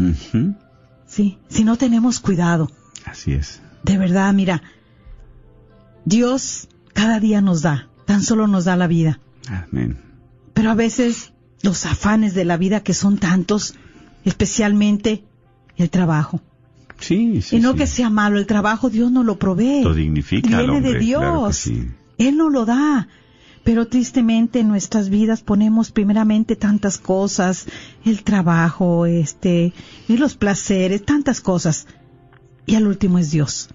Sí, 1.06 1.38
si 1.48 1.64
no 1.64 1.78
tenemos 1.78 2.20
cuidado. 2.20 2.70
Así 3.06 3.32
es. 3.32 3.62
De 3.82 3.96
verdad, 3.96 4.32
mira, 4.34 4.62
Dios 6.04 6.68
cada 6.96 7.20
día 7.20 7.42
nos 7.42 7.60
da, 7.60 7.88
tan 8.06 8.22
solo 8.22 8.46
nos 8.46 8.64
da 8.64 8.74
la 8.74 8.86
vida. 8.86 9.20
Amén. 9.48 9.98
Pero 10.54 10.70
a 10.70 10.74
veces 10.74 11.34
los 11.60 11.84
afanes 11.84 12.34
de 12.34 12.46
la 12.46 12.56
vida 12.56 12.82
que 12.82 12.94
son 12.94 13.18
tantos, 13.18 13.74
especialmente 14.24 15.22
el 15.76 15.90
trabajo. 15.90 16.40
Sí, 16.98 17.42
sí. 17.42 17.56
y 17.56 17.60
no 17.60 17.72
sí. 17.72 17.78
que 17.78 17.86
sea 17.86 18.08
malo, 18.08 18.38
el 18.38 18.46
trabajo 18.46 18.88
Dios 18.88 19.12
no 19.12 19.22
lo 19.22 19.38
provee. 19.38 19.84
Lo 19.84 19.92
dignifica 19.92 20.56
al 20.56 20.64
Viene 20.64 20.76
hombre, 20.78 20.92
de 20.94 20.98
Dios. 20.98 21.20
claro 21.20 21.46
que 21.48 21.52
sí. 21.52 21.86
Él 22.16 22.38
no 22.38 22.48
lo 22.48 22.64
da. 22.64 23.08
Pero 23.62 23.88
tristemente 23.88 24.60
en 24.60 24.68
nuestras 24.68 25.10
vidas 25.10 25.42
ponemos 25.42 25.90
primeramente 25.90 26.56
tantas 26.56 26.96
cosas, 26.98 27.66
el 28.04 28.22
trabajo, 28.22 29.04
este, 29.06 29.74
y 30.08 30.16
los 30.16 30.36
placeres, 30.36 31.04
tantas 31.04 31.42
cosas. 31.42 31.86
Y 32.66 32.74
al 32.74 32.86
último 32.86 33.18
es 33.18 33.30
Dios. 33.30 33.68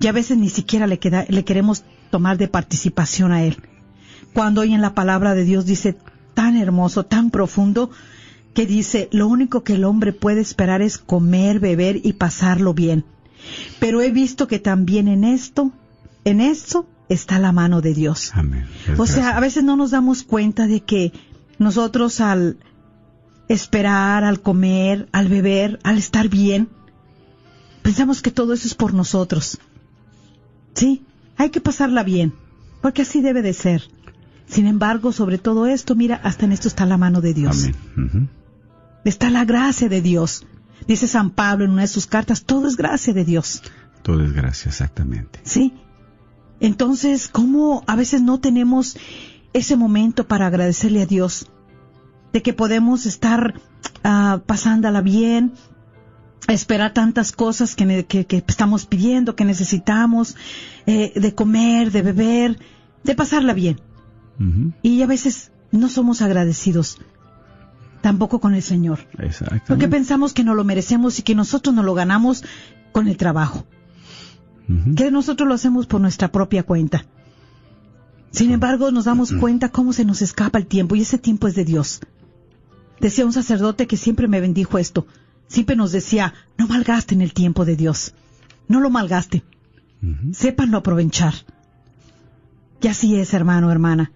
Y 0.00 0.06
a 0.08 0.12
veces 0.12 0.36
ni 0.36 0.50
siquiera 0.50 0.86
le, 0.86 0.98
queda, 0.98 1.24
le 1.28 1.44
queremos 1.44 1.84
tomar 2.10 2.38
de 2.38 2.48
participación 2.48 3.30
a 3.32 3.44
Él. 3.44 3.56
Cuando 4.34 4.62
hoy 4.62 4.74
en 4.74 4.80
la 4.80 4.94
palabra 4.94 5.34
de 5.34 5.44
Dios 5.44 5.64
dice 5.64 5.96
tan 6.34 6.56
hermoso, 6.56 7.04
tan 7.04 7.30
profundo, 7.30 7.90
que 8.54 8.66
dice, 8.66 9.08
lo 9.12 9.28
único 9.28 9.62
que 9.62 9.74
el 9.74 9.84
hombre 9.84 10.12
puede 10.12 10.40
esperar 10.40 10.82
es 10.82 10.98
comer, 10.98 11.60
beber 11.60 12.00
y 12.02 12.14
pasarlo 12.14 12.74
bien. 12.74 13.04
Pero 13.78 14.00
he 14.00 14.10
visto 14.10 14.46
que 14.46 14.58
también 14.58 15.08
en 15.08 15.24
esto, 15.24 15.72
en 16.24 16.40
esto 16.40 16.86
está 17.08 17.38
la 17.38 17.52
mano 17.52 17.80
de 17.80 17.94
Dios. 17.94 18.32
Amén. 18.34 18.66
O 18.98 19.06
sea, 19.06 19.36
a 19.36 19.40
veces 19.40 19.64
no 19.64 19.76
nos 19.76 19.90
damos 19.90 20.22
cuenta 20.22 20.66
de 20.66 20.80
que 20.80 21.12
nosotros 21.58 22.20
al 22.20 22.58
esperar, 23.48 24.24
al 24.24 24.40
comer, 24.40 25.08
al 25.12 25.28
beber, 25.28 25.78
al 25.82 25.98
estar 25.98 26.28
bien, 26.28 26.68
pensamos 27.82 28.22
que 28.22 28.30
todo 28.30 28.52
eso 28.52 28.66
es 28.66 28.74
por 28.74 28.94
nosotros. 28.94 29.58
Sí, 30.74 31.04
hay 31.36 31.50
que 31.50 31.60
pasarla 31.60 32.02
bien, 32.02 32.34
porque 32.80 33.02
así 33.02 33.20
debe 33.20 33.42
de 33.42 33.52
ser. 33.52 33.82
Sin 34.46 34.66
embargo, 34.66 35.12
sobre 35.12 35.38
todo 35.38 35.66
esto, 35.66 35.94
mira, 35.94 36.16
hasta 36.16 36.44
en 36.44 36.52
esto 36.52 36.68
está 36.68 36.86
la 36.86 36.98
mano 36.98 37.20
de 37.20 37.34
Dios. 37.34 37.68
Amén. 37.96 38.28
Está 39.04 39.30
la 39.30 39.44
gracia 39.44 39.88
de 39.88 40.00
Dios. 40.00 40.46
Dice 40.86 41.06
San 41.06 41.30
Pablo 41.30 41.64
en 41.64 41.72
una 41.72 41.82
de 41.82 41.88
sus 41.88 42.06
cartas, 42.06 42.44
todo 42.44 42.66
es 42.66 42.76
gracia 42.76 43.12
de 43.12 43.24
Dios. 43.24 43.62
Todo 44.02 44.24
es 44.24 44.32
gracia, 44.32 44.68
exactamente. 44.68 45.40
Sí. 45.44 45.74
Entonces, 46.60 47.28
¿cómo 47.28 47.82
a 47.86 47.96
veces 47.96 48.22
no 48.22 48.40
tenemos 48.40 48.96
ese 49.52 49.76
momento 49.76 50.26
para 50.26 50.46
agradecerle 50.46 51.02
a 51.02 51.06
Dios? 51.06 51.48
De 52.32 52.42
que 52.42 52.52
podemos 52.52 53.06
estar 53.06 53.54
ah, 54.04 54.40
pasándola 54.46 55.00
bien, 55.00 55.54
esperar 56.48 56.92
tantas 56.92 57.32
cosas 57.32 57.74
que, 57.74 57.84
ne- 57.86 58.04
que- 58.04 58.26
que 58.26 58.44
estamos 58.46 58.86
pidiendo, 58.86 59.36
que 59.36 59.44
necesitamos, 59.44 60.36
eh, 60.86 61.12
de 61.14 61.34
comer, 61.34 61.90
de 61.92 62.02
beber, 62.02 62.58
de 63.04 63.14
pasarla 63.14 63.52
bien. 63.54 63.80
Y 64.82 65.02
a 65.02 65.06
veces 65.06 65.52
no 65.70 65.88
somos 65.88 66.20
agradecidos, 66.20 66.98
tampoco 68.00 68.40
con 68.40 68.54
el 68.54 68.62
Señor. 68.62 68.98
Porque 69.68 69.86
pensamos 69.88 70.32
que 70.32 70.42
no 70.42 70.54
lo 70.54 70.64
merecemos 70.64 71.18
y 71.18 71.22
que 71.22 71.34
nosotros 71.36 71.74
no 71.74 71.82
lo 71.82 71.94
ganamos 71.94 72.42
con 72.92 73.06
el 73.08 73.16
trabajo. 73.16 73.64
Que 74.96 75.10
nosotros 75.10 75.46
lo 75.48 75.54
hacemos 75.54 75.86
por 75.86 76.00
nuestra 76.00 76.32
propia 76.32 76.62
cuenta. 76.64 77.04
Sin 78.30 78.50
embargo, 78.50 78.90
nos 78.90 79.04
damos 79.04 79.30
cuenta 79.40 79.68
cómo 79.68 79.92
se 79.92 80.04
nos 80.04 80.22
escapa 80.22 80.58
el 80.58 80.66
tiempo 80.66 80.96
y 80.96 81.02
ese 81.02 81.18
tiempo 81.18 81.46
es 81.46 81.54
de 81.54 81.64
Dios. 81.64 82.00
Decía 83.00 83.26
un 83.26 83.32
sacerdote 83.32 83.86
que 83.86 83.96
siempre 83.96 84.26
me 84.28 84.40
bendijo 84.40 84.78
esto. 84.78 85.06
Siempre 85.52 85.76
nos 85.76 85.92
decía, 85.92 86.32
no 86.56 86.66
malgasten 86.66 87.20
el 87.20 87.34
tiempo 87.34 87.66
de 87.66 87.76
Dios. 87.76 88.14
No 88.68 88.80
lo 88.80 88.88
malgasten. 88.88 89.42
Ujú. 90.02 90.32
Sépanlo 90.32 90.78
aprovechar. 90.78 91.34
Y 92.80 92.88
así 92.88 93.16
es, 93.16 93.34
hermano, 93.34 93.70
hermana. 93.70 94.12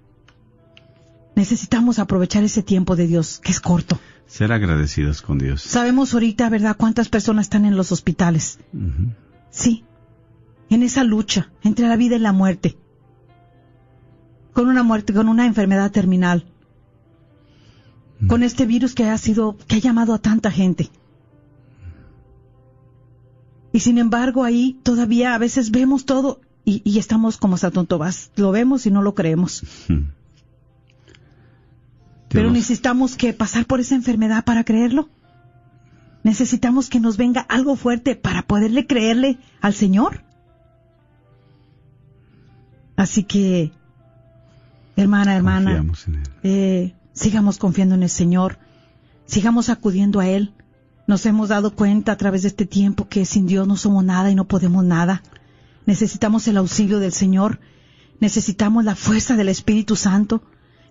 Necesitamos 1.34 1.99
aprovechar 1.99 2.43
ese 2.43 2.62
tiempo 2.62 2.97
de 2.97 3.07
Dios, 3.07 3.39
que 3.45 3.53
es 3.53 3.61
corto. 3.61 4.01
Ser 4.26 4.51
agradecidos 4.51 5.20
con 5.20 5.37
Dios. 5.37 5.61
Sabemos 5.61 6.14
ahorita, 6.14 6.49
¿verdad?, 6.49 6.74
cuántas 6.78 7.11
personas 7.11 7.45
están 7.45 7.66
en 7.66 7.76
los 7.76 7.93
hospitales. 7.93 8.59
Sí, 9.51 9.84
en 10.70 10.82
esa 10.82 11.05
lucha 11.05 11.51
entre 11.62 11.87
la 11.87 11.97
vida 11.97 12.16
y 12.16 12.20
la 12.20 12.32
muerte, 12.32 12.78
con 14.55 14.68
una 14.68 14.82
muerte, 14.82 15.12
con 15.12 15.28
una 15.28 15.45
enfermedad 15.45 15.91
terminal, 15.91 16.47
con 18.26 18.43
este 18.43 18.64
virus 18.64 18.95
que 18.95 19.05
ha 19.05 19.18
sido, 19.18 19.59
que 19.68 19.76
ha 19.76 19.80
llamado 19.80 20.14
a 20.14 20.18
tanta 20.18 20.51
gente. 20.51 20.89
Y 23.73 23.81
sin 23.81 23.99
embargo 23.99 24.45
ahí 24.45 24.79
todavía 24.83 25.35
a 25.35 25.39
veces 25.39 25.71
vemos 25.71 26.05
todo 26.05 26.41
y, 26.64 26.83
y 26.85 26.99
estamos 26.99 27.37
como 27.37 27.57
Satón 27.57 27.87
Tomás, 27.87 28.31
lo 28.37 28.51
vemos 28.53 28.87
y 28.87 28.91
no 28.91 29.03
lo 29.03 29.14
creemos. 29.14 29.62
Pero 32.29 32.51
necesitamos 32.51 33.17
que 33.17 33.33
pasar 33.33 33.67
por 33.67 33.81
esa 33.81 33.95
enfermedad 33.95 34.45
para 34.45 34.64
creerlo. 34.64 35.09
Necesitamos 36.23 36.91
que 36.91 36.99
nos 36.99 37.17
venga 37.17 37.41
algo 37.43 37.77
fuerte 37.77 38.17
para 38.17 38.43
poderle 38.43 38.87
creerle 38.87 39.39
al 39.61 39.75
Señor. 39.75 40.25
Así 42.97 43.23
que, 43.23 43.73
hermana, 44.97 45.37
hermana, 45.37 45.85
eh, 46.43 46.95
sigamos 47.12 47.59
confiando 47.59 47.95
en 47.95 48.03
el 48.03 48.09
Señor, 48.09 48.59
sigamos 49.27 49.69
acudiendo 49.69 50.19
a 50.19 50.29
Él. 50.29 50.53
Nos 51.07 51.24
hemos 51.26 51.48
dado 51.48 51.74
cuenta 51.74 52.12
a 52.12 52.16
través 52.16 52.42
de 52.42 52.48
este 52.48 52.66
tiempo 52.66 53.09
que 53.09 53.24
sin 53.24 53.46
Dios 53.46 53.66
no 53.68 53.76
somos 53.76 54.04
nada 54.04 54.30
y 54.30 54.34
no 54.34 54.46
podemos 54.46 54.84
nada. 54.84 55.22
Necesitamos 55.86 56.48
el 56.48 56.57
auxilio 56.57 56.98
del 56.98 57.12
Señor, 57.12 57.61
necesitamos 58.18 58.84
la 58.84 58.96
fuerza 58.96 59.36
del 59.36 59.48
Espíritu 59.48 59.94
Santo, 59.94 60.42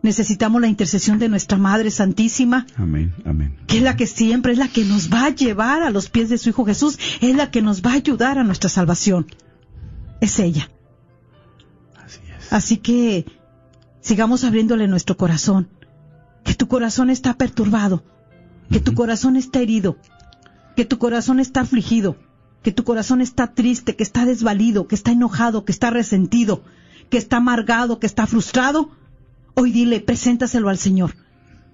necesitamos 0.01 0.61
la 0.61 0.67
intercesión 0.67 1.19
de 1.19 1.27
nuestra 1.27 1.57
Madre 1.57 1.91
Santísima, 1.91 2.65
Amén, 2.77 3.13
amén. 3.25 3.57
que 3.67 3.77
es 3.77 3.83
la 3.83 3.97
que 3.97 4.07
siempre 4.07 4.53
es 4.53 4.57
la 4.57 4.69
que 4.69 4.85
nos 4.85 5.11
va 5.11 5.25
a 5.25 5.29
llevar 5.35 5.83
a 5.83 5.89
los 5.89 6.09
pies 6.09 6.29
de 6.29 6.37
su 6.37 6.49
Hijo 6.49 6.63
Jesús, 6.65 6.97
es 7.19 7.35
la 7.35 7.51
que 7.51 7.61
nos 7.61 7.81
va 7.81 7.91
a 7.91 7.95
ayudar 7.95 8.37
a 8.37 8.43
nuestra 8.45 8.69
salvación. 8.69 9.27
Es 10.21 10.39
ella. 10.39 10.69
Así 12.51 12.77
que 12.77 13.25
sigamos 13.99 14.43
abriéndole 14.45 14.87
nuestro 14.87 15.17
corazón. 15.17 15.67
Que 16.45 16.53
tu 16.53 16.67
corazón 16.67 17.09
está 17.09 17.33
perturbado, 17.33 18.03
que 18.69 18.79
tu 18.79 18.93
corazón 18.93 19.35
está 19.35 19.59
herido, 19.61 19.97
que 20.75 20.85
tu 20.85 20.97
corazón 20.97 21.39
está 21.39 21.61
afligido, 21.61 22.17
que 22.63 22.71
tu 22.71 22.83
corazón 22.83 23.21
está 23.21 23.53
triste, 23.53 23.95
que 23.95 24.03
está 24.03 24.25
desvalido, 24.25 24.87
que 24.87 24.95
está 24.95 25.11
enojado, 25.11 25.65
que 25.65 25.71
está 25.71 25.89
resentido, 25.89 26.63
que 27.09 27.17
está 27.17 27.37
amargado, 27.37 27.99
que 27.99 28.07
está 28.07 28.25
frustrado. 28.27 28.89
Hoy 29.53 29.71
dile, 29.71 29.99
preséntaselo 29.99 30.69
al 30.69 30.77
Señor. 30.77 31.15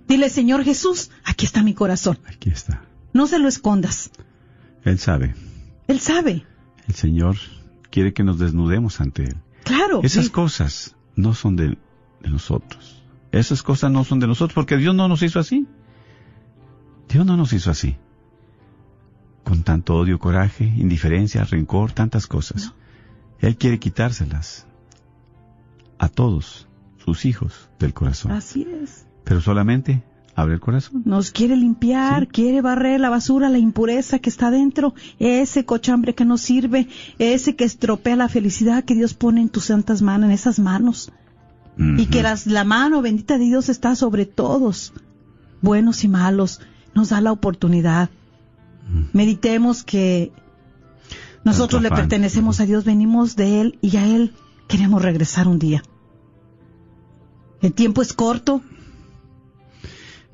Dile, 0.08 0.30
Señor 0.30 0.64
Jesús, 0.64 1.10
aquí 1.24 1.46
está 1.46 1.64
mi 1.64 1.74
corazón. 1.74 2.20
Aquí 2.26 2.50
está. 2.50 2.84
No 3.14 3.28
se 3.28 3.40
lo 3.40 3.48
escondas. 3.48 4.12
Él 4.84 5.00
sabe. 5.00 5.36
Él 5.88 6.00
sabe. 6.00 6.46
El 6.88 6.96
Señor 6.96 7.38
quiere 7.90 8.14
que 8.14 8.24
nos 8.24 8.40
desnudemos 8.40 9.00
ante 9.00 9.24
Él. 9.24 9.38
Claro. 9.64 10.02
Esas 10.04 10.26
sí. 10.26 10.32
cosas 10.32 10.96
no 11.16 11.34
son 11.34 11.56
de, 11.56 11.78
de 12.22 12.30
nosotros. 12.30 13.02
Esas 13.32 13.64
cosas 13.64 13.92
no 13.92 14.04
son 14.04 14.20
de 14.20 14.28
nosotros 14.28 14.54
porque 14.54 14.78
Dios 14.78 14.94
no 14.94 15.08
nos 15.08 15.24
hizo 15.24 15.40
así. 15.40 15.66
Dios 17.12 17.26
no 17.26 17.36
nos 17.36 17.52
hizo 17.54 17.72
así. 17.72 17.98
Con 19.44 19.64
tanto 19.64 19.96
odio, 19.96 20.18
coraje, 20.20 20.64
indiferencia, 20.64 21.44
rencor, 21.44 21.92
tantas 21.92 22.26
cosas. 22.26 22.74
Él 23.40 23.58
quiere 23.58 23.80
quitárselas 23.80 24.66
a 25.98 26.08
todos 26.08 26.68
sus 27.04 27.26
hijos 27.26 27.70
del 27.80 27.94
corazón. 27.94 28.32
Así 28.32 28.66
es. 28.82 29.06
Pero 29.26 29.42
solamente 29.42 30.04
abre 30.36 30.54
el 30.54 30.60
corazón. 30.60 31.02
Nos 31.06 31.32
quiere 31.32 31.58
limpiar, 31.58 32.28
quiere 32.28 32.62
barrer 32.62 33.00
la 33.00 33.10
basura, 33.10 33.50
la 33.50 33.58
impureza 33.58 34.20
que 34.20 34.30
está 34.30 34.52
dentro, 34.52 34.94
ese 35.20 35.66
cochambre 35.66 36.16
que 36.16 36.24
no 36.24 36.38
sirve, 36.38 36.88
ese 37.20 37.56
que 37.56 37.66
estropea 37.66 38.16
la 38.16 38.30
felicidad 38.30 38.86
que 38.86 38.96
Dios 38.96 39.16
pone 39.16 39.42
en 39.42 39.50
tus 39.50 39.66
santas 39.66 40.02
manos, 40.02 40.30
en 40.30 40.32
esas 40.32 40.60
manos. 40.60 41.12
Y 41.78 42.08
que 42.08 42.22
las, 42.22 42.46
la 42.46 42.64
mano 42.64 43.02
bendita 43.02 43.38
de 43.38 43.46
Dios 43.46 43.68
está 43.70 43.96
sobre 43.96 44.26
todos, 44.26 44.94
buenos 45.62 46.04
y 46.04 46.10
malos, 46.10 46.62
nos 46.94 47.10
da 47.10 47.22
la 47.22 47.32
oportunidad. 47.32 48.10
Meditemos 49.14 49.84
que 49.84 50.32
nosotros 51.44 51.82
le 51.82 51.90
pertenecemos 51.90 52.60
a 52.60 52.66
Dios, 52.66 52.84
venimos 52.84 53.36
de 53.36 53.62
Él 53.62 53.80
y 53.82 53.98
a 53.98 54.06
Él 54.06 54.34
queremos 54.68 55.02
regresar 55.02 55.48
un 55.48 55.60
día. 55.60 55.84
El 57.62 57.74
tiempo 57.74 58.02
es 58.02 58.14
corto, 58.14 58.62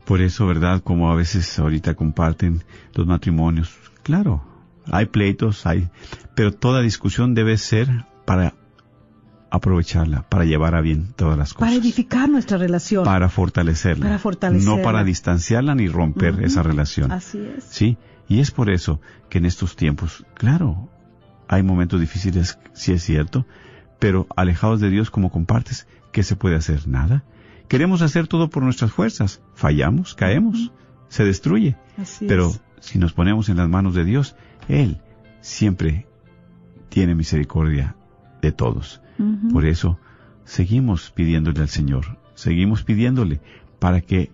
Por 0.05 0.21
eso, 0.21 0.47
¿verdad? 0.47 0.81
Como 0.81 1.11
a 1.11 1.15
veces 1.15 1.59
ahorita 1.59 1.95
comparten 1.95 2.63
los 2.93 3.05
matrimonios. 3.05 3.75
Claro, 4.03 4.41
hay 4.85 5.07
pleitos, 5.07 5.65
hay, 5.65 5.89
pero 6.33 6.53
toda 6.53 6.81
discusión 6.81 7.33
debe 7.33 7.57
ser 7.57 8.05
para 8.25 8.53
aprovecharla, 9.49 10.23
para 10.29 10.45
llevar 10.45 10.75
a 10.75 10.81
bien 10.81 11.13
todas 11.15 11.37
las 11.37 11.53
cosas, 11.53 11.69
para 11.69 11.81
edificar 11.81 12.29
nuestra 12.29 12.57
relación. 12.57 13.03
para 13.05 13.29
fortalecerla, 13.29 14.05
Para 14.05 14.19
fortalecerla. 14.19 14.75
no 14.77 14.81
para 14.83 15.03
distanciarla 15.03 15.75
ni 15.75 15.87
romper 15.87 16.43
esa 16.43 16.63
relación. 16.63 17.11
Así 17.11 17.39
es. 17.39 17.63
Sí, 17.63 17.97
y 18.27 18.39
es 18.39 18.51
por 18.51 18.69
eso 18.69 18.99
que 19.29 19.37
en 19.37 19.45
estos 19.45 19.75
tiempos, 19.75 20.25
claro, 20.33 20.89
hay 21.47 21.63
momentos 21.63 21.99
difíciles, 22.01 22.59
sí 22.73 22.91
es 22.91 23.03
cierto, 23.03 23.45
pero 23.99 24.27
alejados 24.35 24.79
de 24.81 24.89
Dios 24.89 25.09
como 25.11 25.31
compartes, 25.31 25.87
¿qué 26.11 26.23
se 26.23 26.35
puede 26.35 26.55
hacer? 26.55 26.87
Nada. 26.87 27.23
Queremos 27.67 28.01
hacer 28.01 28.27
todo 28.27 28.49
por 28.49 28.63
nuestras 28.63 28.91
fuerzas, 28.91 29.41
fallamos, 29.53 30.13
caemos, 30.15 30.71
se 31.09 31.25
destruye. 31.25 31.75
Así 31.97 32.25
Pero 32.27 32.49
es. 32.49 32.61
si 32.79 32.97
nos 32.99 33.11
ponemos 33.13 33.49
en 33.49 33.57
las 33.57 33.67
manos 33.69 33.93
de 33.95 34.05
Dios, 34.05 34.35
Él 34.69 35.01
siempre 35.41 36.05
tiene 36.89 37.13
misericordia 37.15 37.96
de 38.41 38.51
todos. 38.51 39.01
Por 39.51 39.65
eso 39.65 39.99
seguimos 40.43 41.11
pidiéndole 41.11 41.61
al 41.61 41.69
Señor, 41.69 42.19
seguimos 42.35 42.83
pidiéndole 42.83 43.41
para 43.79 44.01
que 44.01 44.31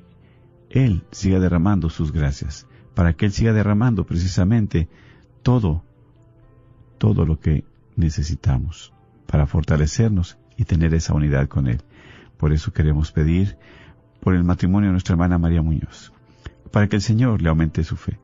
Él 0.70 1.04
siga 1.12 1.40
derramando 1.40 1.90
sus 1.90 2.12
gracias, 2.12 2.68
para 2.94 3.14
que 3.14 3.26
Él 3.26 3.32
siga 3.32 3.54
derramando 3.54 4.06
precisamente 4.06 4.90
todo, 5.42 5.84
todo 6.98 7.26
lo 7.26 7.40
que 7.40 7.64
necesitamos 7.96 8.94
para 9.26 9.46
fortalecernos 9.48 10.38
y 10.58 10.66
tener 10.66 10.94
esa 10.94 11.14
unidad 11.14 11.48
con 11.48 11.68
Él. 11.68 11.82
Por 12.38 12.54
eso 12.54 12.74
queremos 12.74 13.12
pedir 13.12 13.58
por 14.20 14.36
el 14.36 14.44
matrimonio 14.44 14.90
de 14.90 14.94
nuestra 14.94 15.14
hermana 15.14 15.38
María 15.38 15.62
Muñoz, 15.62 16.14
para 16.72 16.88
que 16.88 16.96
el 16.96 17.02
Señor 17.02 17.42
le 17.42 17.50
aumente 17.50 17.84
su 17.84 17.96
fe, 17.96 18.20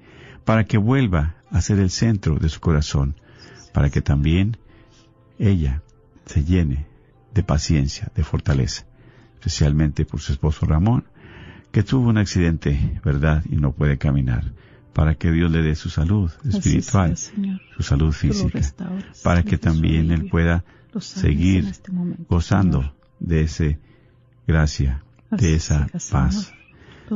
para 0.45 0.65
que 0.65 0.77
vuelva 0.77 1.35
a 1.51 1.61
ser 1.61 1.79
el 1.79 1.89
centro 1.89 2.35
de 2.35 2.49
su 2.49 2.59
corazón, 2.59 3.15
para 3.73 3.89
que 3.89 4.01
también 4.01 4.57
ella 5.39 5.81
se 6.25 6.43
llene 6.43 6.85
de 7.33 7.43
paciencia, 7.43 8.11
de 8.13 8.23
fortaleza, 8.23 8.85
especialmente 9.35 10.05
por 10.05 10.19
su 10.19 10.33
esposo 10.33 10.65
Ramón, 10.65 11.05
que 11.71 11.83
tuvo 11.83 12.09
un 12.09 12.17
accidente, 12.17 12.99
¿verdad? 13.03 13.43
Y 13.49 13.55
no 13.55 13.71
puede 13.71 13.97
caminar, 13.97 14.51
para 14.93 15.15
que 15.15 15.31
Dios 15.31 15.51
le 15.51 15.61
dé 15.61 15.75
su 15.75 15.89
salud 15.89 16.31
espiritual, 16.43 17.15
su 17.15 17.83
salud 17.83 18.11
física, 18.11 18.59
para 19.23 19.43
que 19.43 19.57
también 19.57 20.11
él 20.11 20.27
pueda 20.29 20.65
seguir 20.99 21.65
este 21.65 21.91
momento, 21.91 22.25
gozando 22.27 22.79
Señor. 22.79 22.95
de 23.19 23.41
ese 23.41 23.79
gracia, 24.47 25.03
Así 25.29 25.45
de 25.45 25.55
esa 25.55 25.87
sea, 25.97 26.11
paz. 26.11 26.53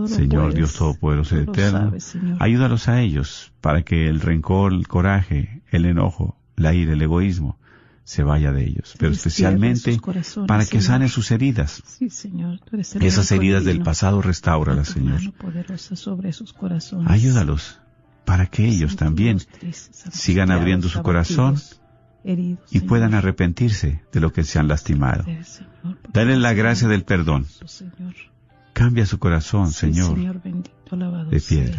Señor 0.08 0.56
Dios 0.56 0.74
Todopoderoso 0.74 1.38
y 1.38 1.44
Eterno, 1.44 1.94
ayúdalos 2.40 2.88
a 2.88 3.02
ellos 3.02 3.54
para 3.62 3.84
que 3.84 4.08
el 4.08 4.22
rencor, 4.22 4.74
el 4.74 4.88
coraje, 4.88 5.62
el 5.70 5.86
enojo, 5.86 6.36
la 6.56 6.74
ira, 6.74 6.94
el 6.94 7.02
egoísmo 7.02 7.60
se 8.04 8.24
vaya 8.24 8.52
de 8.52 8.66
ellos, 8.66 8.96
pero 9.00 9.12
especialmente 9.12 10.00
para 10.48 10.66
que 10.66 10.82
sane 10.82 11.08
sus 11.08 11.32
heridas. 11.32 11.82
Sí, 11.86 12.10
Señor, 12.10 12.60
Esas 13.00 13.32
heridas 13.32 13.64
del 13.64 13.82
pasado, 13.82 14.22
restáuralas, 14.22 14.90
Señor. 14.90 15.22
Ayúdalos 17.06 17.80
para 18.26 18.46
que 18.48 18.66
ellos 18.68 18.96
también 18.96 19.40
sigan 20.12 20.52
abriendo 20.52 20.90
su 20.90 21.02
corazón 21.02 21.56
y 22.24 22.80
puedan 22.82 23.14
arrepentirse 23.14 24.02
de 24.12 24.20
lo 24.20 24.32
que 24.34 24.44
se 24.44 24.60
han 24.60 24.68
lastimado. 24.68 25.26
Dale 26.12 26.38
la 26.38 26.54
gracia 26.54 26.88
del 26.88 27.04
perdón. 27.04 27.46
Señor. 27.66 28.16
Cambia 28.74 29.06
su 29.06 29.20
corazón, 29.20 29.72
Señor, 29.72 30.18
de 30.18 31.40
piedra. 31.40 31.78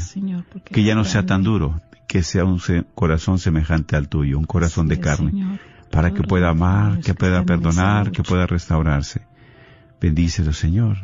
Que 0.64 0.84
ya 0.84 0.94
no 0.94 1.04
sea 1.04 1.26
tan 1.26 1.42
duro, 1.42 1.80
que 2.06 2.22
sea 2.22 2.44
un 2.44 2.60
corazón 2.94 3.38
semejante 3.38 3.96
al 3.96 4.08
tuyo, 4.08 4.38
un 4.38 4.44
corazón 4.44 4.86
de 4.88 5.00
carne, 5.00 5.32
Señor. 5.32 5.73
Para 5.94 6.12
que 6.12 6.24
pueda 6.24 6.50
amar, 6.50 6.98
que 7.00 7.14
pueda 7.14 7.44
perdonar, 7.44 8.10
que 8.10 8.24
pueda 8.24 8.46
restaurarse. 8.46 9.22
Bendícelo, 10.00 10.52
Señor, 10.52 10.96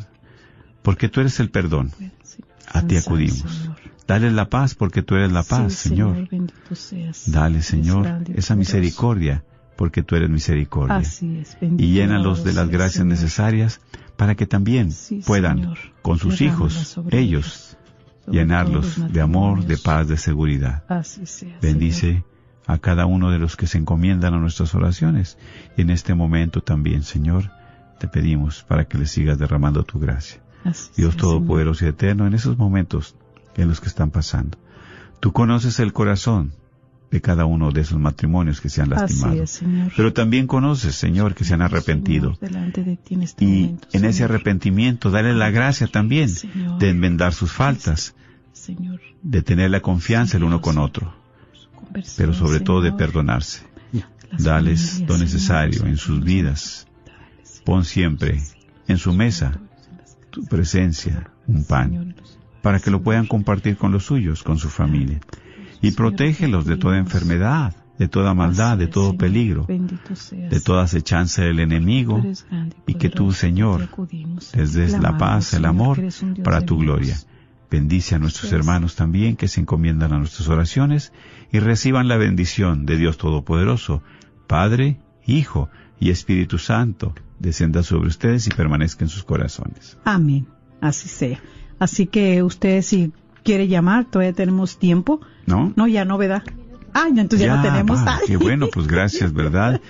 porque 0.83 1.09
tú 1.09 1.21
eres 1.21 1.39
el 1.39 1.51
perdón. 1.51 1.93
A 2.73 2.83
ti 2.83 2.97
acudimos. 2.97 3.71
Dale 4.09 4.33
la 4.33 4.49
paz 4.49 4.75
porque 4.75 5.03
tú 5.03 5.15
eres 5.15 5.31
la 5.31 5.45
paz, 5.45 5.75
Señor. 5.75 6.29
Dale, 7.27 7.63
Señor, 7.63 8.25
esa 8.35 8.57
misericordia 8.57 9.45
porque 9.77 10.03
tú 10.03 10.17
eres 10.17 10.29
misericordia. 10.29 11.09
Y 11.79 11.93
llénalos 11.93 12.43
de 12.43 12.53
las 12.53 12.69
gracias 12.69 13.07
necesarias 13.07 13.81
para 14.17 14.35
que 14.35 14.47
también 14.47 14.91
puedan, 15.25 15.75
con 16.03 16.19
sus 16.19 16.41
hijos, 16.41 17.01
ellos, 17.13 17.79
llenarlos 18.29 19.13
de 19.13 19.21
amor, 19.21 19.65
de 19.65 19.79
paz, 19.79 20.09
de 20.09 20.17
seguridad. 20.17 20.83
Bendice. 21.63 22.25
A 22.73 22.79
cada 22.79 23.07
uno 23.07 23.31
de 23.31 23.39
los 23.39 23.57
que 23.57 23.67
se 23.67 23.79
encomiendan 23.79 24.35
a 24.35 24.39
nuestras 24.39 24.75
oraciones. 24.75 25.39
Y 25.77 25.83
en 25.83 25.91
este 25.91 26.15
momento 26.15 26.61
también, 26.61 27.03
Señor, 27.03 27.51
te 27.99 28.07
pedimos 28.09 28.63
para 28.63 28.85
que 28.87 28.99
le 28.99 29.07
sigas 29.07 29.39
derramando 29.39 29.83
tu 29.83 29.99
gracia. 29.99 30.41
Así 30.65 30.91
Dios 30.97 31.17
Todopoderoso 31.17 31.85
y 31.85 31.89
Eterno, 31.89 32.27
en 32.27 32.35
esos 32.35 32.59
momentos 32.59 33.17
en 33.57 33.69
los 33.69 33.81
que 33.81 33.89
están 33.89 34.11
pasando. 34.11 34.59
Tú 35.21 35.33
conoces 35.33 35.81
el 35.81 35.93
corazón 35.93 36.53
de 37.11 37.21
cada 37.21 37.45
uno 37.45 37.73
de 37.73 37.81
esos 37.81 37.99
matrimonios 37.99 38.61
que 38.61 38.69
se 38.69 38.83
han 38.83 38.91
lastimado. 38.91 39.43
es. 39.43 39.61
Pero 39.97 40.13
también 40.13 40.47
conoces, 40.47 40.95
Señor, 40.95 41.35
que 41.35 41.45
se 41.45 41.55
han 41.55 41.63
arrepentido. 41.63 42.37
Señor, 42.37 42.73
de 42.73 42.97
ti 42.97 43.15
en 43.15 43.23
este 43.23 43.45
Y 43.45 43.49
momento, 43.49 43.89
en 43.93 44.05
ese 44.05 44.25
arrepentimiento, 44.25 45.11
dale 45.11 45.35
la 45.35 45.51
gracia 45.51 45.89
también 45.89 46.29
Señor. 46.29 46.79
de 46.79 46.91
enmendar 46.91 47.33
sus 47.33 47.51
faltas, 47.51 48.15
Señor, 48.53 49.01
de 49.23 49.43
tener 49.43 49.71
la 49.71 49.81
confianza 49.81 50.37
el 50.37 50.45
uno 50.45 50.61
con 50.61 50.79
otro, 50.79 51.13
pero 52.17 52.33
sobre 52.35 52.61
todo 52.61 52.81
de 52.81 52.93
perdonarse. 52.93 53.63
Dales 54.39 55.03
lo 55.09 55.19
necesario 55.19 55.87
en 55.87 55.97
sus 55.97 56.23
vidas. 56.23 56.87
Pon 57.65 57.85
siempre 57.85 58.41
en 58.87 58.99
su 58.99 59.13
mesa 59.13 59.61
tu 60.31 60.45
presencia, 60.45 61.31
un 61.47 61.65
pan, 61.65 62.15
para 62.63 62.79
que 62.79 62.91
lo 62.91 63.03
puedan 63.03 63.27
compartir 63.27 63.77
con 63.77 63.93
los 63.93 64.05
suyos, 64.05 64.43
con 64.43 64.59
su 64.59 64.69
familia. 64.69 65.21
Y 65.83 65.93
protégelos 65.93 66.65
de 66.67 66.77
toda 66.77 66.99
enfermedad, 66.99 67.75
de 67.99 68.09
toda 68.09 68.33
maldad, 68.35 68.79
de 68.79 68.87
todo 68.87 69.17
peligro, 69.17 69.67
de 69.67 70.61
toda 70.61 70.85
acechanza 70.85 71.43
del 71.43 71.61
enemigo, 71.61 72.23
y 72.87 72.95
que 72.95 73.11
tú, 73.11 73.33
Señor, 73.33 73.89
les 74.55 74.73
des 74.73 74.99
la 74.99 75.19
paz, 75.19 75.55
el 75.55 75.65
amor 75.65 76.01
para 76.43 76.63
tu 76.63 76.79
gloria. 76.79 77.17
Bendice 77.71 78.17
a 78.17 78.19
nuestros 78.19 78.53
hermanos 78.53 78.97
también 78.97 79.37
que 79.37 79.47
se 79.47 79.61
encomiendan 79.61 80.13
a 80.13 80.19
nuestras 80.19 80.49
oraciones 80.49 81.13
y 81.53 81.61
reciban 81.61 82.09
la 82.09 82.17
bendición 82.17 82.85
de 82.85 82.97
Dios 82.97 83.17
Todopoderoso, 83.17 84.03
Padre, 84.47 85.01
Hijo 85.25 85.71
y 86.01 86.11
Espíritu 86.11 86.59
Santo, 86.59 87.15
descienda 87.39 87.83
sobre 87.83 88.09
ustedes 88.09 88.47
y 88.47 88.51
permanezca 88.51 89.05
en 89.05 89.09
sus 89.09 89.23
corazones. 89.23 89.97
Amén. 90.05 90.49
Así 90.81 91.09
sea. 91.09 91.41
Así 91.79 92.07
que 92.07 92.43
usted 92.43 92.83
si 92.83 93.13
quiere 93.45 93.69
llamar, 93.69 94.05
todavía 94.07 94.33
tenemos 94.33 94.79
tiempo. 94.79 95.21
¿No? 95.47 95.73
No, 95.77 95.87
ya 95.87 96.05
no, 96.05 96.19
¿verdad? 96.19 96.43
Ah, 96.93 97.07
entonces 97.09 97.41
ya, 97.41 97.57
no 97.57 97.63
tenemos. 97.63 98.01
Ay. 98.05 98.27
qué 98.27 98.37
bueno, 98.37 98.69
pues 98.73 98.87
gracias, 98.89 99.33
¿verdad? 99.33 99.81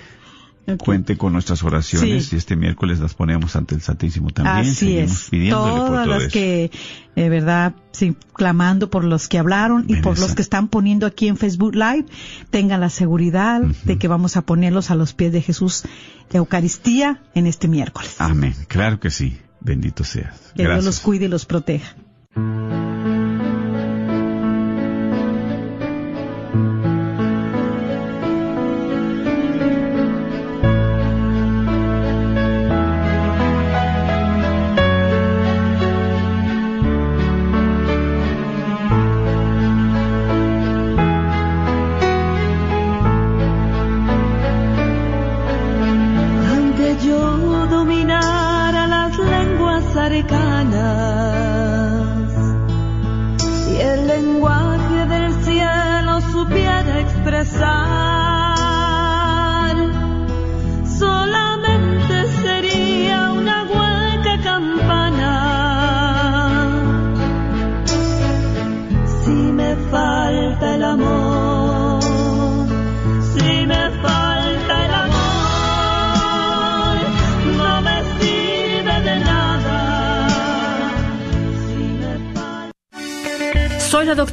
Cuente 0.77 1.17
con 1.17 1.33
nuestras 1.33 1.63
oraciones 1.63 2.27
Sí. 2.27 2.35
y 2.35 2.37
este 2.37 2.55
miércoles 2.55 2.99
las 2.99 3.13
ponemos 3.13 3.55
ante 3.55 3.75
el 3.75 3.81
Santísimo 3.81 4.29
también. 4.29 4.57
Así 4.57 4.75
Seguimos 4.75 5.11
es. 5.23 5.29
pidiéndole 5.29 5.71
por 5.71 5.87
Todas 5.87 6.05
todo 6.05 6.13
las 6.15 6.23
eso. 6.23 6.31
que, 6.33 6.71
eh, 7.15 7.29
verdad, 7.29 7.73
sí, 7.91 8.15
clamando 8.33 8.89
por 8.89 9.03
los 9.03 9.27
que 9.27 9.37
hablaron 9.39 9.85
y 9.87 9.97
por 9.97 10.17
los 10.19 10.33
que 10.35 10.41
están 10.41 10.67
poniendo 10.69 11.05
aquí 11.07 11.27
en 11.27 11.35
Facebook 11.37 11.73
Live, 11.75 12.05
tengan 12.51 12.79
la 12.79 12.89
seguridad 12.89 13.61
de 13.61 13.97
que 13.97 14.07
vamos 14.07 14.37
a 14.37 14.43
ponerlos 14.43 14.91
a 14.91 14.95
los 14.95 15.13
pies 15.13 15.33
de 15.33 15.41
Jesús 15.41 15.83
Eucaristía 16.31 17.21
en 17.33 17.47
este 17.47 17.67
miércoles. 17.67 18.15
Amén. 18.19 18.55
Claro 18.67 18.99
que 18.99 19.09
sí. 19.09 19.37
Bendito 19.59 20.03
seas. 20.03 20.53
Que 20.55 20.63
Dios 20.63 20.83
los 20.85 20.99
cuide 21.01 21.25
y 21.25 21.27
los 21.27 21.45
proteja. 21.45 21.95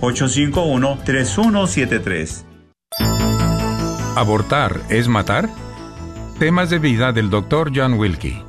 903-851-3173. 0.00 2.51
¿Abortar 4.14 4.82
es 4.90 5.08
matar? 5.08 5.48
Temas 6.38 6.68
de 6.68 6.78
vida 6.78 7.12
del 7.12 7.30
Dr. 7.30 7.72
John 7.74 7.94
Wilkie. 7.94 8.42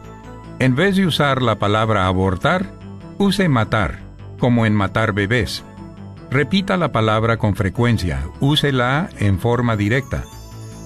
En 0.60 0.76
vez 0.76 0.98
de 0.98 1.06
usar 1.06 1.42
la 1.42 1.58
palabra 1.58 2.06
abortar, 2.06 2.74
use 3.18 3.48
matar, 3.48 4.00
como 4.40 4.66
en 4.66 4.76
matar 4.76 5.14
bebés. 5.14 5.64
Repita 6.30 6.76
la 6.76 6.92
palabra 6.92 7.38
con 7.38 7.56
frecuencia, 7.56 8.28
úsela 8.42 9.10
en 9.20 9.40
forma 9.40 9.78
directa. 9.78 10.26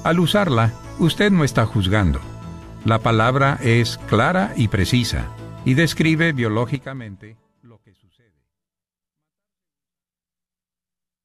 Al 0.04 0.20
usarla, 0.20 0.72
usted 1.00 1.32
no 1.32 1.44
está 1.44 1.66
juzgando. 1.66 2.20
La 2.86 3.00
palabra 3.00 3.58
es 3.64 3.98
clara 4.08 4.54
y 4.56 4.68
precisa 4.68 5.26
y 5.66 5.74
describe 5.74 6.34
biológicamente 6.34 7.36
lo 7.64 7.82
que 7.82 7.96
sucede. 7.96 8.32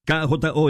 KJO 0.06 0.60